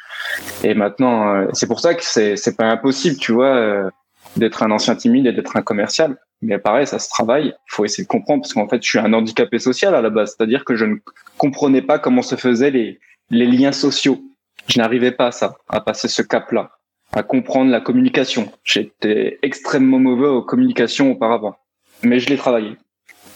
Et 0.64 0.74
maintenant, 0.74 1.36
euh, 1.36 1.48
c'est 1.54 1.68
pour 1.68 1.80
ça 1.80 1.94
que 1.94 2.04
c'est 2.04 2.36
c'est 2.38 2.56
pas 2.56 2.66
impossible, 2.66 3.18
tu 3.18 3.32
vois, 3.32 3.56
euh, 3.56 3.90
d'être 4.38 4.64
un 4.64 4.72
ancien 4.72 4.96
timide 4.96 5.28
et 5.28 5.34
d'être 5.34 5.56
un 5.56 5.62
commercial. 5.62 6.18
Mais 6.42 6.58
pareil, 6.58 6.88
ça 6.88 7.00
se 7.00 7.10
travaille. 7.10 7.48
Il 7.48 7.70
faut 7.70 7.86
essayer 7.86 8.04
de 8.04 8.10
comprendre 8.10 8.42
parce 8.42 8.54
qu'en 8.54 8.68
fait, 8.68 8.82
je 8.84 8.90
suis 8.90 9.00
un 9.00 9.14
handicapé 9.14 9.60
social 9.60 9.96
à 9.96 10.02
la 10.02 10.10
base, 10.10 10.36
c'est-à-dire 10.36 10.66
que 10.66 10.76
je 10.76 10.86
ne 10.86 10.96
comprenais 11.38 11.82
pas 11.82 12.00
comment 12.00 12.22
se 12.22 12.36
faisaient 12.36 12.72
les 12.72 13.00
les 13.30 13.46
liens 13.46 13.72
sociaux. 13.72 14.22
Je 14.68 14.80
n'arrivais 14.80 15.12
pas 15.12 15.28
à 15.28 15.32
ça, 15.32 15.58
à 15.70 15.82
passer 15.82 16.08
ce 16.08 16.22
cap-là 16.22 16.72
à 17.16 17.24
comprendre 17.24 17.72
la 17.72 17.80
communication. 17.80 18.52
J'étais 18.64 19.40
extrêmement 19.42 20.00
mauvais 20.00 20.28
aux 20.28 20.42
communications 20.42 21.12
auparavant, 21.12 21.56
mais 22.02 22.20
je 22.20 22.30
l'ai 22.30 22.38
travaillé. 22.38 22.76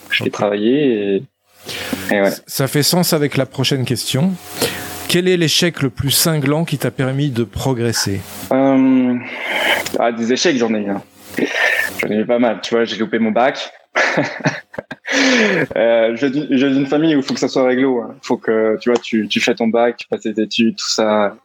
Je 0.10 0.24
l'ai 0.24 0.32
travaillé 0.32 1.16
et, 1.16 1.24
ouais. 2.12 2.32
Ça 2.48 2.68
fait 2.68 2.84
sens 2.84 3.14
avec 3.14 3.38
la 3.38 3.46
prochaine 3.46 3.86
question. 3.86 4.34
Quel 5.10 5.28
est 5.28 5.38
l'échec 5.38 5.82
le 5.82 5.90
plus 5.90 6.12
cinglant 6.12 6.66
qui 6.66 6.78
t'a 6.78 6.92
permis 6.92 7.30
de 7.30 7.44
progresser 7.44 8.22
euh... 8.52 9.16
ah, 10.00 10.12
Des 10.12 10.34
échecs, 10.34 10.58
j'en 10.58 10.74
ai 10.74 10.80
eu. 10.80 10.90
Hein. 10.90 11.02
J'en 12.02 12.10
ai 12.10 12.18
eu 12.18 12.26
pas 12.26 12.40
mal. 12.40 12.60
Tu 12.62 12.76
vois, 12.76 12.84
j'ai 12.84 12.98
loupé 12.98 13.20
mon 13.20 13.32
bac. 13.32 13.72
euh, 15.76 16.16
je 16.16 16.28
d'une 16.28 16.86
famille 16.86 17.16
où 17.16 17.20
il 17.20 17.24
faut 17.24 17.34
que 17.34 17.40
ça 17.40 17.48
soit 17.48 17.66
réglo. 17.66 18.02
Il 18.02 18.12
hein. 18.12 18.16
faut 18.22 18.38
que 18.38 18.78
tu 18.82 18.90
vois, 18.90 19.00
tu, 19.00 19.28
tu 19.28 19.40
fais 19.40 19.56
ton 19.56 19.68
bac, 19.68 19.98
tu 19.98 20.08
passes 20.08 20.22
tes 20.22 20.42
études, 20.42 20.76
tout 20.76 20.90
ça. 20.90 21.36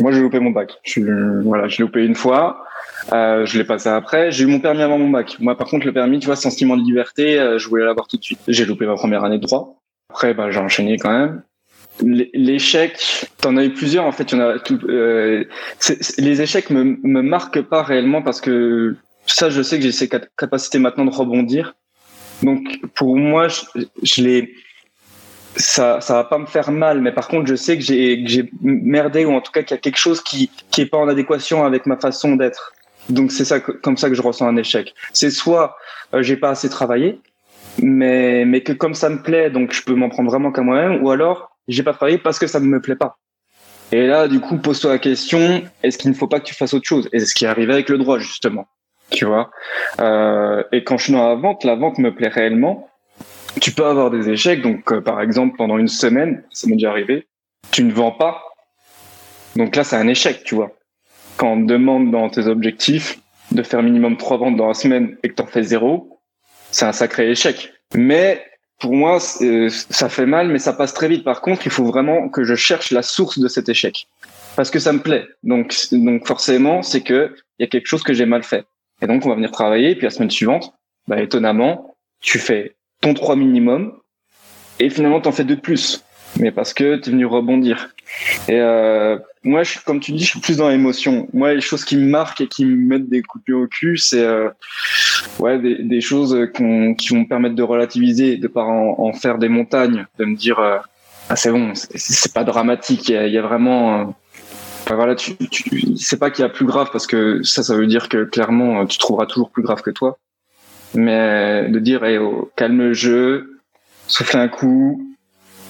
Moi, 0.00 0.12
j'ai 0.12 0.20
loupé 0.20 0.40
mon 0.40 0.50
bac. 0.50 0.72
Je, 0.84 1.42
voilà, 1.42 1.68
je 1.68 1.78
l'ai 1.78 1.84
loupé 1.84 2.04
une 2.04 2.14
fois. 2.14 2.64
Euh, 3.12 3.46
je 3.46 3.58
l'ai 3.58 3.64
passé 3.64 3.88
après. 3.88 4.30
J'ai 4.30 4.44
eu 4.44 4.46
mon 4.46 4.60
permis 4.60 4.82
avant 4.82 4.98
mon 4.98 5.08
bac. 5.08 5.36
Moi, 5.40 5.56
par 5.56 5.68
contre, 5.68 5.86
le 5.86 5.92
permis, 5.92 6.18
tu 6.18 6.26
vois, 6.26 6.36
sentiment 6.36 6.76
de 6.76 6.82
liberté, 6.82 7.38
euh, 7.38 7.58
je 7.58 7.68
voulais 7.68 7.84
l'avoir 7.84 8.06
tout 8.06 8.16
de 8.16 8.24
suite. 8.24 8.40
J'ai 8.48 8.64
loupé 8.64 8.86
ma 8.86 8.94
première 8.94 9.24
année 9.24 9.38
de 9.38 9.46
droit. 9.46 9.80
Après, 10.10 10.34
bah, 10.34 10.50
j'ai 10.50 10.58
enchaîné 10.58 10.98
quand 10.98 11.10
même. 11.10 11.42
L'échec, 12.02 13.26
t'en 13.40 13.56
as 13.56 13.64
eu 13.64 13.70
plusieurs 13.70 14.04
en 14.04 14.12
fait. 14.12 14.30
Y 14.30 14.34
en 14.34 14.40
a 14.40 14.56
euh, 14.84 15.44
les 16.18 16.42
échecs 16.42 16.68
me 16.68 16.98
me 17.02 17.22
marquent 17.22 17.62
pas 17.62 17.82
réellement 17.82 18.20
parce 18.20 18.42
que 18.42 18.96
ça, 19.26 19.48
je 19.48 19.62
sais 19.62 19.78
que 19.78 19.82
j'ai 19.82 19.92
ces 19.92 20.08
capacités 20.36 20.78
maintenant 20.78 21.06
de 21.06 21.10
rebondir. 21.10 21.74
Donc 22.42 22.60
pour 22.94 23.16
moi, 23.16 23.48
je, 23.48 23.62
je 24.02 24.22
les 24.22 24.54
ça 25.56 26.00
ça 26.00 26.14
va 26.14 26.24
pas 26.24 26.38
me 26.38 26.46
faire 26.46 26.70
mal 26.70 27.00
mais 27.00 27.12
par 27.12 27.28
contre 27.28 27.46
je 27.46 27.54
sais 27.54 27.76
que 27.76 27.82
j'ai 27.82 28.22
j'ai 28.26 28.50
merdé 28.62 29.24
ou 29.24 29.32
en 29.32 29.40
tout 29.40 29.52
cas 29.52 29.62
qu'il 29.62 29.74
y 29.74 29.78
a 29.78 29.80
quelque 29.80 29.98
chose 29.98 30.20
qui 30.22 30.50
qui 30.70 30.82
est 30.82 30.86
pas 30.86 30.98
en 30.98 31.08
adéquation 31.08 31.64
avec 31.64 31.86
ma 31.86 31.96
façon 31.96 32.36
d'être. 32.36 32.72
Donc 33.08 33.30
c'est 33.30 33.44
ça 33.44 33.60
comme 33.60 33.96
ça 33.96 34.08
que 34.08 34.14
je 34.14 34.22
ressens 34.22 34.46
un 34.46 34.56
échec. 34.56 34.94
C'est 35.12 35.30
soit 35.30 35.76
euh, 36.14 36.22
j'ai 36.22 36.36
pas 36.36 36.50
assez 36.50 36.68
travaillé 36.68 37.20
mais 37.82 38.44
mais 38.44 38.62
que 38.62 38.72
comme 38.72 38.94
ça 38.94 39.08
me 39.08 39.22
plaît 39.22 39.50
donc 39.50 39.72
je 39.72 39.82
peux 39.82 39.94
m'en 39.94 40.08
prendre 40.08 40.30
vraiment 40.30 40.52
qu'à 40.52 40.62
moi-même 40.62 41.02
ou 41.02 41.10
alors 41.10 41.56
j'ai 41.68 41.82
pas 41.82 41.92
travaillé 41.92 42.18
parce 42.18 42.38
que 42.38 42.46
ça 42.46 42.60
ne 42.60 42.66
me 42.66 42.80
plaît 42.80 42.96
pas. 42.96 43.18
Et 43.92 44.06
là 44.06 44.28
du 44.28 44.40
coup 44.40 44.58
pose-toi 44.58 44.92
la 44.92 44.98
question 44.98 45.62
est-ce 45.82 45.98
qu'il 45.98 46.10
ne 46.10 46.16
faut 46.16 46.28
pas 46.28 46.40
que 46.40 46.46
tu 46.46 46.54
fasses 46.54 46.74
autre 46.74 46.86
chose? 46.86 47.08
Et 47.12 47.20
ce 47.20 47.34
qui 47.34 47.44
est 47.44 47.48
arrivé 47.48 47.72
avec 47.72 47.88
le 47.88 47.98
droit 47.98 48.18
justement. 48.18 48.66
Tu 49.10 49.24
vois? 49.24 49.50
Euh, 50.00 50.64
et 50.72 50.82
quand 50.82 50.98
je 50.98 51.04
suis 51.04 51.12
dans 51.12 51.28
la 51.28 51.36
vente 51.36 51.64
la 51.64 51.76
vente 51.76 51.98
me 51.98 52.14
plaît 52.14 52.28
réellement 52.28 52.88
tu 53.60 53.72
peux 53.72 53.86
avoir 53.86 54.10
des 54.10 54.28
échecs. 54.28 54.62
Donc, 54.62 54.92
euh, 54.92 55.00
par 55.00 55.20
exemple, 55.20 55.56
pendant 55.56 55.78
une 55.78 55.88
semaine, 55.88 56.42
ça 56.50 56.66
m'est 56.66 56.74
déjà 56.74 56.90
arrivé, 56.90 57.26
tu 57.70 57.84
ne 57.84 57.92
vends 57.92 58.12
pas. 58.12 58.42
Donc 59.56 59.76
là, 59.76 59.84
c'est 59.84 59.96
un 59.96 60.08
échec, 60.08 60.44
tu 60.44 60.54
vois. 60.54 60.72
Quand 61.36 61.52
on 61.52 61.62
te 61.62 61.72
demande 61.72 62.10
dans 62.10 62.28
tes 62.28 62.46
objectifs 62.46 63.18
de 63.52 63.62
faire 63.62 63.82
minimum 63.82 64.16
trois 64.16 64.38
ventes 64.38 64.56
dans 64.56 64.68
la 64.68 64.74
semaine 64.74 65.16
et 65.22 65.28
que 65.28 65.34
t'en 65.34 65.46
fais 65.46 65.62
zéro, 65.62 66.20
c'est 66.70 66.84
un 66.84 66.92
sacré 66.92 67.30
échec. 67.30 67.72
Mais 67.94 68.44
pour 68.78 68.94
moi, 68.94 69.18
ça 69.20 70.08
fait 70.08 70.26
mal, 70.26 70.48
mais 70.48 70.58
ça 70.58 70.72
passe 70.72 70.92
très 70.92 71.08
vite. 71.08 71.24
Par 71.24 71.40
contre, 71.40 71.66
il 71.66 71.72
faut 71.72 71.84
vraiment 71.84 72.28
que 72.28 72.44
je 72.44 72.54
cherche 72.54 72.90
la 72.90 73.02
source 73.02 73.38
de 73.38 73.48
cet 73.48 73.68
échec. 73.68 74.06
Parce 74.56 74.70
que 74.70 74.78
ça 74.78 74.92
me 74.92 75.00
plaît. 75.00 75.26
Donc, 75.42 75.74
donc 75.92 76.26
forcément, 76.26 76.82
c'est 76.82 77.02
que 77.02 77.34
il 77.58 77.62
y 77.62 77.64
a 77.64 77.68
quelque 77.68 77.86
chose 77.86 78.02
que 78.02 78.12
j'ai 78.12 78.26
mal 78.26 78.42
fait. 78.42 78.64
Et 79.00 79.06
donc, 79.06 79.24
on 79.24 79.28
va 79.28 79.34
venir 79.34 79.50
travailler. 79.50 79.94
Puis 79.94 80.04
la 80.04 80.10
semaine 80.10 80.30
suivante, 80.30 80.72
bah, 81.06 81.20
étonnamment, 81.20 81.96
tu 82.20 82.38
fais 82.38 82.76
ton 83.06 83.14
3 83.14 83.36
minimum 83.36 83.92
et 84.80 84.90
finalement 84.90 85.20
t'en 85.20 85.30
fais 85.30 85.44
deux 85.44 85.56
de 85.56 85.60
plus. 85.60 86.02
mais 86.40 86.50
parce 86.50 86.74
que 86.74 86.96
tu 86.96 87.08
es 87.08 87.12
venu 87.12 87.24
rebondir. 87.24 87.90
Et 88.48 88.60
euh, 88.60 89.16
moi, 89.44 89.62
je, 89.62 89.78
comme 89.84 90.00
tu 90.00 90.12
dis, 90.12 90.24
je 90.24 90.30
suis 90.30 90.40
plus 90.40 90.56
dans 90.56 90.68
l'émotion. 90.68 91.28
Moi, 91.32 91.54
les 91.54 91.60
choses 91.60 91.84
qui 91.84 91.96
me 91.96 92.06
marquent 92.06 92.40
et 92.40 92.48
qui 92.48 92.64
me 92.64 92.74
mettent 92.74 93.08
des 93.08 93.22
pied 93.44 93.54
au 93.54 93.68
cul, 93.68 93.96
c'est 93.96 94.24
euh, 94.24 94.50
ouais 95.38 95.58
des, 95.58 96.00
choses 96.00 96.36
qui 96.52 96.62
vont 96.62 97.20
me 97.20 97.28
permettre 97.28 97.54
de 97.54 97.62
relativiser, 97.62 98.38
de 98.38 98.48
pas 98.48 98.64
en, 98.64 99.12
faire 99.12 99.38
des 99.38 99.48
montagnes, 99.48 100.06
de 100.18 100.24
me 100.24 100.34
dire 100.34 100.58
euh, 100.58 100.78
ah 101.28 101.36
c'est 101.36 101.50
bon, 101.52 101.72
c'est 101.74 102.34
pas 102.34 102.44
dramatique. 102.44 103.08
Il 103.08 103.32
y 103.32 103.38
a, 103.38 103.42
vraiment 103.42 104.14
Enfin, 104.84 104.94
voilà, 104.96 105.14
tu, 105.16 105.36
tu 105.48 105.96
c'est 105.96 106.18
pas 106.18 106.30
qu'il 106.30 106.42
y 106.42 106.46
a 106.46 106.48
plus 106.48 106.66
grave 106.66 106.90
parce 106.92 107.06
que 107.06 107.42
ça, 107.42 107.62
ça 107.62 107.74
veut 107.74 107.86
dire 107.86 108.08
que 108.08 108.24
clairement, 108.24 108.86
tu 108.86 108.98
trouveras 108.98 109.26
toujours 109.26 109.50
plus 109.50 109.62
grave 109.62 109.82
que 109.82 109.90
toi. 109.90 110.18
Mais 110.96 111.68
de 111.68 111.78
dire, 111.78 112.04
hey, 112.04 112.18
oh, 112.18 112.50
calme 112.56 112.78
le 112.78 112.92
jeu, 112.92 113.60
souffle 114.06 114.36
un 114.36 114.48
coup, 114.48 115.14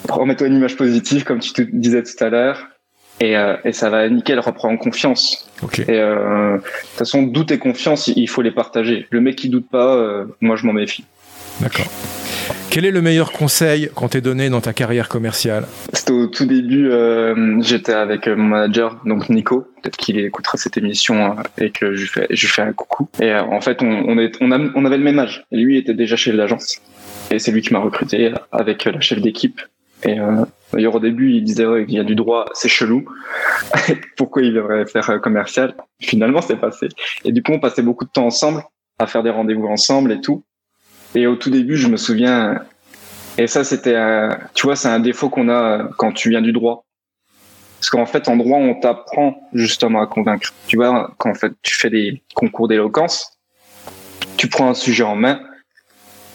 remets-toi 0.08 0.46
une 0.46 0.56
image 0.56 0.76
positive, 0.76 1.24
comme 1.24 1.40
tu 1.40 1.52
te 1.52 1.62
disais 1.62 2.02
tout 2.02 2.24
à 2.24 2.28
l'heure, 2.28 2.68
et, 3.20 3.36
euh, 3.36 3.56
et, 3.64 3.72
ça 3.72 3.88
va 3.90 4.08
nickel, 4.08 4.38
reprend 4.40 4.76
confiance. 4.76 5.50
Et 5.78 5.84
euh, 5.88 6.58
de 6.58 6.62
toute 6.62 6.98
façon, 6.98 7.22
doute 7.22 7.50
et 7.50 7.58
confiance, 7.58 8.08
il 8.08 8.28
faut 8.28 8.42
les 8.42 8.50
partager. 8.50 9.06
Le 9.10 9.20
mec 9.20 9.36
qui 9.36 9.48
doute 9.48 9.68
pas, 9.70 9.94
euh, 9.94 10.26
moi 10.40 10.56
je 10.56 10.66
m'en 10.66 10.74
méfie. 10.74 11.04
D'accord. 11.60 11.86
Quel 12.70 12.84
est 12.84 12.90
le 12.90 13.00
meilleur 13.00 13.32
conseil 13.32 13.88
qu'on 13.94 14.08
t'ait 14.08 14.20
donné 14.20 14.50
dans 14.50 14.60
ta 14.60 14.72
carrière 14.74 15.08
commerciale 15.08 15.66
C'était 15.92 16.12
au 16.12 16.26
tout 16.26 16.44
début, 16.44 16.90
euh, 16.90 17.60
j'étais 17.62 17.94
avec 17.94 18.26
mon 18.26 18.44
manager, 18.44 19.00
donc 19.06 19.30
Nico, 19.30 19.66
peut-être 19.82 19.96
qu'il 19.96 20.18
écoutera 20.18 20.58
cette 20.58 20.76
émission 20.76 21.36
et 21.56 21.70
que 21.70 21.94
je 21.94 22.02
lui 22.02 22.08
fais, 22.08 22.26
je 22.28 22.46
fais 22.46 22.62
un 22.62 22.72
coucou. 22.72 23.08
Et 23.20 23.34
en 23.34 23.60
fait, 23.62 23.82
on, 23.82 24.18
est, 24.18 24.32
on, 24.40 24.52
a, 24.52 24.58
on 24.74 24.84
avait 24.84 24.98
le 24.98 25.04
même. 25.04 25.26
Et 25.52 25.56
lui 25.56 25.78
était 25.78 25.94
déjà 25.94 26.16
chez 26.16 26.32
l'agence. 26.32 26.76
Et 27.30 27.38
c'est 27.38 27.50
lui 27.50 27.62
qui 27.62 27.72
m'a 27.72 27.78
recruté 27.78 28.32
avec 28.52 28.84
la 28.84 29.00
chef 29.00 29.20
d'équipe 29.22 29.60
et 30.04 30.20
euh, 30.20 30.44
d'ailleurs 30.72 30.94
au 30.94 31.00
début 31.00 31.32
il 31.32 31.44
disait 31.44 31.66
ouais, 31.66 31.84
il 31.88 31.94
y 31.94 31.98
a 31.98 32.04
du 32.04 32.14
droit, 32.14 32.46
c'est 32.52 32.68
chelou. 32.68 33.04
Pourquoi 34.16 34.42
il 34.42 34.52
devrait 34.52 34.86
faire 34.86 35.08
euh, 35.10 35.18
commercial? 35.18 35.74
Finalement 36.00 36.42
c'est 36.42 36.56
passé. 36.56 36.88
Et 37.24 37.32
du 37.32 37.42
coup 37.42 37.52
on 37.52 37.60
passait 37.60 37.82
beaucoup 37.82 38.04
de 38.04 38.10
temps 38.10 38.26
ensemble 38.26 38.62
à 38.98 39.06
faire 39.06 39.22
des 39.22 39.30
rendez-vous 39.30 39.66
ensemble 39.66 40.12
et 40.12 40.20
tout. 40.20 40.44
Et 41.14 41.26
au 41.26 41.36
tout 41.36 41.50
début 41.50 41.76
je 41.76 41.88
me 41.88 41.96
souviens 41.96 42.60
et 43.38 43.46
ça 43.46 43.64
c'était 43.64 43.96
tu 44.54 44.66
vois 44.66 44.76
c'est 44.76 44.88
un 44.88 45.00
défaut 45.00 45.28
qu'on 45.28 45.48
a 45.48 45.88
quand 45.98 46.12
tu 46.12 46.30
viens 46.30 46.42
du 46.42 46.52
droit. 46.52 46.84
Parce 47.78 47.90
qu'en 47.90 48.06
fait 48.06 48.28
en 48.28 48.36
droit 48.36 48.58
on 48.58 48.74
t'apprend 48.80 49.48
justement 49.52 50.00
à 50.00 50.06
convaincre. 50.06 50.52
Tu 50.66 50.76
vois 50.76 51.14
quand 51.18 51.30
en 51.30 51.34
fait 51.34 51.52
tu 51.62 51.74
fais 51.74 51.90
des 51.90 52.22
concours 52.34 52.68
d'éloquence, 52.68 53.38
tu 54.36 54.48
prends 54.48 54.68
un 54.68 54.74
sujet 54.74 55.04
en 55.04 55.16
main 55.16 55.40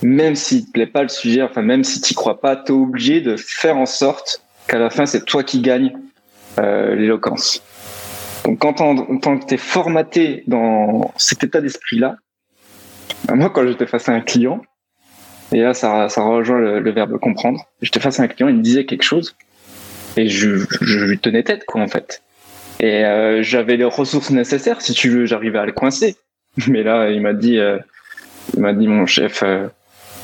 même 0.01 0.35
s'il 0.35 0.65
te 0.65 0.71
plaît 0.71 0.87
pas 0.87 1.03
le 1.03 1.09
sujet, 1.09 1.41
enfin 1.41 1.61
même 1.61 1.83
si 1.83 2.01
tu 2.01 2.13
crois 2.13 2.39
pas, 2.39 2.55
tu 2.55 2.71
es 2.71 2.75
obligé 2.75 3.21
de 3.21 3.35
faire 3.37 3.77
en 3.77 3.85
sorte 3.85 4.43
qu'à 4.67 4.79
la 4.79 4.89
fin 4.89 5.05
c'est 5.05 5.25
toi 5.25 5.43
qui 5.43 5.61
gagne 5.61 5.93
euh, 6.59 6.95
l'éloquence. 6.95 7.61
Donc 8.45 8.59
quand 8.59 9.39
tu 9.47 9.53
es 9.53 9.57
formaté 9.57 10.43
dans 10.47 11.13
cet 11.17 11.43
état 11.43 11.61
d'esprit-là, 11.61 12.15
moi 13.33 13.49
quand 13.49 13.65
j'étais 13.67 13.87
face 13.87 14.09
à 14.09 14.13
un 14.13 14.21
client, 14.21 14.61
et 15.51 15.61
là 15.61 15.73
ça, 15.73 16.07
rejoint 16.17 16.59
le, 16.59 16.91
verbe 16.91 17.19
comprendre, 17.19 17.65
j'étais 17.81 17.99
face 17.99 18.19
à 18.19 18.23
un 18.23 18.27
client, 18.27 18.47
il 18.47 18.57
me 18.57 18.61
disait 18.61 18.85
quelque 18.85 19.03
chose, 19.03 19.35
et 20.17 20.27
je, 20.27 20.65
je 20.81 20.99
lui 21.05 21.19
tenais 21.19 21.43
tête 21.43 21.65
quoi 21.65 21.81
en 21.81 21.87
fait. 21.87 22.21
Et 22.81 23.05
euh, 23.05 23.43
j'avais 23.43 23.77
les 23.77 23.85
ressources 23.85 24.31
nécessaires, 24.31 24.81
si 24.81 24.93
tu 24.93 25.09
veux, 25.09 25.25
j'arrivais 25.27 25.59
à 25.59 25.65
le 25.65 25.71
coincer. 25.71 26.17
Mais 26.67 26.81
là, 26.81 27.11
il 27.11 27.21
m'a 27.21 27.33
dit, 27.33 27.59
euh, 27.59 27.77
il 28.55 28.59
m'a 28.59 28.73
dit 28.73 28.87
mon 28.87 29.05
chef, 29.05 29.43
euh, 29.43 29.67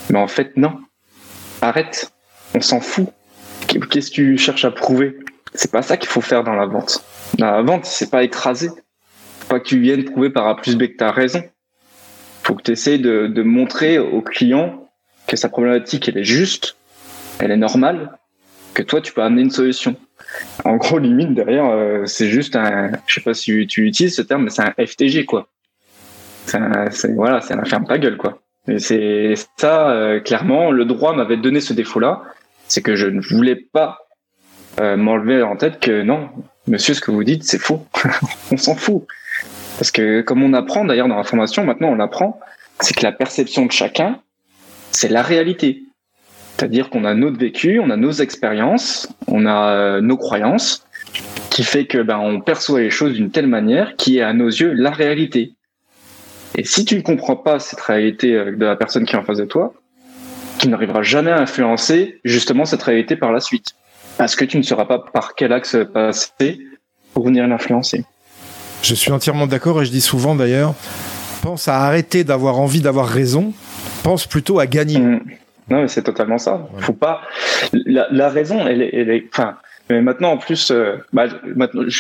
mais 0.09 0.19
en 0.19 0.27
fait, 0.27 0.57
non. 0.57 0.79
Arrête. 1.61 2.11
On 2.55 2.61
s'en 2.61 2.79
fout. 2.79 3.07
Qu'est-ce 3.67 4.09
que 4.09 4.15
tu 4.15 4.37
cherches 4.37 4.65
à 4.65 4.71
prouver? 4.71 5.17
C'est 5.53 5.71
pas 5.71 5.81
ça 5.81 5.97
qu'il 5.97 6.09
faut 6.09 6.21
faire 6.21 6.43
dans 6.43 6.55
la 6.55 6.65
vente. 6.65 7.03
Dans 7.37 7.51
la 7.51 7.61
vente, 7.61 7.85
c'est 7.85 8.09
pas 8.09 8.23
écraser. 8.23 8.69
Faut 8.69 9.47
pas 9.49 9.59
que 9.59 9.67
tu 9.67 9.79
viennes 9.79 10.05
prouver 10.05 10.29
par 10.29 10.47
A 10.47 10.55
plus 10.55 10.75
B 10.75 10.83
que 10.83 10.97
tu 10.97 11.03
as 11.03 11.11
raison. 11.11 11.43
Faut 12.47 12.55
que 12.55 12.63
tu 12.63 12.71
essaies 12.71 12.97
de, 12.97 13.27
de 13.27 13.43
montrer 13.43 13.99
au 13.99 14.21
client 14.21 14.89
que 15.27 15.35
sa 15.35 15.49
problématique, 15.49 16.07
elle 16.07 16.17
est 16.17 16.23
juste, 16.23 16.77
elle 17.39 17.51
est 17.51 17.57
normale, 17.57 18.17
que 18.73 18.81
toi, 18.83 19.01
tu 19.01 19.11
peux 19.11 19.21
amener 19.21 19.41
une 19.41 19.51
solution. 19.51 19.97
En 20.63 20.77
gros, 20.77 20.97
limite, 20.97 21.33
derrière, 21.33 21.65
euh, 21.65 22.05
c'est 22.05 22.29
juste 22.29 22.55
un, 22.55 22.91
je 23.05 23.15
sais 23.15 23.21
pas 23.21 23.33
si 23.33 23.67
tu 23.67 23.85
utilises 23.85 24.15
ce 24.15 24.21
terme, 24.21 24.45
mais 24.45 24.49
c'est 24.49 24.61
un 24.61 24.73
FTG, 24.79 25.25
quoi. 25.25 25.49
C'est 26.45 27.13
voilà, 27.13 27.41
c'est 27.41 27.53
un 27.53 27.65
ferme 27.65 27.85
ta 27.85 27.97
gueule, 27.97 28.15
quoi. 28.15 28.39
Et 28.69 28.79
c'est 28.79 29.33
ça, 29.57 29.91
euh, 29.91 30.21
clairement, 30.21 30.71
le 30.71 30.85
droit 30.85 31.13
m'avait 31.13 31.35
donné 31.35 31.59
ce 31.59 31.73
défaut-là, 31.73 32.21
c'est 32.69 32.81
que 32.81 32.95
je 32.95 33.07
ne 33.07 33.19
voulais 33.19 33.57
pas 33.57 34.07
euh, 34.79 34.95
m'enlever 34.95 35.43
en 35.43 35.57
tête 35.57 35.81
que 35.81 36.01
non, 36.01 36.29
monsieur, 36.65 36.93
ce 36.93 37.01
que 37.01 37.11
vous 37.11 37.25
dites, 37.25 37.43
c'est 37.43 37.59
faux. 37.59 37.85
on 38.51 38.57
s'en 38.57 38.75
fout. 38.75 39.05
Parce 39.77 39.91
que 39.91 40.21
comme 40.21 40.43
on 40.43 40.53
apprend 40.53 40.85
d'ailleurs 40.85 41.07
dans 41.07 41.17
la 41.17 41.23
formation, 41.23 41.63
maintenant 41.63 41.89
on 41.89 41.99
apprend, 41.99 42.39
c'est 42.79 42.95
que 42.95 43.03
la 43.03 43.11
perception 43.11 43.65
de 43.65 43.71
chacun, 43.71 44.19
c'est 44.91 45.09
la 45.09 45.21
réalité. 45.21 45.83
C'est-à-dire 46.57 46.89
qu'on 46.89 47.05
a 47.05 47.13
notre 47.13 47.37
vécu, 47.37 47.79
on 47.79 47.91
a 47.91 47.97
nos 47.97 48.11
expériences, 48.11 49.07
on 49.27 49.45
a 49.45 49.71
euh, 49.71 50.01
nos 50.01 50.17
croyances, 50.17 50.87
qui 51.51 51.63
fait 51.63 51.85
que 51.85 51.99
ben 51.99 52.39
perçoit 52.39 52.79
les 52.79 52.89
choses 52.89 53.13
d'une 53.13 53.29
telle 53.29 53.47
manière 53.47 53.95
qui 53.95 54.17
est 54.17 54.23
à 54.23 54.33
nos 54.33 54.47
yeux 54.47 54.73
la 54.73 54.89
réalité. 54.89 55.53
Et 56.55 56.63
si 56.63 56.83
tu 56.83 56.95
ne 56.95 57.01
comprends 57.01 57.35
pas 57.35 57.59
cette 57.59 57.81
réalité 57.81 58.33
euh, 58.33 58.55
de 58.55 58.65
la 58.65 58.75
personne 58.75 59.05
qui 59.05 59.15
est 59.15 59.19
en 59.19 59.23
face 59.23 59.37
de 59.37 59.45
toi, 59.45 59.73
tu 60.57 60.67
n'arriveras 60.69 61.03
jamais 61.03 61.31
à 61.31 61.39
influencer 61.39 62.19
justement 62.23 62.65
cette 62.65 62.81
réalité 62.81 63.15
par 63.15 63.31
la 63.31 63.39
suite. 63.39 63.75
Parce 64.17 64.35
que 64.35 64.45
tu 64.45 64.57
ne 64.57 64.63
sauras 64.63 64.85
pas 64.85 64.97
par 64.97 65.35
quel 65.35 65.53
axe 65.53 65.77
passer 65.93 66.59
pour 67.13 67.25
venir 67.25 67.47
l'influencer. 67.47 68.03
Je 68.81 68.93
suis 68.95 69.11
entièrement 69.11 69.47
d'accord 69.47 69.81
et 69.81 69.85
je 69.85 69.91
dis 69.91 70.01
souvent 70.01 70.35
d'ailleurs, 70.35 70.73
pense 71.41 71.67
à 71.67 71.79
arrêter 71.81 72.23
d'avoir 72.23 72.59
envie 72.59 72.81
d'avoir 72.81 73.07
raison, 73.07 73.53
pense 74.03 74.27
plutôt 74.27 74.59
à 74.59 74.67
gagner. 74.67 74.99
Mmh. 74.99 75.21
Non, 75.69 75.81
mais 75.81 75.87
c'est 75.87 76.03
totalement 76.03 76.37
ça. 76.37 76.67
Faut 76.79 76.93
pas. 76.93 77.21
La, 77.85 78.29
raison, 78.29 78.65
elle 78.65 78.81
est, 78.81 78.89
elle 78.93 79.09
est, 79.09 79.25
enfin, 79.33 79.57
mais 79.89 80.01
maintenant, 80.01 80.31
en 80.31 80.37
plus, 80.37 80.71
euh, 80.71 80.95
bah, 81.11 81.25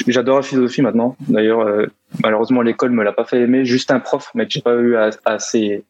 j'adore 0.07 0.37
la 0.37 0.41
philosophie 0.41 0.81
maintenant. 0.81 1.17
D'ailleurs, 1.27 1.61
euh, 1.61 1.85
malheureusement, 2.23 2.61
l'école 2.61 2.91
me 2.91 3.03
l'a 3.03 3.11
pas 3.11 3.25
fait 3.25 3.41
aimer. 3.41 3.65
Juste 3.65 3.91
un 3.91 3.99
prof, 3.99 4.31
mais 4.35 4.45
que 4.45 4.51
j'ai 4.51 4.61
pas 4.61 4.75
eu 4.75 4.95
assez 5.25 5.83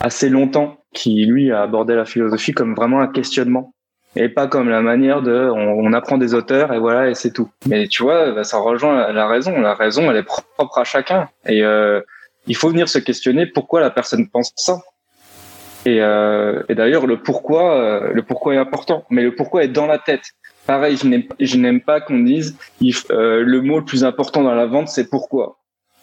assez 0.00 0.28
longtemps, 0.28 0.78
qui 0.92 1.24
lui 1.24 1.50
a 1.52 1.62
abordé 1.62 1.94
la 1.94 2.04
philosophie 2.04 2.52
comme 2.52 2.74
vraiment 2.74 3.00
un 3.00 3.06
questionnement 3.06 3.72
et 4.16 4.28
pas 4.28 4.46
comme 4.46 4.68
la 4.68 4.80
manière 4.80 5.22
de 5.22 5.50
on, 5.50 5.92
apprend 5.92 6.18
des 6.18 6.34
auteurs 6.34 6.72
et 6.72 6.78
voilà 6.78 7.10
et 7.10 7.14
c'est 7.14 7.32
tout. 7.32 7.50
Mais 7.66 7.86
tu 7.86 8.02
vois, 8.02 8.32
bah, 8.32 8.44
ça 8.44 8.58
rejoint 8.58 9.12
la, 9.12 9.28
raison. 9.28 9.60
La 9.60 9.74
raison, 9.74 10.10
elle 10.10 10.16
est 10.16 10.22
propre 10.22 10.78
à 10.78 10.84
chacun 10.84 11.28
et 11.46 11.62
euh, 11.62 12.00
il 12.46 12.56
faut 12.56 12.68
venir 12.68 12.88
se 12.88 12.98
questionner 12.98 13.46
pourquoi 13.46 13.80
la 13.80 13.90
personne 13.90 14.28
pense 14.28 14.52
ça. 14.56 14.80
Et, 15.84 16.00
euh, 16.00 16.62
et 16.68 16.74
d'ailleurs, 16.74 17.06
le 17.06 17.22
pourquoi, 17.22 17.78
euh, 17.78 18.12
le 18.12 18.22
pourquoi 18.22 18.54
est 18.54 18.58
important, 18.58 19.04
mais 19.08 19.22
le 19.22 19.34
pourquoi 19.34 19.62
est 19.62 19.68
dans 19.68 19.86
la 19.86 19.98
tête. 19.98 20.32
Pareil, 20.66 20.96
je 20.96 21.56
n'aime 21.56 21.80
pas 21.80 22.00
qu'on 22.00 22.18
dise 22.18 22.56
euh, 23.10 23.42
le 23.44 23.60
mot 23.62 23.78
le 23.78 23.84
plus 23.84 24.02
important 24.02 24.42
dans 24.42 24.54
la 24.54 24.66
vente, 24.66 24.88
c'est 24.88 25.08
pourquoi. 25.08 25.58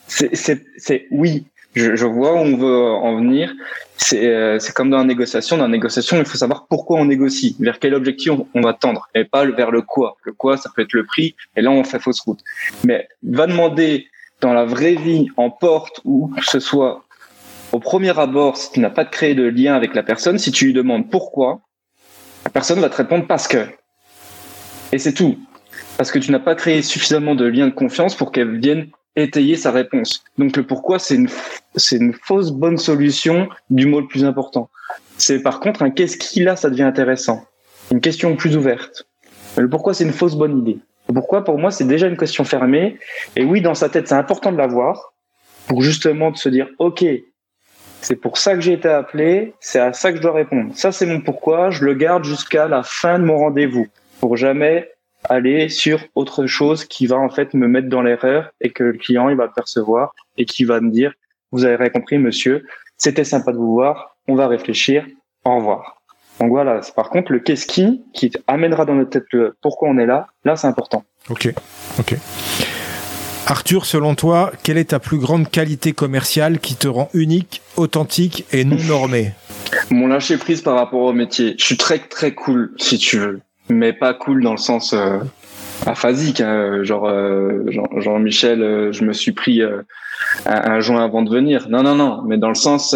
C'est 0.07 1.07
oui, 1.11 1.47
je, 1.75 1.95
je, 1.95 2.05
vois 2.05 2.33
où 2.33 2.37
on 2.37 2.57
veut 2.57 2.87
en 2.91 3.17
venir. 3.17 3.53
C'est 3.97 4.27
euh, 4.27 4.59
comme 4.75 4.89
dans 4.89 4.97
la 4.97 5.03
négociation. 5.03 5.57
Dans 5.57 5.63
la 5.63 5.69
négociation, 5.69 6.17
il 6.17 6.25
faut 6.25 6.37
savoir 6.37 6.67
pourquoi 6.67 6.99
on 6.99 7.05
négocie, 7.05 7.55
vers 7.59 7.79
quel 7.79 7.93
objectif 7.93 8.33
on, 8.53 8.61
va 8.61 8.73
tendre, 8.73 9.07
et 9.15 9.23
pas 9.23 9.45
vers 9.45 9.71
le 9.71 9.81
quoi. 9.81 10.17
Le 10.23 10.33
quoi, 10.33 10.57
ça 10.57 10.69
peut 10.75 10.81
être 10.81 10.93
le 10.93 11.05
prix, 11.05 11.35
et 11.55 11.61
là 11.61 11.71
on 11.71 11.83
fait 11.83 11.99
fausse 11.99 12.21
route. 12.21 12.39
Mais 12.83 13.07
va 13.23 13.47
demander 13.47 14.07
dans 14.41 14.53
la 14.53 14.65
vraie 14.65 14.95
vie, 14.95 15.27
en 15.37 15.49
porte 15.49 16.01
ou 16.03 16.31
que 16.35 16.45
ce 16.45 16.59
soit 16.59 17.03
au 17.71 17.79
premier 17.79 18.17
abord, 18.19 18.57
si 18.57 18.71
tu 18.71 18.79
n'as 18.79 18.89
pas 18.89 19.05
créé 19.05 19.33
de 19.33 19.43
lien 19.43 19.73
avec 19.73 19.95
la 19.95 20.03
personne, 20.03 20.37
si 20.37 20.51
tu 20.51 20.65
lui 20.65 20.73
demandes 20.73 21.09
pourquoi, 21.09 21.61
la 22.45 22.51
personne 22.51 22.79
va 22.79 22.89
te 22.89 22.97
répondre 22.97 23.25
parce 23.25 23.47
que. 23.47 23.65
Et 24.91 24.99
c'est 24.99 25.13
tout. 25.13 25.39
Parce 25.97 26.11
que 26.11 26.19
tu 26.19 26.31
n'as 26.31 26.39
pas 26.39 26.55
créé 26.55 26.81
suffisamment 26.81 27.35
de 27.35 27.45
liens 27.45 27.67
de 27.67 27.73
confiance 27.73 28.15
pour 28.15 28.31
qu'elle 28.31 28.59
vienne 28.59 28.89
étayer 29.15 29.55
sa 29.55 29.71
réponse. 29.71 30.23
Donc 30.37 30.57
le 30.57 30.63
pourquoi, 30.63 30.99
c'est 30.99 31.15
une, 31.15 31.29
c'est 31.75 31.97
une 31.97 32.13
fausse 32.13 32.51
bonne 32.51 32.77
solution 32.77 33.47
du 33.69 33.85
mot 33.85 33.99
le 34.01 34.07
plus 34.07 34.25
important. 34.25 34.69
C'est 35.17 35.41
par 35.41 35.59
contre 35.59 35.83
un 35.83 35.91
qu'est-ce 35.91 36.17
qu'il 36.17 36.47
a, 36.47 36.55
ça 36.55 36.69
devient 36.69 36.83
intéressant. 36.83 37.45
Une 37.91 38.01
question 38.01 38.35
plus 38.35 38.57
ouverte. 38.57 39.05
Le 39.57 39.69
pourquoi, 39.69 39.93
c'est 39.93 40.03
une 40.03 40.13
fausse 40.13 40.35
bonne 40.35 40.59
idée. 40.59 40.79
Le 41.07 41.13
pourquoi, 41.13 41.43
pour 41.43 41.59
moi, 41.59 41.69
c'est 41.69 41.83
déjà 41.85 42.07
une 42.07 42.17
question 42.17 42.43
fermée. 42.43 42.97
Et 43.35 43.43
oui, 43.43 43.61
dans 43.61 43.75
sa 43.75 43.89
tête, 43.89 44.07
c'est 44.07 44.15
important 44.15 44.51
de 44.51 44.57
l'avoir 44.57 45.13
pour 45.67 45.81
justement 45.81 46.31
de 46.31 46.37
se 46.37 46.49
dire, 46.49 46.67
OK, 46.79 47.05
c'est 48.01 48.15
pour 48.15 48.37
ça 48.37 48.55
que 48.55 48.61
j'ai 48.61 48.73
été 48.73 48.89
appelé, 48.89 49.53
c'est 49.59 49.79
à 49.79 49.93
ça 49.93 50.11
que 50.11 50.17
je 50.17 50.21
dois 50.21 50.33
répondre. 50.33 50.71
Ça, 50.75 50.91
c'est 50.91 51.05
mon 51.05 51.21
pourquoi, 51.21 51.69
je 51.69 51.85
le 51.85 51.93
garde 51.93 52.25
jusqu'à 52.25 52.67
la 52.67 52.83
fin 52.83 53.19
de 53.19 53.23
mon 53.23 53.37
rendez-vous 53.37 53.87
pour 54.19 54.37
jamais 54.37 54.92
aller 55.29 55.69
sur 55.69 55.99
autre 56.15 56.45
chose 56.45 56.85
qui 56.85 57.07
va 57.07 57.17
en 57.17 57.29
fait 57.29 57.53
me 57.53 57.67
mettre 57.67 57.89
dans 57.89 58.01
l'erreur 58.01 58.51
et 58.61 58.71
que 58.71 58.83
le 58.83 58.93
client 58.93 59.29
il 59.29 59.35
va 59.35 59.47
percevoir 59.47 60.13
et 60.37 60.45
qui 60.45 60.63
va 60.65 60.79
me 60.81 60.91
dire 60.91 61.13
vous 61.51 61.65
avez 61.65 61.89
compris 61.91 62.17
monsieur. 62.17 62.65
C'était 62.97 63.23
sympa 63.23 63.51
de 63.51 63.57
vous 63.57 63.73
voir. 63.73 64.17
On 64.27 64.35
va 64.35 64.47
réfléchir. 64.47 65.05
Au 65.45 65.57
revoir 65.57 66.01
Donc 66.39 66.49
voilà, 66.49 66.79
par 66.95 67.09
contre, 67.09 67.31
le 67.31 67.39
qu'est-ce 67.39 67.67
qui, 67.67 68.01
qui 68.13 68.31
amènera 68.47 68.85
dans 68.85 68.95
notre 68.95 69.11
tête 69.11 69.25
le 69.31 69.55
pourquoi 69.61 69.89
on 69.89 69.97
est 69.97 70.05
là, 70.05 70.27
là, 70.45 70.55
c'est 70.55 70.67
important. 70.67 71.03
Ok, 71.29 71.53
ok. 71.99 72.15
Arthur, 73.45 73.85
selon 73.85 74.15
toi, 74.15 74.51
quelle 74.63 74.77
est 74.77 74.91
ta 74.91 74.99
plus 74.99 75.17
grande 75.17 75.49
qualité 75.51 75.91
commerciale 75.91 76.59
qui 76.59 76.75
te 76.75 76.87
rend 76.87 77.09
unique, 77.13 77.61
authentique 77.75 78.45
et 78.53 78.63
non 78.63 78.77
normé 78.87 79.33
Mon 79.91 80.07
lâcher 80.07 80.37
prise 80.37 80.61
par 80.61 80.75
rapport 80.75 81.01
au 81.01 81.13
métier. 81.13 81.55
Je 81.59 81.65
suis 81.65 81.77
très 81.77 81.99
très 81.99 82.33
cool, 82.33 82.73
si 82.77 82.97
tu 82.97 83.19
veux, 83.19 83.41
mais 83.69 83.93
pas 83.93 84.13
cool 84.13 84.43
dans 84.43 84.51
le 84.51 84.57
sens 84.57 84.93
euh, 84.93 85.19
aphasique. 85.85 86.41
Hein. 86.41 86.83
Genre 86.83 87.07
euh, 87.07 87.63
Jean-Michel, 87.97 88.61
euh, 88.61 88.91
je 88.91 89.03
me 89.03 89.13
suis 89.13 89.31
pris 89.31 89.61
un, 89.61 89.83
un, 90.45 90.79
joint 90.79 91.03
avant 91.03 91.21
de 91.21 91.29
venir. 91.29 91.67
Non, 91.69 91.83
non, 91.83 91.95
non, 91.95 92.21
mais 92.23 92.37
dans 92.37 92.49
le 92.49 92.55
sens 92.55 92.95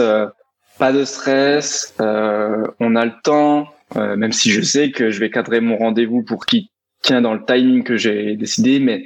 pas 0.78 0.92
de 0.92 1.06
stress, 1.06 1.96
on 2.00 2.96
a 2.96 3.06
le 3.06 3.22
temps, 3.24 3.70
même 3.96 4.32
si 4.32 4.52
je 4.52 4.62
sais 4.62 4.92
que 4.92 5.10
je 5.10 5.20
vais 5.20 5.30
cadrer 5.30 5.60
mon 5.60 5.78
rendez-vous 5.78 6.24
pour 6.24 6.46
qui 6.46 6.70
tient 7.02 7.22
dans 7.22 7.34
le 7.34 7.44
timing 7.46 7.84
que 7.84 7.98
j'ai 7.98 8.36
décidé, 8.36 8.80
mais 8.80 9.06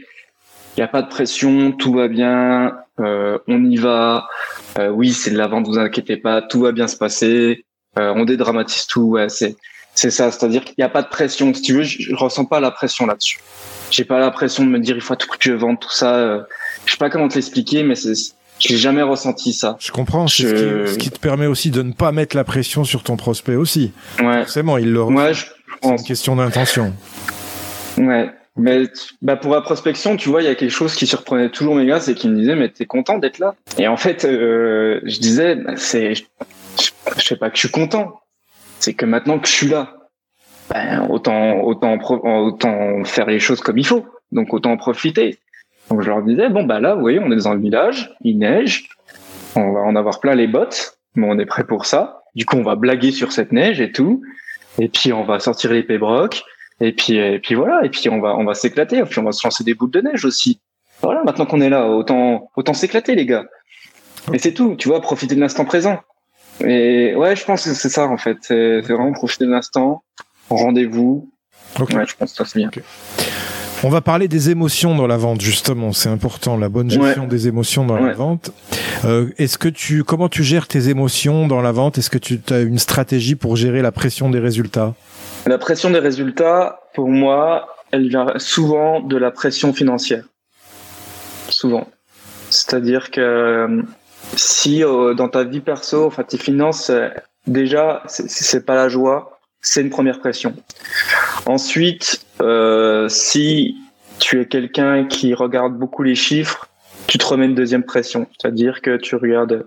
il 0.76 0.80
n'y 0.80 0.84
a 0.84 0.88
pas 0.88 1.02
de 1.02 1.10
pression, 1.10 1.72
tout 1.72 1.94
va 1.94 2.08
bien, 2.08 2.78
euh, 3.00 3.38
on 3.48 3.64
y 3.66 3.76
va. 3.76 4.28
Euh, 4.80 4.90
oui, 4.90 5.12
c'est 5.12 5.32
de 5.32 5.38
la 5.38 5.48
vente, 5.48 5.68
vous 5.68 5.78
inquiétez 5.78 6.18
pas, 6.18 6.42
tout 6.42 6.62
va 6.62 6.72
bien 6.72 6.88
se 6.88 6.98
passer. 6.98 7.66
Euh, 8.00 8.14
on 8.16 8.24
dédramatise 8.24 8.88
tout, 8.88 9.02
ouais, 9.02 9.30
c'est 9.30 9.58
c'est 9.94 10.12
ça. 10.12 10.32
C'est-à-dire 10.32 10.64
qu'il 10.64 10.76
n'y 10.78 10.84
a 10.84 10.90
pas 10.90 11.02
de 11.02 11.10
pression. 11.10 11.54
Si 11.54 11.62
tu 11.62 11.74
veux, 11.74 11.84
je, 11.84 12.02
je 12.02 12.16
ressens 12.16 12.46
pas 12.46 12.60
la 12.60 12.72
pression 12.72 13.06
là-dessus. 13.06 13.40
J'ai 13.90 14.06
pas 14.06 14.20
la 14.20 14.32
pression 14.32 14.64
de 14.64 14.70
me 14.70 14.80
dire 14.80 14.96
il 14.96 15.02
faut 15.02 15.16
tout 15.16 15.28
que 15.28 15.38
je 15.40 15.54
vende 15.54 15.80
tout 15.80 15.92
ça. 15.92 16.16
Euh, 16.16 16.42
je 16.86 16.92
sais 16.92 16.98
pas 16.98 17.10
comment 17.10 17.28
te 17.28 17.36
l'expliquer, 17.36 17.84
mais 17.84 17.96
c'est 17.96 18.14
j'ai 18.62 18.78
jamais 18.78 19.02
ressenti 19.02 19.54
ça. 19.54 19.76
Je 19.80 19.92
comprends. 19.92 20.28
C'est 20.28 20.44
ce, 20.44 20.98
qui, 20.98 21.10
te 21.10 21.20
permet 21.20 21.48
aussi 21.48 21.72
de 21.72 21.82
ne 21.82 21.94
pas 21.94 22.12
mettre 22.12 22.36
la 22.36 22.44
pression 22.44 22.84
sur 22.84 23.04
ton 23.04 23.18
prospect 23.18 23.56
aussi. 23.56 23.92
Ouais. 24.20 24.42
Forcément, 24.44 24.78
il 24.78 24.92
le. 24.94 25.02
Ouais, 25.04 25.34
je 25.34 25.46
C'est 25.82 25.90
une 25.90 26.04
question 26.04 26.36
d'intention. 26.36 26.94
Ouais. 27.98 28.30
Mais 28.58 28.84
bah 29.22 29.38
pour 29.38 29.54
la 29.54 29.62
prospection, 29.62 30.18
tu 30.18 30.30
vois, 30.30 30.42
il 30.42 30.46
y 30.46 30.50
a 30.50 30.56
quelque 30.56 30.72
chose 30.72 30.94
qui 30.94 31.08
surprenait 31.08 31.50
toujours 31.50 31.74
mes 31.74 31.86
gars, 31.86 32.02
c'est 32.02 32.14
qu'ils 32.14 32.32
me 32.32 32.38
disaient 32.38 32.56
mais 32.56 32.70
t'es 32.70 32.86
content 32.86 33.18
d'être 33.18 33.40
là? 33.40 33.56
Et 33.78 33.88
en 33.88 33.96
fait, 33.96 34.26
euh, 34.26 35.00
je 35.06 35.20
disais 35.20 35.56
bah, 35.56 35.74
c'est, 35.78 36.16
je, 36.16 36.24
sais 37.18 37.38
pas 37.38 37.50
que 37.50 37.56
je 37.56 37.62
suis 37.62 37.72
content, 37.72 38.20
c'est 38.82 38.94
que 38.94 39.06
maintenant 39.06 39.40
que 39.40 39.48
je 39.48 39.54
suis 39.54 39.68
là, 39.68 39.96
ben, 40.70 41.08
autant 41.10 41.62
autant 41.62 43.04
faire 43.04 43.28
les 43.28 43.40
choses 43.40 43.62
comme 43.62 43.78
il 43.78 43.86
faut, 43.86 44.06
donc 44.32 44.54
autant 44.54 44.72
en 44.72 44.78
profiter. 44.78 45.38
Donc 45.90 46.02
je 46.02 46.08
leur 46.08 46.22
disais 46.22 46.50
bon 46.50 46.64
bah 46.64 46.80
là, 46.80 46.96
vous 46.96 47.02
voyez, 47.02 47.20
on 47.20 47.32
est 47.32 47.44
dans 47.44 47.54
le 47.54 47.62
village, 47.62 48.14
il 48.22 48.38
neige, 48.38 48.90
on 49.56 49.72
va 49.72 49.82
en 49.82 49.96
avoir 49.96 50.20
plein 50.20 50.36
les 50.36 50.48
bottes, 50.48 50.98
mais 51.16 51.28
on 51.30 51.40
est 51.40 51.46
prêt 51.46 51.66
pour 51.66 51.86
ça. 51.86 52.24
Du 52.36 52.46
coup, 52.46 52.58
on 52.58 52.64
va 52.64 52.76
blaguer 52.76 53.12
sur 53.12 53.32
cette 53.32 53.52
neige 53.52 53.82
et 53.82 53.92
tout, 53.92 54.22
et 54.80 54.88
puis 54.88 55.12
on 55.12 55.24
va 55.24 55.40
sortir 55.40 55.72
les 55.72 55.84
pébrocs 55.84 56.44
et 56.82 56.94
puis, 56.94 57.16
et 57.16 57.40
puis 57.40 57.56
voilà. 57.56 57.86
Et 57.86 57.90
puis 57.90 58.10
on 58.10 58.20
va, 58.20 58.36
on 58.36 58.44
va 58.44 58.56
s'éclater. 58.56 58.98
Et 58.98 59.04
puis 59.04 59.20
on 59.20 59.24
va 59.24 59.32
se 59.32 59.46
lancer 59.46 59.64
des 59.64 59.76
boules 59.76 59.92
de 59.92 60.02
neige 60.02 60.26
aussi. 60.26 60.60
Voilà. 61.02 61.24
Maintenant 61.24 61.46
qu'on 61.46 61.62
est 61.62 61.70
là, 61.70 61.88
autant, 61.88 62.50
autant 62.58 62.74
s'éclater, 62.74 63.16
les 63.16 63.26
gars. 63.26 63.46
Et 64.34 64.40
c'est 64.40 64.54
tout. 64.54 64.76
Tu 64.76 64.90
vois, 64.90 65.00
profiter 65.00 65.36
de 65.36 65.40
l'instant 65.40 65.64
présent. 65.64 66.02
Et 66.66 67.16
ouais, 67.16 67.36
je 67.36 67.46
pense 67.46 67.64
que 67.64 67.74
c'est 67.74 67.90
ça 67.90 68.08
en 68.08 68.18
fait. 68.18 68.38
C'est 68.42 68.82
vraiment 68.82 69.14
profiter 69.14 69.46
de 69.46 69.52
l'instant. 69.52 70.04
Rendez-vous. 70.50 71.32
Ouais, 71.80 72.06
je 72.06 72.16
pense 72.16 72.32
que 72.32 72.38
ça 72.38 72.46
c'est 72.46 72.60
bien. 72.60 72.70
On 73.84 73.90
va 73.90 74.02
parler 74.02 74.28
des 74.28 74.52
émotions 74.52 74.96
dans 74.96 75.08
la 75.08 75.18
vente 75.18 75.42
justement, 75.42 75.92
c'est 75.92 76.10
important, 76.10 76.56
la 76.56 76.70
bonne 76.70 76.92
gestion 76.92 77.26
des 77.26 77.48
émotions 77.48 77.84
dans 77.84 77.98
la 77.98 78.14
vente. 78.14 78.52
Euh, 79.06 79.30
est-ce 79.40 79.58
que 79.58 79.70
tu, 79.70 80.04
comment 80.04 80.30
tu 80.30 80.44
gères 80.44 80.68
tes 80.68 80.90
émotions 80.90 81.48
dans 81.48 81.62
la 81.62 81.72
vente? 81.72 81.98
Est-ce 81.98 82.12
que 82.12 82.20
tu 82.20 82.40
as 82.52 82.60
une 82.60 82.78
stratégie 82.78 83.34
pour 83.34 83.56
gérer 83.56 83.82
la 83.82 83.92
pression 83.92 84.30
des 84.30 84.38
résultats? 84.38 84.94
La 85.48 85.58
pression 85.58 85.90
des 85.90 85.98
résultats, 85.98 86.82
pour 86.94 87.10
moi, 87.10 87.70
elle 87.92 88.08
vient 88.08 88.28
souvent 88.38 89.00
de 89.00 89.18
la 89.18 89.32
pression 89.32 89.74
financière. 89.74 90.26
Souvent. 91.50 91.88
C'est-à-dire 92.52 93.10
que 93.10 93.22
euh, 93.22 93.82
si 94.36 94.84
euh, 94.84 95.14
dans 95.14 95.30
ta 95.30 95.44
vie 95.44 95.62
perso, 95.62 96.06
enfin 96.06 96.24
tes 96.24 96.38
finances, 96.38 96.90
euh, 96.90 97.10
déjà, 97.48 98.04
c'est 98.08 98.66
pas 98.66 98.76
la 98.76 98.90
joie, 98.90 99.40
c'est 99.62 99.82
une 99.82 99.90
première 99.90 100.20
pression. 100.20 100.56
Ensuite, 101.46 102.26
si 103.10 103.76
tu 104.20 104.42
es 104.42 104.46
quelqu'un 104.46 105.06
qui 105.06 105.34
regarde 105.34 105.78
beaucoup 105.78 106.04
les 106.04 106.16
chiffres, 106.16 106.68
tu 107.08 107.18
te 107.18 107.26
remets 107.26 107.46
une 107.46 107.56
deuxième 107.56 107.84
pression. 107.84 108.28
C'est-à-dire 108.40 108.82
que 108.82 108.98
tu 108.98 109.16
regardes 109.16 109.66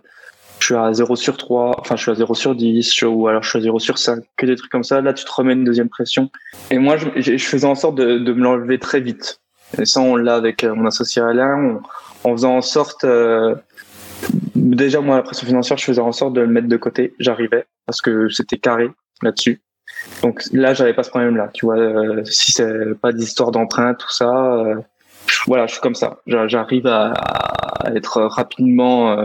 je 0.61 0.67
suis 0.67 0.75
à 0.77 0.93
0 0.95 1.17
sur 1.17 1.37
3, 1.37 1.77
enfin 1.79 1.97
je 1.97 2.03
suis 2.03 2.11
à 2.11 2.15
0 2.15 2.35
sur 2.35 2.55
10, 2.55 3.03
ou 3.03 3.29
alors 3.29 3.43
je 3.43 3.51
suis 3.51 3.59
à 3.59 3.63
0 3.63 3.79
sur 3.79 3.99
5, 3.99 4.25
que 4.37 4.47
des 4.47 4.57
trucs 4.57 4.71
comme 4.71 4.85
ça. 4.85 5.03
Là, 5.03 5.13
tu 5.13 5.25
te 5.25 5.31
remets 5.31 5.53
une 5.53 5.65
deuxième 5.65 5.91
pression. 5.91 6.31
Et 6.71 6.79
moi, 6.79 6.97
je, 6.97 7.09
je 7.21 7.45
faisais 7.45 7.67
en 7.67 7.75
sorte 7.75 7.97
de, 7.97 8.19
de 8.19 8.33
me 8.33 8.43
l'enlever 8.43 8.79
très 8.79 9.01
vite. 9.01 9.41
Et 9.79 9.85
ça, 9.85 10.01
on 10.01 10.17
l'a 10.17 10.37
avec 10.37 10.65
euh, 10.65 10.75
mon 10.75 10.87
associé 10.87 11.21
Alain, 11.21 11.81
on, 12.25 12.31
en 12.31 12.33
faisant 12.33 12.57
en 12.57 12.63
sorte... 12.63 13.05
Euh, 13.05 13.55
déjà, 14.55 15.01
moi, 15.01 15.17
la 15.17 15.23
pression 15.23 15.47
financière, 15.47 15.79
je 15.79 15.85
faisais 15.85 16.01
en 16.01 16.13
sorte 16.13 16.35
de 16.35 16.41
le 16.41 16.47
mettre 16.47 16.69
de 16.69 16.77
côté. 16.77 17.15
J'arrivais, 17.19 17.67
parce 17.87 18.01
que 18.01 18.29
c'était 18.29 18.59
carré 18.59 18.91
là-dessus. 19.23 19.63
Donc 20.23 20.43
là, 20.53 20.75
j'avais 20.75 20.95
pas 20.95 21.03
ce 21.03 21.11
problème-là. 21.11 21.51
Tu 21.53 21.67
vois, 21.67 21.79
euh, 21.79 22.25
si 22.25 22.53
c'est 22.53 22.95
pas 23.01 23.13
d'histoire 23.13 23.51
d'emprunt, 23.51 23.95
tout 23.95 24.11
ça... 24.11 24.31
Euh, 24.31 24.77
voilà, 25.47 25.67
je 25.67 25.73
suis 25.73 25.81
comme 25.81 25.95
ça. 25.95 26.19
J'arrive 26.27 26.87
à, 26.87 27.15
être 27.95 28.21
rapidement 28.23 29.17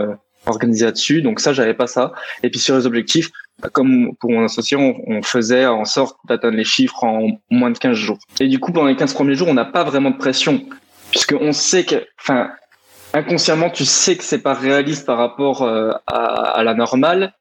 organisé 0.46 0.86
là-dessus. 0.86 1.22
Donc 1.22 1.40
ça, 1.40 1.52
j'avais 1.52 1.74
pas 1.74 1.86
ça. 1.86 2.12
Et 2.42 2.50
puis 2.50 2.58
sur 2.58 2.76
les 2.76 2.86
objectifs, 2.86 3.30
bah, 3.60 3.68
comme 3.70 4.14
pour 4.16 4.30
mon 4.30 4.44
associé, 4.44 4.76
on, 4.76 5.22
faisait 5.22 5.66
en 5.66 5.84
sorte 5.84 6.16
d'atteindre 6.26 6.56
les 6.56 6.64
chiffres 6.64 7.04
en 7.04 7.28
moins 7.50 7.70
de 7.70 7.78
15 7.78 7.96
jours. 7.96 8.18
Et 8.40 8.48
du 8.48 8.58
coup, 8.58 8.72
pendant 8.72 8.86
les 8.86 8.96
15 8.96 9.14
premiers 9.14 9.34
jours, 9.34 9.48
on 9.48 9.54
n'a 9.54 9.64
pas 9.64 9.84
vraiment 9.84 10.10
de 10.10 10.16
pression, 10.16 10.62
puisqu'on 11.10 11.52
sait 11.52 11.84
que, 11.84 12.06
enfin, 12.20 12.50
inconsciemment, 13.12 13.70
tu 13.70 13.84
sais 13.84 14.16
que 14.16 14.24
c'est 14.24 14.42
pas 14.42 14.54
réaliste 14.54 15.06
par 15.06 15.18
rapport 15.18 15.62
euh, 15.62 15.92
à, 16.06 16.62
la 16.64 16.74
normale, 16.74 17.34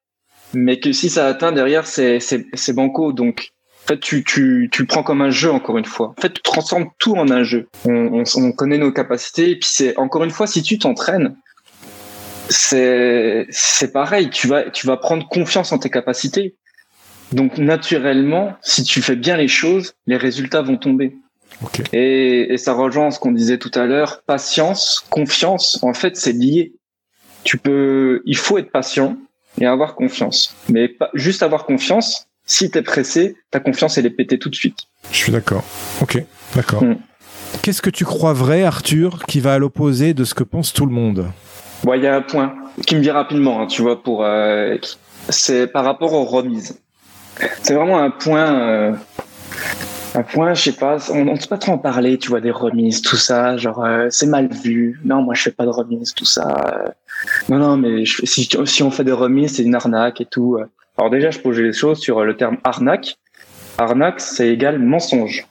mais 0.54 0.80
que 0.80 0.92
si 0.92 1.10
ça 1.10 1.28
atteint 1.28 1.52
derrière, 1.52 1.86
c'est 1.88 2.20
c'est 2.20 2.74
banco. 2.74 3.14
Donc 3.14 3.52
en 3.84 3.88
fait, 3.88 4.00
tu, 4.00 4.24
tu, 4.24 4.70
tu 4.72 4.86
prends 4.86 5.04
comme 5.04 5.22
un 5.22 5.30
jeu, 5.30 5.52
encore 5.52 5.78
une 5.78 5.86
fois. 5.86 6.14
En 6.18 6.22
fait, 6.22 6.34
tu 6.34 6.42
transformes 6.42 6.90
tout 7.00 7.16
en 7.16 7.30
un 7.32 7.44
jeu. 7.44 7.68
On, 7.86 8.22
on, 8.22 8.24
on 8.36 8.52
connaît 8.52 8.78
nos 8.78 8.92
capacités. 8.92 9.52
Et 9.52 9.56
puis, 9.56 9.70
c'est 9.72 9.98
encore 9.98 10.24
une 10.24 10.32
fois, 10.32 10.48
si 10.48 10.62
tu 10.62 10.78
t'entraînes, 10.78 11.36
c'est 12.50 13.48
c'est 13.50 13.92
pareil. 13.92 14.30
Tu 14.30 14.48
vas 14.48 14.70
tu 14.70 14.88
vas 14.88 14.98
prendre 14.98 15.28
confiance 15.28 15.72
en 15.72 15.78
tes 15.78 15.90
capacités. 15.90 16.56
Donc 17.32 17.58
naturellement, 17.58 18.56
si 18.62 18.84
tu 18.84 19.02
fais 19.02 19.16
bien 19.16 19.38
les 19.38 19.48
choses, 19.48 19.94
les 20.08 20.18
résultats 20.18 20.62
vont 20.62 20.78
tomber. 20.78 21.16
Et, 21.94 22.54
et 22.54 22.58
ça 22.58 22.74
rejoint 22.74 23.12
ce 23.12 23.20
qu'on 23.20 23.32
disait 23.32 23.58
tout 23.58 23.72
à 23.76 23.86
l'heure. 23.86 24.22
Patience, 24.26 25.06
confiance. 25.10 25.80
En 25.82 25.94
fait, 25.94 26.16
c'est 26.16 26.32
lié. 26.32 26.74
Tu 27.44 27.58
peux, 27.58 28.22
il 28.26 28.38
faut 28.38 28.58
être 28.58 28.72
patient 28.72 29.18
et 29.60 29.66
avoir 29.66 29.96
confiance. 29.96 30.56
Mais 30.70 30.88
pas 30.88 31.10
juste 31.14 31.44
avoir 31.44 31.66
confiance. 31.66 32.28
Si 32.46 32.72
t'es 32.72 32.82
pressé, 32.82 33.36
ta 33.52 33.60
confiance 33.60 33.98
elle 33.98 34.06
est 34.06 34.12
pétée 34.12 34.40
tout 34.40 34.50
de 34.50 34.56
suite. 34.56 34.80
Je 35.12 35.18
suis 35.18 35.32
d'accord. 35.32 35.64
Ok, 36.02 36.24
d'accord. 36.56 36.84
Hmm. 36.84 36.96
Qu'est-ce 37.62 37.82
que 37.82 37.90
tu 37.90 38.06
crois 38.06 38.34
vrai, 38.34 38.64
Arthur, 38.64 39.26
qui 39.28 39.40
va 39.40 39.54
à 39.54 39.58
l'opposé 39.58 40.14
de 40.14 40.24
ce 40.24 40.34
que 40.34 40.44
pense 40.44 40.74
tout 40.74 40.86
le 40.86 40.92
monde? 40.92 41.28
Bon, 41.84 41.94
il 41.94 42.04
y 42.04 42.08
a 42.08 42.16
un 42.16 42.22
point 42.22 42.56
qui 42.86 42.96
me 42.96 43.02
vient 43.02 43.14
rapidement, 43.14 43.62
hein, 43.62 43.68
tu 43.68 43.82
vois, 43.82 44.02
pour 44.02 44.24
euh, 44.24 44.78
c'est 45.30 45.68
par 45.68 45.84
rapport 45.84 46.14
aux 46.14 46.26
remises. 46.26 46.80
C'est 47.64 47.74
vraiment 47.74 48.00
un 48.00 48.10
point, 48.10 48.54
euh, 48.54 48.94
un 50.16 50.24
point, 50.24 50.54
je 50.54 50.64
sais 50.64 50.76
pas, 50.76 50.98
on 51.12 51.26
ne 51.26 51.36
sait 51.36 51.48
pas 51.48 51.58
trop 51.58 51.74
en 51.74 51.78
parler, 51.78 52.18
tu 52.18 52.30
vois, 52.30 52.42
des 52.42 52.52
remises, 52.52 53.02
tout 53.02 53.16
ça, 53.16 53.58
genre 53.58 53.84
euh, 53.84 54.08
c'est 54.10 54.26
mal 54.26 54.50
vu. 54.52 55.00
Non, 55.04 55.22
moi 55.22 55.36
je 55.36 55.44
fais 55.44 55.52
pas 55.52 55.66
de 55.66 55.70
remises, 55.70 56.14
tout 56.14 56.26
ça. 56.26 56.94
non, 57.48 57.58
non, 57.58 57.78
mais 57.78 58.06
si, 58.06 58.50
si 58.66 58.84
on 58.84 58.92
fait 58.92 59.04
des 59.04 59.12
remises, 59.12 59.56
c'est 59.56 59.64
une 59.64 59.76
arnaque 59.76 60.22
et 60.22 60.26
tout. 60.26 60.58
Alors 60.98 61.10
déjà, 61.10 61.32
je 61.32 61.40
posais 61.40 61.64
les 61.64 61.74
choses 61.74 62.00
sur 62.00 62.26
le 62.26 62.36
terme 62.36 62.58
arnaque. 62.64 63.18
Arnaque, 63.78 64.20
c'est 64.20 64.50
égal 64.50 64.80
mensonge. 64.80 65.48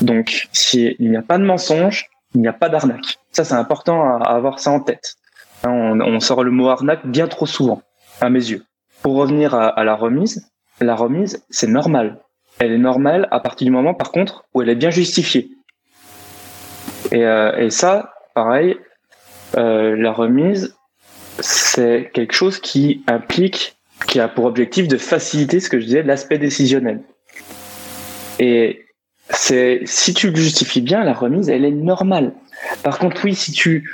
Donc, 0.00 0.48
s'il 0.52 0.96
n'y 0.98 1.16
a 1.16 1.22
pas 1.22 1.38
de 1.38 1.44
mensonge, 1.44 2.08
il 2.34 2.40
n'y 2.40 2.48
a 2.48 2.52
pas 2.52 2.68
d'arnaque. 2.68 3.18
Ça, 3.30 3.44
c'est 3.44 3.54
important 3.54 4.18
à 4.18 4.24
avoir 4.24 4.58
ça 4.58 4.70
en 4.70 4.80
tête. 4.80 5.14
Hein, 5.62 6.00
on, 6.00 6.20
sort 6.20 6.42
le 6.42 6.50
mot 6.50 6.68
arnaque 6.68 7.06
bien 7.06 7.28
trop 7.28 7.46
souvent, 7.46 7.82
à 8.20 8.28
mes 8.28 8.50
yeux. 8.50 8.64
Pour 9.02 9.14
revenir 9.14 9.54
à, 9.54 9.84
la 9.84 9.94
remise, 9.94 10.50
la 10.80 10.94
remise, 10.94 11.44
c'est 11.50 11.68
normal. 11.68 12.18
Elle 12.58 12.72
est 12.72 12.78
normale 12.78 13.28
à 13.30 13.40
partir 13.40 13.64
du 13.66 13.70
moment, 13.70 13.94
par 13.94 14.12
contre, 14.12 14.44
où 14.54 14.62
elle 14.62 14.68
est 14.68 14.76
bien 14.76 14.90
justifiée. 14.90 15.50
Et, 17.12 17.24
euh, 17.24 17.70
ça, 17.70 18.14
pareil, 18.34 18.76
euh, 19.56 19.96
la 19.96 20.12
remise, 20.12 20.76
c'est 21.40 22.10
quelque 22.12 22.34
chose 22.34 22.58
qui 22.58 23.02
implique, 23.06 23.76
qui 24.06 24.20
a 24.20 24.28
pour 24.28 24.44
objectif 24.44 24.88
de 24.88 24.96
faciliter 24.96 25.60
ce 25.60 25.68
que 25.68 25.80
je 25.80 25.86
disais, 25.86 26.02
l'aspect 26.02 26.38
décisionnel. 26.38 27.00
Et 28.38 28.84
c'est 29.30 29.80
si 29.84 30.14
tu 30.14 30.30
le 30.30 30.36
justifies 30.36 30.80
bien, 30.80 31.04
la 31.04 31.12
remise, 31.12 31.48
elle 31.48 31.64
est 31.64 31.70
normale. 31.70 32.34
Par 32.82 32.98
contre, 32.98 33.24
oui, 33.24 33.34
si 33.34 33.52
tu 33.52 33.90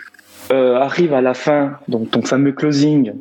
euh, 0.53 0.77
arrive 0.77 1.15
à 1.15 1.21
la 1.21 1.35
fin, 1.35 1.79
donc 1.89 2.11
ton 2.11 2.23
fameux 2.23 2.53
closing, 2.53 3.13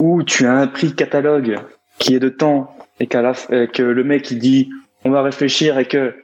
où 0.00 0.22
tu 0.22 0.46
as 0.46 0.54
un 0.54 0.66
prix 0.66 0.94
catalogue 0.94 1.58
qu'il 1.98 2.12
y 2.12 2.16
ait 2.16 2.20
de 2.20 2.28
temps 2.28 2.76
et 3.00 3.06
qu'à 3.06 3.22
la, 3.22 3.32
euh, 3.50 3.66
que 3.66 3.82
le 3.82 4.04
mec 4.04 4.30
il 4.30 4.38
dit 4.38 4.70
on 5.04 5.10
va 5.10 5.22
réfléchir 5.22 5.78
et 5.78 5.86
que 5.86 6.14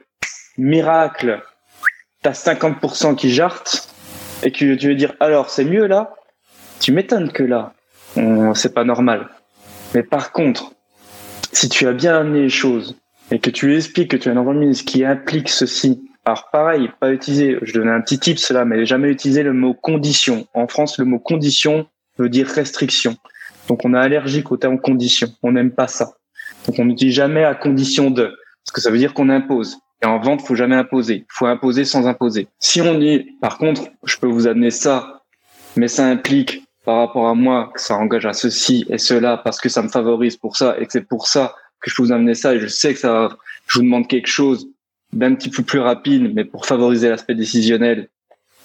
miracle, 0.57 1.41
t'as 2.21 2.31
50% 2.31 3.15
qui 3.15 3.31
jartent 3.31 3.89
et 4.43 4.51
que 4.51 4.75
tu 4.75 4.87
veux 4.87 4.95
dire 4.95 5.13
alors 5.19 5.49
c'est 5.49 5.65
mieux 5.65 5.85
là, 5.85 6.13
tu 6.79 6.91
m'étonnes 6.91 7.31
que 7.31 7.43
là, 7.43 7.73
c'est 8.55 8.73
pas 8.73 8.83
normal. 8.83 9.29
Mais 9.93 10.03
par 10.03 10.31
contre, 10.31 10.73
si 11.51 11.69
tu 11.69 11.87
as 11.87 11.93
bien 11.93 12.17
amené 12.17 12.41
les 12.41 12.49
choses 12.49 12.97
et 13.29 13.39
que 13.39 13.49
tu 13.49 13.75
expliques 13.75 14.11
que 14.11 14.17
tu 14.17 14.29
as 14.29 14.31
une 14.31 14.37
entreprise 14.39 14.81
qui 14.81 15.05
implique 15.05 15.49
ceci, 15.49 16.01
alors 16.25 16.49
pareil, 16.51 16.89
pas 16.99 17.11
utiliser, 17.11 17.57
je 17.61 17.73
donnais 17.73 17.91
un 17.91 18.01
petit 18.01 18.19
tip 18.19 18.39
cela, 18.39 18.65
mais 18.65 18.85
jamais 18.85 19.09
utiliser 19.09 19.43
le 19.43 19.53
mot 19.53 19.73
condition. 19.73 20.47
En 20.53 20.67
France, 20.67 20.97
le 20.97 21.05
mot 21.05 21.19
condition 21.19 21.87
veut 22.17 22.29
dire 22.29 22.47
restriction. 22.47 23.15
Donc 23.67 23.85
on 23.85 23.93
est 23.93 23.97
allergique 23.97 24.51
au 24.51 24.57
terme 24.57 24.79
condition. 24.79 25.27
On 25.43 25.51
n'aime 25.51 25.71
pas 25.71 25.87
ça. 25.87 26.15
Donc 26.67 26.79
on 26.79 26.85
ne 26.85 26.93
dit 26.93 27.11
jamais 27.11 27.43
à 27.43 27.55
condition 27.55 28.11
de, 28.11 28.25
parce 28.63 28.71
que 28.73 28.81
ça 28.81 28.91
veut 28.91 28.97
dire 28.97 29.13
qu'on 29.13 29.29
impose. 29.29 29.77
Et 30.03 30.05
en 30.05 30.19
vente, 30.19 30.41
faut 30.41 30.55
jamais 30.55 30.75
imposer. 30.75 31.25
Faut 31.29 31.45
imposer 31.45 31.85
sans 31.85 32.07
imposer. 32.07 32.47
Si 32.59 32.81
on 32.81 32.97
dit, 32.97 33.35
par 33.39 33.57
contre, 33.57 33.83
je 34.03 34.17
peux 34.17 34.27
vous 34.27 34.47
amener 34.47 34.71
ça, 34.71 35.21
mais 35.75 35.87
ça 35.87 36.07
implique 36.07 36.63
par 36.85 36.97
rapport 36.97 37.27
à 37.27 37.35
moi 37.35 37.71
que 37.73 37.81
ça 37.81 37.95
engage 37.95 38.25
à 38.25 38.33
ceci 38.33 38.85
et 38.89 38.97
cela 38.97 39.37
parce 39.37 39.59
que 39.59 39.69
ça 39.69 39.83
me 39.83 39.89
favorise 39.89 40.37
pour 40.37 40.57
ça 40.57 40.75
et 40.79 40.85
que 40.85 40.91
c'est 40.91 41.07
pour 41.07 41.27
ça 41.27 41.53
que 41.79 41.89
je 41.89 41.95
peux 41.95 42.03
vous 42.03 42.11
amener 42.11 42.33
ça 42.33 42.55
et 42.55 42.59
je 42.59 42.67
sais 42.67 42.93
que 42.93 42.99
ça, 42.99 43.29
je 43.67 43.79
vous 43.79 43.85
demande 43.85 44.07
quelque 44.07 44.27
chose 44.27 44.67
d'un 45.13 45.35
petit 45.35 45.49
peu 45.49 45.63
plus 45.63 45.79
rapide, 45.79 46.33
mais 46.33 46.45
pour 46.45 46.65
favoriser 46.65 47.09
l'aspect 47.09 47.35
décisionnel, 47.35 48.09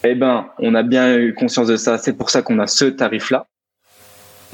eh 0.04 0.14
ben, 0.14 0.48
on 0.58 0.74
a 0.74 0.82
bien 0.82 1.16
eu 1.18 1.34
conscience 1.34 1.66
de 1.66 1.76
ça. 1.76 1.98
C'est 1.98 2.12
pour 2.12 2.30
ça 2.30 2.42
qu'on 2.42 2.58
a 2.58 2.66
ce 2.66 2.84
tarif-là. 2.84 3.46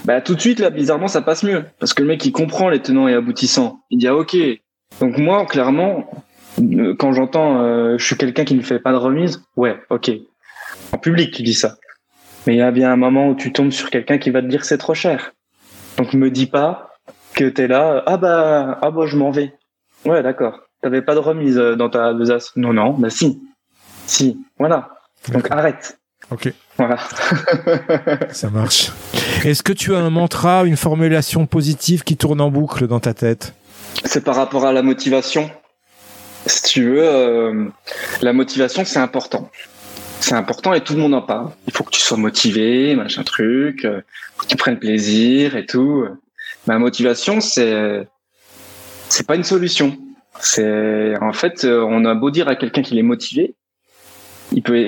Bah, 0.04 0.20
tout 0.20 0.34
de 0.34 0.40
suite, 0.40 0.58
là, 0.58 0.70
bizarrement, 0.70 1.08
ça 1.08 1.22
passe 1.22 1.44
mieux. 1.44 1.64
Parce 1.78 1.94
que 1.94 2.02
le 2.02 2.08
mec, 2.08 2.24
il 2.24 2.32
comprend 2.32 2.68
les 2.68 2.80
tenants 2.80 3.08
et 3.08 3.14
aboutissants. 3.14 3.80
Il 3.90 3.98
dit, 3.98 4.08
ah, 4.08 4.16
ok. 4.16 4.36
Donc, 5.00 5.16
moi, 5.18 5.46
clairement, 5.46 6.10
euh, 6.60 6.94
quand 6.98 7.12
j'entends, 7.12 7.62
euh, 7.62 7.96
je 7.98 8.04
suis 8.04 8.16
quelqu'un 8.16 8.44
qui 8.44 8.54
ne 8.54 8.62
fait 8.62 8.80
pas 8.80 8.92
de 8.92 8.96
remise, 8.96 9.44
ouais, 9.56 9.80
ok. 9.90 10.10
En 10.92 10.98
public, 10.98 11.32
tu 11.32 11.42
dis 11.42 11.54
ça. 11.54 11.76
Mais 12.46 12.54
il 12.54 12.58
y 12.58 12.62
a 12.62 12.70
bien 12.72 12.90
un 12.90 12.96
moment 12.96 13.28
où 13.28 13.34
tu 13.36 13.52
tombes 13.52 13.70
sur 13.70 13.90
quelqu'un 13.90 14.18
qui 14.18 14.30
va 14.30 14.42
te 14.42 14.46
dire 14.46 14.64
c'est 14.64 14.78
trop 14.78 14.94
cher. 14.94 15.32
Donc, 15.96 16.14
me 16.14 16.30
dis 16.30 16.46
pas 16.46 16.90
que 17.34 17.44
t'es 17.44 17.68
là, 17.68 18.02
ah 18.06 18.16
bah, 18.16 18.78
ah 18.82 18.90
bah, 18.90 19.06
je 19.06 19.16
m'en 19.16 19.30
vais. 19.30 19.54
Ouais, 20.04 20.22
d'accord. 20.22 20.60
T'avais 20.82 21.02
pas 21.02 21.14
de 21.14 21.20
remise 21.20 21.58
euh, 21.58 21.76
dans 21.76 21.88
ta 21.88 22.12
besace. 22.12 22.52
Non, 22.56 22.72
non, 22.72 22.94
bah 22.94 23.08
si. 23.08 23.40
Si. 24.06 24.36
Voilà. 24.58 24.90
Donc, 25.32 25.48
arrête. 25.50 26.00
Ok. 26.30 26.52
Voilà. 26.78 26.98
Ça 28.30 28.50
marche. 28.50 28.90
Est-ce 29.44 29.62
que 29.62 29.72
tu 29.72 29.94
as 29.94 29.98
un 29.98 30.10
mantra, 30.10 30.64
une 30.64 30.76
formulation 30.76 31.46
positive 31.46 32.04
qui 32.04 32.16
tourne 32.16 32.40
en 32.40 32.50
boucle 32.50 32.86
dans 32.86 33.00
ta 33.00 33.14
tête? 33.14 33.54
C'est 34.04 34.24
par 34.24 34.36
rapport 34.36 34.64
à 34.64 34.72
la 34.72 34.82
motivation. 34.82 35.50
Si 36.46 36.62
tu 36.62 36.84
veux, 36.84 37.04
euh, 37.04 37.66
la 38.20 38.32
motivation, 38.32 38.84
c'est 38.84 38.98
important. 38.98 39.50
C'est 40.20 40.34
important 40.34 40.72
et 40.72 40.80
tout 40.82 40.94
le 40.94 41.00
monde 41.00 41.14
en 41.14 41.22
parle. 41.22 41.50
Il 41.66 41.72
faut 41.72 41.84
que 41.84 41.90
tu 41.90 42.00
sois 42.00 42.16
motivé, 42.16 42.96
machin 42.96 43.22
truc, 43.22 43.84
euh, 43.84 44.00
que 44.38 44.46
tu 44.46 44.56
prennes 44.56 44.78
plaisir 44.78 45.56
et 45.56 45.66
tout. 45.66 46.06
Ma 46.66 46.78
motivation, 46.78 47.40
c'est 47.40 48.06
c'est 49.08 49.26
pas 49.26 49.36
une 49.36 49.44
solution. 49.44 49.96
C'est 50.40 51.14
en 51.20 51.32
fait, 51.32 51.64
euh, 51.64 51.84
on 51.86 52.04
a 52.04 52.14
beau 52.14 52.30
dire 52.30 52.48
à 52.48 52.56
quelqu'un 52.56 52.82
qu'il 52.82 52.98
est 52.98 53.02
motivé, 53.02 53.54
il 54.52 54.62
peut, 54.62 54.78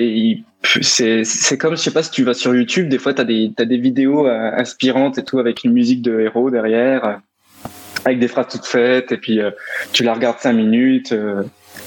c'est 0.81 1.57
comme 1.57 1.75
je 1.75 1.81
sais 1.81 1.91
pas 1.91 2.03
si 2.03 2.11
tu 2.11 2.23
vas 2.23 2.33
sur 2.33 2.55
YouTube, 2.55 2.89
des 2.89 2.97
fois 2.97 3.13
t'as 3.13 3.23
des 3.23 3.51
t'as 3.55 3.65
des 3.65 3.77
vidéos 3.77 4.27
euh, 4.27 4.51
inspirantes 4.55 5.17
et 5.17 5.23
tout 5.23 5.39
avec 5.39 5.63
une 5.63 5.73
musique 5.73 6.01
de 6.01 6.19
héros 6.19 6.49
derrière, 6.51 7.05
euh, 7.05 7.13
avec 8.05 8.19
des 8.19 8.27
phrases 8.27 8.47
toutes 8.49 8.65
faites 8.65 9.11
et 9.11 9.17
puis 9.17 9.39
tu 9.93 10.03
la 10.03 10.13
regardes 10.13 10.39
cinq 10.39 10.53
minutes, 10.53 11.15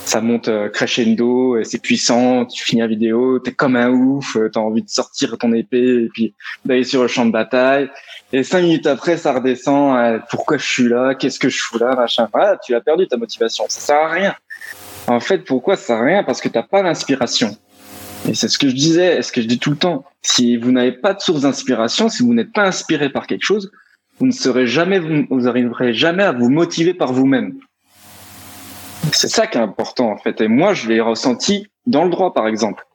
ça 0.04 0.20
monte 0.20 0.50
crescendo 0.72 1.56
et 1.56 1.64
c'est 1.64 1.80
puissant, 1.80 2.44
tu 2.44 2.64
finis 2.64 2.80
la 2.80 2.88
vidéo, 2.88 3.38
t'es 3.38 3.52
comme 3.52 3.76
un 3.76 3.90
ouf, 3.90 4.36
t'as 4.52 4.60
envie 4.60 4.82
de 4.82 4.88
sortir 4.88 5.38
ton 5.38 5.52
épée 5.52 6.04
et 6.04 6.08
puis 6.12 6.34
d'aller 6.64 6.84
sur 6.84 7.02
le 7.02 7.08
champ 7.08 7.24
de 7.24 7.30
bataille 7.30 7.88
et 8.32 8.42
cinq 8.42 8.62
minutes 8.62 8.86
après, 8.86 9.16
ça 9.16 9.32
redescend. 9.32 9.96
Euh, 9.96 10.18
pourquoi 10.30 10.58
je 10.58 10.66
suis 10.66 10.88
là 10.88 11.14
Qu'est-ce 11.14 11.38
que 11.38 11.48
je 11.48 11.58
fous 11.58 11.78
là 11.78 11.94
Machin. 11.94 12.28
Ah, 12.34 12.56
tu 12.62 12.74
as 12.74 12.80
perdu 12.80 13.08
ta 13.08 13.16
motivation. 13.16 13.64
Ça 13.68 13.80
sert 13.80 13.96
à 13.96 14.08
rien. 14.08 14.34
En 15.06 15.20
fait, 15.20 15.38
pourquoi 15.38 15.76
ça 15.76 15.86
sert 15.86 15.96
à 15.96 16.04
rien? 16.04 16.24
Parce 16.24 16.42
que 16.42 16.48
t'as 16.48 16.62
pas 16.62 16.82
d'inspiration. 16.82 17.56
Et 18.28 18.34
c'est 18.34 18.48
ce 18.48 18.58
que 18.58 18.68
je 18.68 18.74
disais, 18.74 19.22
ce 19.22 19.32
que 19.32 19.40
je 19.40 19.46
dis 19.46 19.58
tout 19.58 19.70
le 19.70 19.76
temps. 19.76 20.04
Si 20.22 20.56
vous 20.58 20.70
n'avez 20.70 20.92
pas 20.92 21.14
de 21.14 21.20
source 21.20 21.42
d'inspiration, 21.42 22.08
si 22.08 22.22
vous 22.22 22.34
n'êtes 22.34 22.52
pas 22.52 22.66
inspiré 22.66 23.08
par 23.08 23.26
quelque 23.26 23.44
chose, 23.44 23.72
vous 24.18 24.26
ne 24.26 24.32
serez 24.32 24.66
jamais, 24.66 24.98
vous, 24.98 25.24
vous 25.30 25.48
arriverez 25.48 25.94
jamais 25.94 26.24
à 26.24 26.32
vous 26.32 26.50
motiver 26.50 26.92
par 26.92 27.12
vous-même. 27.12 27.54
C'est 29.12 29.28
ça 29.28 29.46
qui 29.46 29.56
est 29.56 29.60
important 29.60 30.10
en 30.10 30.18
fait. 30.18 30.40
Et 30.42 30.48
moi, 30.48 30.74
je 30.74 30.88
l'ai 30.88 31.00
ressenti 31.00 31.68
dans 31.86 32.04
le 32.04 32.10
droit, 32.10 32.34
par 32.34 32.46
exemple. 32.46 32.86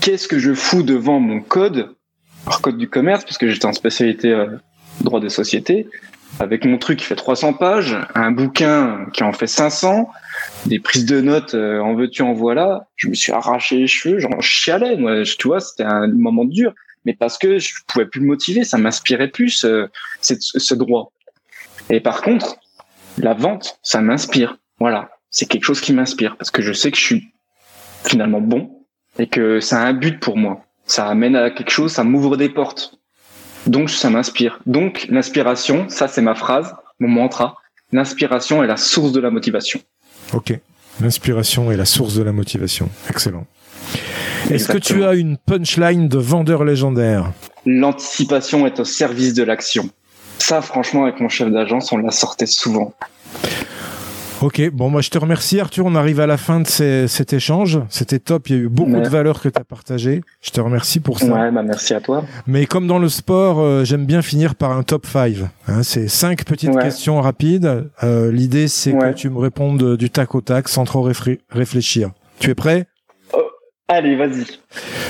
Qu'est-ce 0.00 0.28
que 0.28 0.38
je 0.38 0.52
fous 0.52 0.82
devant 0.82 1.20
mon 1.20 1.40
code 1.40 1.94
par 2.44 2.60
code 2.60 2.78
du 2.78 2.88
commerce, 2.88 3.24
puisque 3.24 3.46
j'étais 3.48 3.66
en 3.66 3.72
spécialité 3.72 4.30
euh, 4.30 4.46
droit 5.00 5.20
des 5.20 5.30
sociétés, 5.30 5.88
avec 6.40 6.64
mon 6.64 6.78
truc 6.78 6.98
qui 6.98 7.04
fait 7.04 7.16
300 7.16 7.54
pages, 7.54 7.96
un 8.14 8.30
bouquin 8.30 9.06
qui 9.12 9.22
en 9.22 9.32
fait 9.32 9.46
500, 9.46 10.10
des 10.66 10.78
prises 10.78 11.06
de 11.06 11.20
notes 11.20 11.54
euh, 11.54 11.80
en 11.80 11.94
veux-tu 11.94 12.22
en 12.22 12.32
voilà, 12.32 12.88
je 12.96 13.08
me 13.08 13.14
suis 13.14 13.32
arraché 13.32 13.78
les 13.78 13.86
cheveux, 13.86 14.18
j'en 14.18 14.40
chialais, 14.40 14.96
moi, 14.96 15.22
tu 15.24 15.48
vois, 15.48 15.60
c'était 15.60 15.84
un 15.84 16.06
moment 16.08 16.44
dur, 16.44 16.72
mais 17.04 17.14
parce 17.14 17.38
que 17.38 17.58
je 17.58 17.74
pouvais 17.86 18.06
plus 18.06 18.20
me 18.20 18.26
motiver, 18.26 18.64
ça 18.64 18.78
m'inspirait 18.78 19.28
plus 19.28 19.64
euh, 19.64 19.86
ce 20.20 20.74
droit. 20.74 21.12
Et 21.88 22.00
par 22.00 22.22
contre, 22.22 22.56
la 23.18 23.32
vente, 23.32 23.78
ça 23.82 24.00
m'inspire. 24.00 24.58
Voilà, 24.78 25.10
c'est 25.30 25.46
quelque 25.46 25.64
chose 25.64 25.80
qui 25.80 25.92
m'inspire 25.92 26.36
parce 26.36 26.50
que 26.50 26.62
je 26.62 26.72
sais 26.72 26.90
que 26.90 26.98
je 26.98 27.04
suis 27.04 27.32
finalement 28.04 28.40
bon 28.40 28.70
et 29.18 29.26
que 29.26 29.60
ça 29.60 29.80
a 29.80 29.86
un 29.86 29.94
but 29.94 30.20
pour 30.20 30.36
moi 30.36 30.66
ça 30.86 31.08
amène 31.08 31.36
à 31.36 31.50
quelque 31.50 31.70
chose, 31.70 31.92
ça 31.92 32.04
m'ouvre 32.04 32.36
des 32.36 32.48
portes. 32.48 32.98
Donc 33.66 33.90
ça 33.90 34.10
m'inspire. 34.10 34.60
Donc 34.66 35.06
l'inspiration, 35.10 35.88
ça 35.88 36.08
c'est 36.08 36.22
ma 36.22 36.34
phrase, 36.34 36.74
mon 37.00 37.08
mantra. 37.08 37.56
L'inspiration 37.92 38.62
est 38.62 38.66
la 38.66 38.76
source 38.76 39.12
de 39.12 39.20
la 39.20 39.30
motivation. 39.30 39.80
Ok. 40.32 40.58
L'inspiration 41.00 41.70
est 41.70 41.76
la 41.76 41.84
source 41.84 42.14
de 42.14 42.22
la 42.22 42.32
motivation. 42.32 42.88
Excellent. 43.10 43.46
Est-ce 44.50 44.68
que 44.68 44.78
tu 44.78 45.04
as 45.04 45.14
une 45.14 45.36
punchline 45.36 46.08
de 46.08 46.18
vendeur 46.18 46.64
légendaire? 46.64 47.32
L'anticipation 47.64 48.66
est 48.66 48.80
au 48.80 48.84
service 48.84 49.34
de 49.34 49.42
l'action. 49.42 49.88
Ça, 50.38 50.62
franchement, 50.62 51.04
avec 51.04 51.20
mon 51.20 51.28
chef 51.28 51.50
d'agence, 51.50 51.92
on 51.92 51.98
la 51.98 52.10
sortait 52.10 52.46
souvent. 52.46 52.94
Ok, 54.42 54.70
bon, 54.70 54.90
moi 54.90 55.00
je 55.00 55.08
te 55.08 55.18
remercie 55.18 55.58
Arthur. 55.60 55.86
On 55.86 55.94
arrive 55.94 56.20
à 56.20 56.26
la 56.26 56.36
fin 56.36 56.60
de 56.60 56.66
cet 56.66 57.32
échange. 57.32 57.80
C'était 57.88 58.18
top. 58.18 58.48
Il 58.50 58.56
y 58.56 58.58
a 58.58 58.62
eu 58.62 58.68
beaucoup 58.68 59.00
de 59.00 59.08
valeurs 59.08 59.40
que 59.40 59.48
tu 59.48 59.58
as 59.58 59.64
partagées. 59.64 60.20
Je 60.42 60.50
te 60.50 60.60
remercie 60.60 61.00
pour 61.00 61.18
ça. 61.18 61.26
Ouais, 61.26 61.50
bah 61.50 61.62
merci 61.62 61.94
à 61.94 62.00
toi. 62.00 62.24
Mais 62.46 62.66
comme 62.66 62.86
dans 62.86 62.98
le 62.98 63.08
sport, 63.08 63.60
euh, 63.60 63.84
j'aime 63.84 64.04
bien 64.04 64.20
finir 64.20 64.54
par 64.54 64.72
un 64.72 64.82
top 64.82 65.06
5. 65.06 65.36
Hein, 65.68 65.82
c'est 65.82 66.08
cinq 66.08 66.44
petites 66.44 66.78
questions 66.78 67.20
rapides. 67.20 67.88
Euh, 68.04 68.30
l'idée, 68.30 68.68
c'est 68.68 68.92
que 68.92 69.12
tu 69.12 69.30
me 69.30 69.38
répondes 69.38 69.96
du 69.96 70.10
tac 70.10 70.34
au 70.34 70.42
tac 70.42 70.68
sans 70.68 70.84
trop 70.84 71.08
réfléchir. 71.50 72.10
Tu 72.38 72.50
es 72.50 72.54
prêt? 72.54 72.86
Oh, 73.32 73.38
Allez, 73.88 74.16
vas-y. 74.16 74.44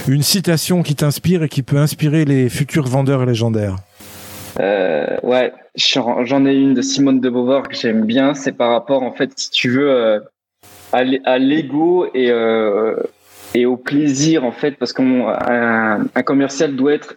Une 0.07 0.23
citation 0.23 0.83
qui 0.83 0.95
t'inspire 0.95 1.43
et 1.43 1.49
qui 1.49 1.63
peut 1.63 1.79
inspirer 1.79 2.25
les 2.25 2.49
futurs 2.49 2.87
vendeurs 2.87 3.27
légendaires. 3.27 3.77
Euh, 4.59 5.17
ouais, 5.23 5.53
j'en 5.75 6.47
ai 6.47 6.55
une 6.55 6.75
de 6.75 6.83
Simone 6.83 7.21
de 7.21 7.29
Beauvoir 7.29 7.69
que 7.69 7.77
j'aime 7.77 8.05
bien. 8.05 8.35
C'est 8.35 8.53
par 8.53 8.71
rapport, 8.71 9.03
en 9.03 9.13
fait, 9.13 9.33
si 9.37 9.51
tu 9.51 9.71
veux, 9.71 9.91
euh, 9.91 10.21
à 10.93 11.39
l'ego 11.39 12.07
et 12.15 12.31
euh, 12.31 12.97
et 13.55 13.67
au 13.67 13.77
plaisir, 13.77 14.45
en 14.45 14.53
fait, 14.53 14.73
parce 14.73 14.93
qu'un 14.93 16.07
un 16.15 16.23
commercial 16.23 16.75
doit 16.75 16.95
être 16.95 17.17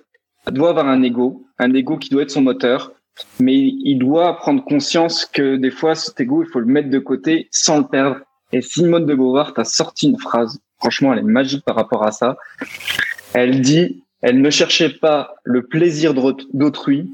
doit 0.51 0.69
avoir 0.69 0.87
un 0.87 1.01
ego, 1.01 1.45
un 1.59 1.73
ego 1.73 1.97
qui 1.97 2.09
doit 2.09 2.23
être 2.23 2.31
son 2.31 2.41
moteur, 2.41 2.93
mais 3.39 3.55
il 3.55 3.97
doit 3.99 4.37
prendre 4.37 4.63
conscience 4.63 5.25
que 5.25 5.55
des 5.55 5.71
fois, 5.71 5.95
cet 5.95 6.19
ego, 6.19 6.43
il 6.43 6.49
faut 6.49 6.59
le 6.59 6.65
mettre 6.65 6.89
de 6.89 6.99
côté 6.99 7.47
sans 7.51 7.79
le 7.79 7.87
perdre. 7.87 8.17
Et 8.51 8.61
Simone 8.61 9.05
de 9.05 9.13
Beauvoir 9.13 9.53
t'a 9.53 9.63
sorti 9.63 10.09
une 10.09 10.17
phrase. 10.17 10.59
Franchement, 10.79 11.13
elle 11.13 11.19
est 11.19 11.23
magique 11.23 11.63
par 11.65 11.75
rapport 11.75 12.05
à 12.05 12.11
ça. 12.11 12.37
Elle 13.33 13.61
dit, 13.61 14.03
elle 14.21 14.41
ne 14.41 14.49
cherchait 14.49 14.89
pas 14.89 15.35
le 15.43 15.63
plaisir 15.63 16.13
d'autrui, 16.13 17.11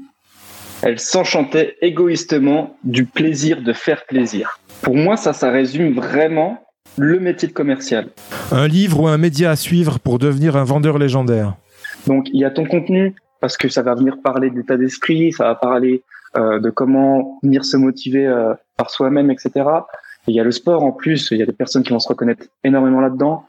elle 0.82 0.98
s'enchantait 0.98 1.76
égoïstement 1.80 2.76
du 2.84 3.04
plaisir 3.04 3.62
de 3.62 3.72
faire 3.72 4.04
plaisir. 4.06 4.58
Pour 4.82 4.94
moi, 4.94 5.16
ça, 5.16 5.32
ça 5.32 5.50
résume 5.50 5.94
vraiment 5.94 6.62
le 6.96 7.18
métier 7.18 7.48
de 7.48 7.52
commercial. 7.52 8.08
Un 8.52 8.68
livre 8.68 9.00
ou 9.00 9.08
un 9.08 9.18
média 9.18 9.50
à 9.50 9.56
suivre 9.56 9.98
pour 9.98 10.18
devenir 10.18 10.56
un 10.56 10.64
vendeur 10.64 10.98
légendaire. 10.98 11.54
Donc, 12.06 12.28
il 12.32 12.40
y 12.40 12.44
a 12.44 12.50
ton 12.50 12.64
contenu, 12.64 13.14
parce 13.40 13.56
que 13.56 13.68
ça 13.68 13.82
va 13.82 13.94
venir 13.94 14.16
parler 14.22 14.50
d'état 14.50 14.76
d'esprit, 14.76 15.32
ça 15.32 15.44
va 15.44 15.54
parler 15.54 16.02
euh, 16.36 16.58
de 16.60 16.70
comment 16.70 17.38
venir 17.42 17.64
se 17.64 17.76
motiver 17.76 18.26
euh, 18.26 18.54
par 18.76 18.90
soi-même, 18.90 19.30
etc. 19.30 19.66
il 20.26 20.34
y 20.34 20.40
a 20.40 20.44
le 20.44 20.52
sport 20.52 20.84
en 20.84 20.92
plus, 20.92 21.28
il 21.30 21.38
y 21.38 21.42
a 21.42 21.46
des 21.46 21.52
personnes 21.52 21.82
qui 21.82 21.90
vont 21.90 21.98
se 21.98 22.08
reconnaître 22.08 22.46
énormément 22.64 23.00
là-dedans. 23.00 23.44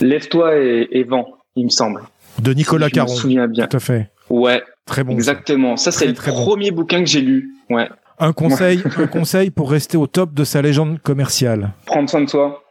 Lève-toi 0.00 0.56
et, 0.56 0.88
et 0.92 1.04
vends, 1.04 1.26
il 1.56 1.64
me 1.64 1.70
semble. 1.70 2.02
De 2.40 2.52
Nicolas 2.52 2.90
Caron. 2.90 3.08
Je 3.08 3.14
me 3.14 3.18
souviens 3.18 3.48
bien. 3.48 3.66
Tout 3.66 3.76
à 3.76 3.80
fait. 3.80 4.10
Ouais, 4.30 4.62
Très 4.86 5.02
bon. 5.02 5.12
Exactement. 5.12 5.76
Ça, 5.76 5.90
c'est 5.90 6.06
le 6.06 6.14
premier 6.14 6.70
bouquin 6.70 7.00
que 7.00 7.08
j'ai 7.08 7.20
lu. 7.20 7.54
Ouais. 7.70 7.88
Un 8.18 8.32
conseil, 8.32 8.82
un 8.96 9.06
conseil 9.06 9.50
pour 9.50 9.70
rester 9.70 9.96
au 9.96 10.06
top 10.06 10.34
de 10.34 10.44
sa 10.44 10.62
légende 10.62 11.00
commerciale. 11.00 11.72
Prendre 11.86 12.08
soin 12.08 12.20
de 12.20 12.28
soi. 12.28 12.62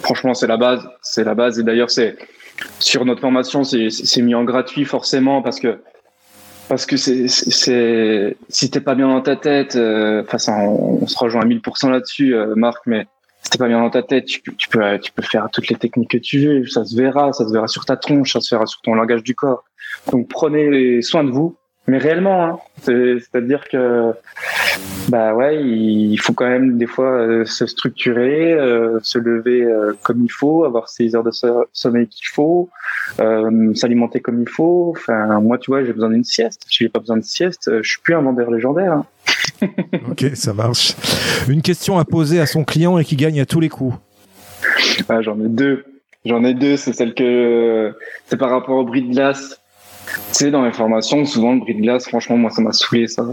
Franchement, 0.00 0.34
c'est 0.34 0.46
la 0.46 0.56
base. 0.56 0.86
C'est 1.02 1.24
la 1.24 1.34
base. 1.34 1.58
Et 1.58 1.62
d'ailleurs, 1.62 1.90
c'est 1.90 2.16
sur 2.78 3.04
notre 3.04 3.20
formation, 3.20 3.62
c'est 3.64 4.22
mis 4.22 4.34
en 4.34 4.44
gratuit 4.44 4.84
forcément 4.84 5.40
parce 5.40 5.60
que 5.60 5.80
parce 6.68 6.86
que 6.86 6.96
c'est 6.96 8.36
si 8.48 8.70
t'es 8.70 8.80
pas 8.80 8.94
bien 8.94 9.08
dans 9.08 9.22
ta 9.22 9.34
tête, 9.36 9.76
euh, 9.76 10.22
enfin 10.30 10.66
on, 10.66 11.06
se 11.06 11.18
rejoint 11.18 11.42
à 11.42 11.46
1000% 11.46 11.90
là-dessus, 11.90 12.34
euh, 12.34 12.54
Marc, 12.54 12.82
mais 12.86 13.06
si 13.42 13.50
t'es 13.50 13.58
pas 13.58 13.66
bien 13.66 13.80
dans 13.80 13.90
ta 13.90 14.02
tête, 14.02 14.26
tu, 14.26 14.42
tu, 14.42 14.68
peux 14.68 14.98
tu 14.98 15.10
peux 15.10 15.22
faire 15.22 15.48
toutes 15.50 15.68
les 15.68 15.76
techniques 15.76 16.10
que 16.10 16.18
tu 16.18 16.38
veux, 16.46 16.66
ça 16.66 16.84
se 16.84 16.94
verra, 16.94 17.32
ça 17.32 17.48
se 17.48 17.52
verra 17.52 17.66
sur 17.66 17.86
ta 17.86 17.96
tronche, 17.96 18.34
ça 18.34 18.40
se 18.40 18.54
verra 18.54 18.66
sur 18.66 18.82
ton 18.82 18.94
langage 18.94 19.22
du 19.22 19.34
corps. 19.34 19.64
Donc 20.12 20.28
prenez 20.28 21.02
soin 21.02 21.24
de 21.24 21.30
vous, 21.30 21.56
mais 21.86 21.98
réellement, 21.98 22.44
hein, 22.44 22.58
c'est-à-dire 22.82 23.68
que 23.68 24.12
bah 25.08 25.34
ouais, 25.34 25.60
il 25.60 26.16
faut 26.18 26.32
quand 26.32 26.48
même 26.48 26.78
des 26.78 26.86
fois 26.86 27.10
euh, 27.10 27.44
se 27.44 27.66
structurer, 27.66 28.52
euh, 28.52 29.00
se 29.02 29.18
lever 29.18 29.62
euh, 29.62 29.92
comme 30.02 30.24
il 30.24 30.30
faut, 30.30 30.64
avoir 30.64 30.88
ses 30.88 31.16
heures 31.16 31.24
de 31.24 31.32
sommeil 31.72 32.06
qu'il 32.06 32.28
faut, 32.28 32.70
s'alimenter 33.74 34.20
comme 34.20 34.40
il 34.40 34.48
faut. 34.48 34.94
Enfin, 34.96 35.40
moi, 35.40 35.58
tu 35.58 35.72
vois, 35.72 35.84
j'ai 35.84 35.92
besoin 35.92 36.10
d'une 36.10 36.24
sieste. 36.24 36.62
Si 36.68 36.84
j'ai 36.84 36.88
pas 36.88 37.00
besoin 37.00 37.16
de 37.16 37.24
sieste, 37.24 37.70
je 37.82 37.88
suis 37.88 38.00
plus 38.00 38.14
un 38.14 38.22
vendeur 38.22 38.50
légendaire. 38.50 38.92
Hein. 38.92 39.06
ok, 40.10 40.26
ça 40.34 40.52
marche. 40.52 40.94
Une 41.48 41.62
question 41.62 41.98
à 41.98 42.04
poser 42.04 42.40
à 42.40 42.46
son 42.46 42.62
client 42.62 42.98
et 42.98 43.04
qui 43.04 43.16
gagne 43.16 43.40
à 43.40 43.46
tous 43.46 43.60
les 43.60 43.68
coups. 43.68 43.96
Ah, 45.08 45.22
j'en 45.22 45.40
ai 45.40 45.48
deux. 45.48 45.84
J'en 46.24 46.44
ai 46.44 46.54
deux. 46.54 46.76
C'est 46.76 46.92
celle 46.92 47.14
que 47.14 47.92
c'est 48.26 48.36
par 48.36 48.50
rapport 48.50 48.76
au 48.76 48.84
bruit 48.84 49.02
de 49.02 49.12
glace. 49.12 49.59
Tu 50.28 50.34
sais, 50.34 50.50
dans 50.50 50.62
mes 50.62 50.72
formations, 50.72 51.24
souvent 51.24 51.54
le 51.54 51.60
bruit 51.60 51.74
de 51.74 51.82
glace, 51.82 52.08
franchement, 52.08 52.36
moi, 52.36 52.50
ça 52.50 52.62
m'a 52.62 52.72
saoulé, 52.72 53.06
ça. 53.06 53.24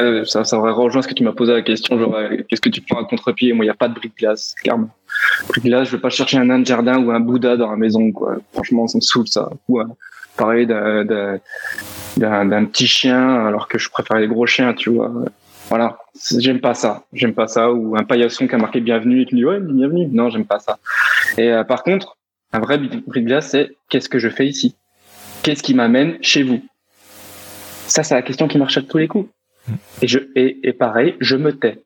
Euh, 0.00 0.24
ça, 0.24 0.44
ça 0.44 0.58
aurait 0.58 0.72
rejoint 0.72 1.02
ce 1.02 1.08
que 1.08 1.14
tu 1.14 1.24
m'as 1.24 1.32
posé 1.32 1.52
la 1.52 1.62
question, 1.62 1.98
genre, 1.98 2.14
euh, 2.14 2.36
qu'est-ce 2.48 2.60
que 2.60 2.68
tu 2.68 2.80
prends 2.80 3.00
à 3.00 3.04
contre-pied? 3.04 3.52
Moi, 3.52 3.64
il 3.64 3.68
n'y 3.68 3.72
a 3.72 3.74
pas 3.74 3.88
de 3.88 3.94
bruit 3.94 4.08
de 4.10 4.14
glace, 4.14 4.54
clairement. 4.62 4.90
Bruit 5.48 5.60
de 5.60 5.68
glace, 5.68 5.88
je 5.88 5.96
vais 5.96 6.00
pas 6.00 6.10
chercher 6.10 6.38
un 6.38 6.44
nain 6.44 6.60
de 6.60 6.66
jardin 6.66 7.02
ou 7.02 7.10
un 7.10 7.20
Bouddha 7.20 7.56
dans 7.56 7.70
la 7.70 7.76
maison, 7.76 8.12
quoi. 8.12 8.36
Franchement, 8.52 8.86
ça 8.86 8.98
me 8.98 9.02
saoule, 9.02 9.26
ça. 9.26 9.48
Ou, 9.68 9.80
pareil, 10.36 10.66
d'un 10.66 11.40
petit 12.16 12.86
chien, 12.86 13.46
alors 13.46 13.66
que 13.66 13.78
je 13.78 13.90
préfère 13.90 14.18
les 14.18 14.28
gros 14.28 14.46
chiens, 14.46 14.72
tu 14.74 14.90
vois. 14.90 15.12
Voilà, 15.68 15.98
j'aime 16.38 16.60
pas 16.60 16.74
ça. 16.74 17.04
J'aime 17.12 17.34
pas 17.34 17.46
ça. 17.46 17.70
Ou 17.72 17.96
un 17.96 18.04
paillasson 18.04 18.46
qui 18.46 18.54
a 18.54 18.58
marqué 18.58 18.80
bienvenue 18.80 19.22
et 19.22 19.26
qui 19.26 19.34
dit 19.34 19.44
ouais, 19.44 19.60
bienvenue. 19.60 20.08
Non, 20.10 20.30
j'aime 20.30 20.46
pas 20.46 20.60
ça. 20.60 20.78
Et 21.36 21.50
euh, 21.52 21.62
par 21.62 21.82
contre, 21.82 22.16
un 22.54 22.60
vrai 22.60 22.78
bruit 22.78 23.20
de 23.22 23.26
glace, 23.26 23.50
c'est 23.50 23.76
qu'est-ce 23.90 24.08
que 24.08 24.18
je 24.18 24.30
fais 24.30 24.46
ici? 24.46 24.76
Qu'est-ce 25.42 25.62
qui 25.62 25.74
m'amène 25.74 26.18
chez 26.20 26.42
vous? 26.42 26.60
Ça, 27.86 28.02
c'est 28.02 28.14
la 28.14 28.22
question 28.22 28.48
qui 28.48 28.58
marche 28.58 28.76
à 28.76 28.82
tous 28.82 28.98
les 28.98 29.08
coups. 29.08 29.30
Et, 30.02 30.08
je, 30.08 30.18
et, 30.34 30.72
pareil, 30.72 31.14
je 31.20 31.36
me 31.36 31.52
tais. 31.56 31.82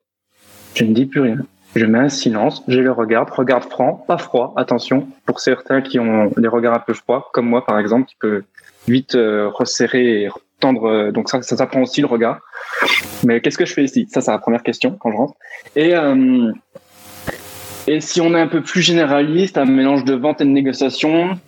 Je 0.74 0.84
ne 0.84 0.92
dis 0.92 1.06
plus 1.06 1.20
rien. 1.20 1.38
Je 1.74 1.86
mets 1.86 1.98
un 1.98 2.08
silence, 2.08 2.62
je 2.68 2.80
le 2.80 2.92
regarde, 2.92 3.30
regarde 3.30 3.64
franc, 3.64 4.04
pas 4.06 4.18
froid, 4.18 4.52
attention, 4.56 5.08
pour 5.24 5.40
certains 5.40 5.80
qui 5.80 5.98
ont 5.98 6.30
des 6.36 6.48
regards 6.48 6.74
un 6.74 6.80
peu 6.80 6.92
froids, 6.92 7.30
comme 7.32 7.46
moi 7.46 7.64
par 7.64 7.78
exemple, 7.78 8.08
qui 8.08 8.16
peut 8.20 8.42
vite 8.88 9.14
euh, 9.14 9.48
resserrer 9.48 10.24
et 10.24 10.28
tendre, 10.60 10.84
euh, 10.84 11.12
donc 11.12 11.30
ça, 11.30 11.40
ça 11.40 11.56
s'apprend 11.56 11.80
aussi 11.80 12.02
le 12.02 12.08
regard. 12.08 12.40
Mais 13.24 13.40
qu'est-ce 13.40 13.56
que 13.56 13.64
je 13.64 13.72
fais 13.72 13.84
ici? 13.84 14.06
Ça, 14.10 14.20
c'est 14.20 14.30
la 14.30 14.38
première 14.38 14.62
question 14.62 14.90
quand 15.00 15.10
je 15.10 15.16
rentre. 15.16 15.34
Et, 15.74 15.94
euh, 15.94 16.52
et 17.86 18.02
si 18.02 18.20
on 18.20 18.34
est 18.34 18.40
un 18.40 18.48
peu 18.48 18.62
plus 18.62 18.82
généraliste, 18.82 19.56
un 19.56 19.64
mélange 19.64 20.04
de 20.04 20.14
vente 20.14 20.42
et 20.42 20.44
de 20.44 20.50
négociation, 20.50 21.38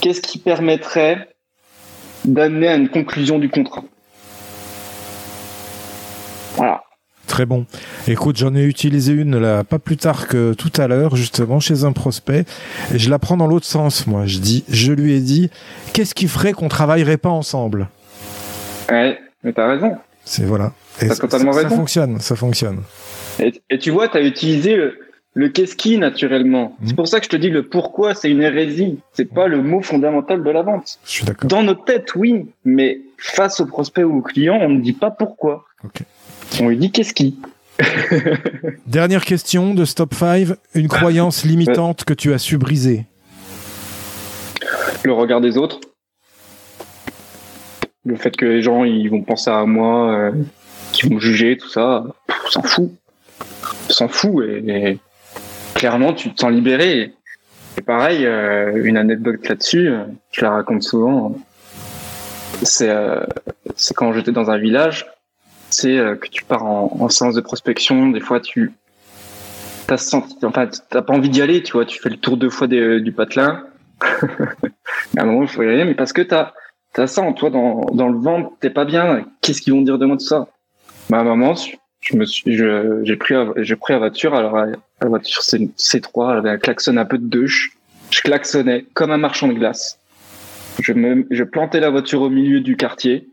qu'est-ce 0.00 0.22
qui 0.22 0.38
permettrait 0.38 1.33
d'amener 2.24 2.68
à 2.68 2.76
une 2.76 2.88
conclusion 2.88 3.38
du 3.38 3.48
contrat. 3.48 3.84
Voilà. 6.56 6.82
Très 7.26 7.46
bon. 7.46 7.66
Écoute, 8.06 8.36
j'en 8.36 8.54
ai 8.54 8.62
utilisé 8.64 9.12
une 9.12 9.38
là, 9.38 9.64
pas 9.64 9.78
plus 9.78 9.96
tard 9.96 10.28
que 10.28 10.52
tout 10.52 10.70
à 10.76 10.86
l'heure, 10.86 11.16
justement, 11.16 11.58
chez 11.58 11.84
un 11.84 11.92
prospect. 11.92 12.44
Et 12.92 12.98
je 12.98 13.10
la 13.10 13.18
prends 13.18 13.36
dans 13.36 13.46
l'autre 13.46 13.66
sens, 13.66 14.06
moi. 14.06 14.26
Je 14.26 14.38
dis, 14.38 14.64
je 14.68 14.92
lui 14.92 15.14
ai 15.14 15.20
dit, 15.20 15.50
qu'est-ce 15.92 16.14
qui 16.14 16.28
ferait 16.28 16.52
qu'on 16.52 16.68
travaillerait 16.68 17.16
pas 17.16 17.30
ensemble? 17.30 17.88
Ouais, 18.90 19.18
mais 19.42 19.52
t'as 19.52 19.68
raison. 19.68 19.96
C'est 20.24 20.44
voilà. 20.44 20.72
T'as 20.98 21.16
totalement 21.16 21.52
ça, 21.52 21.58
raison. 21.58 21.70
Ça 21.70 21.76
fonctionne, 21.76 22.20
ça 22.20 22.36
fonctionne. 22.36 22.82
Et, 23.40 23.52
et 23.68 23.78
tu 23.78 23.90
vois, 23.90 24.08
t'as 24.08 24.22
utilisé 24.22 24.76
le, 24.76 24.98
le 25.34 25.48
qu'est-ce 25.48 25.74
qui 25.74 25.98
naturellement. 25.98 26.76
C'est 26.82 26.90
mhm. 26.90 26.96
pour 26.96 27.08
ça 27.08 27.18
que 27.18 27.26
je 27.26 27.30
te 27.30 27.36
dis 27.36 27.50
le 27.50 27.64
pourquoi, 27.64 28.14
c'est 28.14 28.30
une 28.30 28.40
hérésie. 28.40 28.98
C'est 29.12 29.32
pas 29.32 29.48
le 29.48 29.60
mot 29.62 29.82
fondamental 29.82 30.42
de 30.42 30.50
la 30.50 30.62
vente. 30.62 30.98
Je 31.04 31.10
suis 31.10 31.24
d'accord. 31.24 31.48
Dans 31.48 31.62
notre 31.62 31.84
tête, 31.84 32.14
oui, 32.14 32.46
mais 32.64 33.00
face 33.18 33.60
au 33.60 33.66
prospect 33.66 34.04
ou 34.04 34.18
au 34.18 34.22
client, 34.22 34.56
on 34.60 34.68
ne 34.68 34.80
dit 34.80 34.92
pas 34.92 35.10
pourquoi. 35.10 35.64
On 36.60 36.68
lui 36.68 36.76
dit 36.76 36.92
qu'est-ce 36.92 37.12
qui. 37.12 37.36
Dernière 38.86 39.24
question 39.24 39.74
de 39.74 39.84
Stop 39.84 40.14
5. 40.14 40.48
Une 40.74 40.88
croyance 40.88 41.44
limitante 41.44 42.04
que 42.04 42.14
tu 42.14 42.32
as 42.32 42.38
su 42.38 42.56
briser. 42.56 43.04
Le 45.02 45.12
regard 45.12 45.40
des 45.40 45.58
autres. 45.58 45.80
Le 48.06 48.16
fait 48.16 48.36
que 48.36 48.44
les 48.44 48.62
gens 48.62 48.84
ils 48.84 49.08
vont 49.08 49.22
penser 49.22 49.50
à 49.50 49.64
moi, 49.64 50.12
euh, 50.12 50.32
qu'ils 50.92 51.10
vont 51.10 51.18
juger, 51.18 51.56
tout 51.56 51.70
ça, 51.70 52.04
on 52.46 52.50
s'en 52.50 52.62
fout. 52.62 52.92
On 53.88 53.92
s'en 53.92 54.08
fout 54.08 54.44
et 54.44 54.98
clairement, 55.84 56.14
tu 56.14 56.32
te 56.32 56.40
sens 56.40 56.50
libéré. 56.50 57.12
Et 57.76 57.82
pareil, 57.82 58.24
euh, 58.24 58.82
une 58.84 58.96
anecdote 58.96 59.46
là-dessus, 59.46 59.88
euh, 59.88 60.04
je 60.32 60.40
la 60.40 60.52
raconte 60.52 60.82
souvent. 60.82 61.36
C'est 62.62 62.88
euh, 62.88 63.20
quand 63.94 64.14
j'étais 64.14 64.32
dans 64.32 64.50
un 64.50 64.56
village, 64.56 65.06
c'est 65.68 65.98
que 66.18 66.28
tu 66.28 66.42
pars 66.42 66.64
en, 66.64 67.08
séance 67.10 67.34
de 67.34 67.42
prospection. 67.42 68.08
Des 68.08 68.20
fois, 68.20 68.40
tu 68.40 68.72
t'as 69.86 69.98
senti, 69.98 70.36
enfin, 70.42 70.70
t'as 70.88 71.02
pas 71.02 71.12
envie 71.12 71.28
d'y 71.28 71.42
aller, 71.42 71.62
tu 71.62 71.72
vois. 71.72 71.84
Tu 71.84 72.00
fais 72.00 72.08
le 72.08 72.16
tour 72.16 72.38
deux 72.38 72.48
fois 72.48 72.66
du 72.66 73.12
patelin. 73.12 73.66
à 74.00 75.22
un 75.22 75.24
moment, 75.26 75.42
il 75.42 75.48
faut 75.48 75.60
mais 75.62 75.94
parce 75.94 76.14
que 76.14 76.22
t'as 76.22 76.52
as 76.96 77.06
ça 77.06 77.20
en 77.20 77.34
toi 77.34 77.50
dans, 77.50 77.82
dans 77.92 78.08
le 78.08 78.18
ventre, 78.18 78.52
t'es 78.60 78.70
pas 78.70 78.86
bien. 78.86 79.26
Qu'est-ce 79.42 79.60
qu'ils 79.60 79.74
vont 79.74 79.82
dire 79.82 79.98
de 79.98 80.06
moi 80.06 80.16
tout 80.16 80.24
ça? 80.24 80.46
Ma 81.10 81.22
maman, 81.24 81.54
je 82.04 82.16
me 82.16 82.26
suis, 82.26 82.56
j'ai 82.56 83.16
pris, 83.16 83.34
j'ai 83.56 83.76
pris 83.76 83.92
la 83.94 83.98
voiture. 83.98 84.34
Alors 84.34 84.56
la 84.56 85.08
voiture 85.08 85.42
c'est 85.42 85.58
C3, 85.58 86.32
elle 86.32 86.38
avait 86.38 86.50
un 86.50 86.58
klaxon 86.58 86.96
un 86.96 87.04
peu 87.04 87.18
de 87.18 87.26
douche. 87.26 87.76
Je 88.10 88.20
klaxonnais 88.20 88.84
comme 88.94 89.10
un 89.10 89.16
marchand 89.16 89.48
de 89.48 89.54
glace. 89.54 89.98
Je 90.80 91.42
plantais 91.42 91.80
la 91.80 91.90
voiture 91.90 92.22
au 92.22 92.30
milieu 92.30 92.60
du 92.60 92.76
quartier 92.76 93.28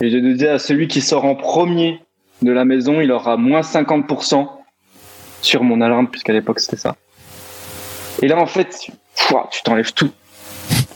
et 0.00 0.10
je 0.10 0.18
disais 0.18 0.48
à 0.48 0.58
celui 0.58 0.88
qui 0.88 1.00
sort 1.00 1.24
en 1.24 1.34
premier 1.34 2.00
de 2.42 2.52
la 2.52 2.64
maison, 2.64 3.00
il 3.00 3.10
aura 3.10 3.36
moins 3.36 3.60
50% 3.62 4.48
sur 5.40 5.62
mon 5.62 5.80
alarme 5.80 6.08
puisqu'à 6.08 6.32
l'époque 6.32 6.60
c'était 6.60 6.76
ça. 6.76 6.96
Et 8.22 8.28
là 8.28 8.38
en 8.38 8.46
fait, 8.46 8.76
tu 9.50 9.62
t'enlèves 9.62 9.94
tout. 9.94 10.10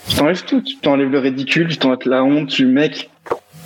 Tu 0.09 0.17
t'enlèves 0.17 0.45
tout. 0.45 0.61
Tu 0.61 0.77
t'enlèves 0.77 1.11
le 1.11 1.19
ridicule, 1.19 1.69
tu 1.69 1.79
t'enlèves 1.79 2.07
la 2.07 2.23
honte, 2.25 2.49
tu 2.49 2.67
mec. 2.67 3.11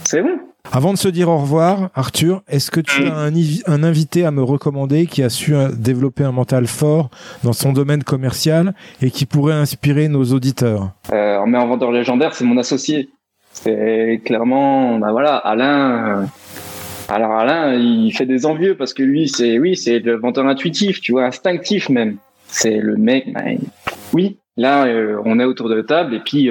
C'est 0.04 0.22
bon. 0.22 0.38
Avant 0.70 0.92
de 0.92 0.98
se 0.98 1.08
dire 1.08 1.28
au 1.28 1.38
revoir, 1.38 1.90
Arthur, 1.94 2.42
est-ce 2.48 2.70
que 2.70 2.80
tu 2.80 3.04
as 3.04 3.18
un, 3.18 3.82
invité 3.82 4.24
à 4.24 4.30
me 4.30 4.42
recommander 4.42 5.06
qui 5.06 5.22
a 5.22 5.28
su 5.28 5.54
euh, 5.54 5.68
développer 5.70 6.24
un 6.24 6.32
mental 6.32 6.66
fort 6.66 7.10
dans 7.42 7.52
son 7.52 7.72
domaine 7.72 8.04
commercial 8.04 8.72
et 9.02 9.10
qui 9.10 9.26
pourrait 9.26 9.54
inspirer 9.54 10.08
nos 10.08 10.24
auditeurs? 10.24 10.92
Euh, 11.12 11.44
Mais 11.46 11.58
en 11.58 11.66
vendeur 11.66 11.90
légendaire, 11.90 12.34
c'est 12.34 12.44
mon 12.44 12.56
associé. 12.56 13.10
C'est 13.52 14.22
clairement, 14.24 14.98
bah 14.98 15.12
voilà, 15.12 15.36
Alain. 15.36 16.22
Euh, 16.22 16.24
alors 17.08 17.32
Alain, 17.32 17.74
il 17.74 18.10
fait 18.12 18.24
des 18.24 18.46
envieux 18.46 18.76
parce 18.76 18.94
que 18.94 19.02
lui, 19.02 19.28
c'est 19.28 19.58
oui, 19.58 19.76
c'est 19.76 19.98
le 19.98 20.14
vendeur 20.14 20.46
intuitif, 20.46 21.00
tu 21.00 21.12
vois, 21.12 21.26
instinctif 21.26 21.90
même. 21.90 22.16
C'est 22.46 22.78
le 22.78 22.96
mec. 22.96 23.30
Bah, 23.34 23.42
oui, 24.14 24.38
là, 24.56 24.86
on 25.26 25.38
est 25.38 25.44
autour 25.44 25.68
de 25.68 25.74
la 25.74 25.82
table 25.82 26.14
et 26.14 26.20
puis 26.20 26.48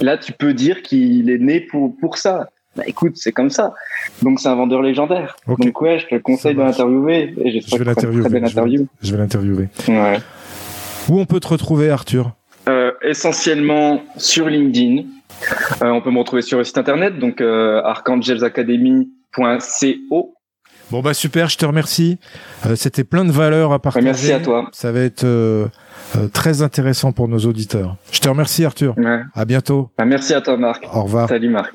là, 0.00 0.18
tu 0.18 0.32
peux 0.32 0.52
dire 0.52 0.82
qu'il 0.82 1.30
est 1.30 1.38
né 1.38 1.60
pour 1.60 1.96
pour 1.96 2.18
ça 2.18 2.48
bah 2.76 2.82
écoute, 2.86 3.12
c'est 3.16 3.32
comme 3.32 3.50
ça. 3.50 3.74
Donc 4.22 4.40
c'est 4.40 4.48
un 4.48 4.54
vendeur 4.54 4.82
légendaire. 4.82 5.36
Donc 5.46 5.80
ouais, 5.80 5.98
je 5.98 6.06
te 6.06 6.14
conseille 6.20 6.54
de 6.54 6.60
l'interviewer 6.60 7.34
je 7.36 7.76
vais 7.78 7.84
l'interviewer. 7.84 8.86
Je 9.02 9.12
vais 9.12 9.18
l'interviewer. 9.18 9.68
Ouais. 9.88 10.18
Où 11.08 11.20
on 11.20 11.24
peut 11.24 11.40
te 11.40 11.48
retrouver, 11.48 11.90
Arthur? 11.90 12.32
Euh, 12.68 12.92
Essentiellement 13.02 14.02
sur 14.16 14.48
LinkedIn. 14.48 15.04
Euh, 15.82 15.90
on 15.90 16.00
peut 16.00 16.10
me 16.10 16.18
retrouver 16.18 16.42
sur 16.42 16.58
le 16.58 16.64
site 16.64 16.78
internet, 16.78 17.18
donc 17.18 17.40
euh, 17.40 17.80
archangelzacademy.co. 17.82 20.32
Bon 20.90 21.00
bah 21.00 21.14
super, 21.14 21.48
je 21.48 21.58
te 21.58 21.66
remercie. 21.66 22.18
Euh, 22.64 22.76
c'était 22.76 23.02
plein 23.02 23.24
de 23.24 23.32
valeurs 23.32 23.72
à 23.72 23.80
partager. 23.80 24.04
Merci 24.04 24.32
à 24.32 24.38
toi. 24.38 24.68
Ça 24.72 24.92
va 24.92 25.00
être 25.00 25.24
euh, 25.24 25.66
très 26.32 26.62
intéressant 26.62 27.10
pour 27.12 27.26
nos 27.26 27.40
auditeurs. 27.40 27.96
Je 28.12 28.20
te 28.20 28.28
remercie 28.28 28.64
Arthur. 28.64 28.96
Ouais. 28.96 29.22
À 29.34 29.44
bientôt. 29.44 29.90
Bah, 29.98 30.04
merci 30.04 30.32
à 30.32 30.40
toi 30.40 30.56
Marc. 30.56 30.84
Au 30.92 31.02
revoir. 31.02 31.28
Salut 31.28 31.50
Marc. 31.50 31.74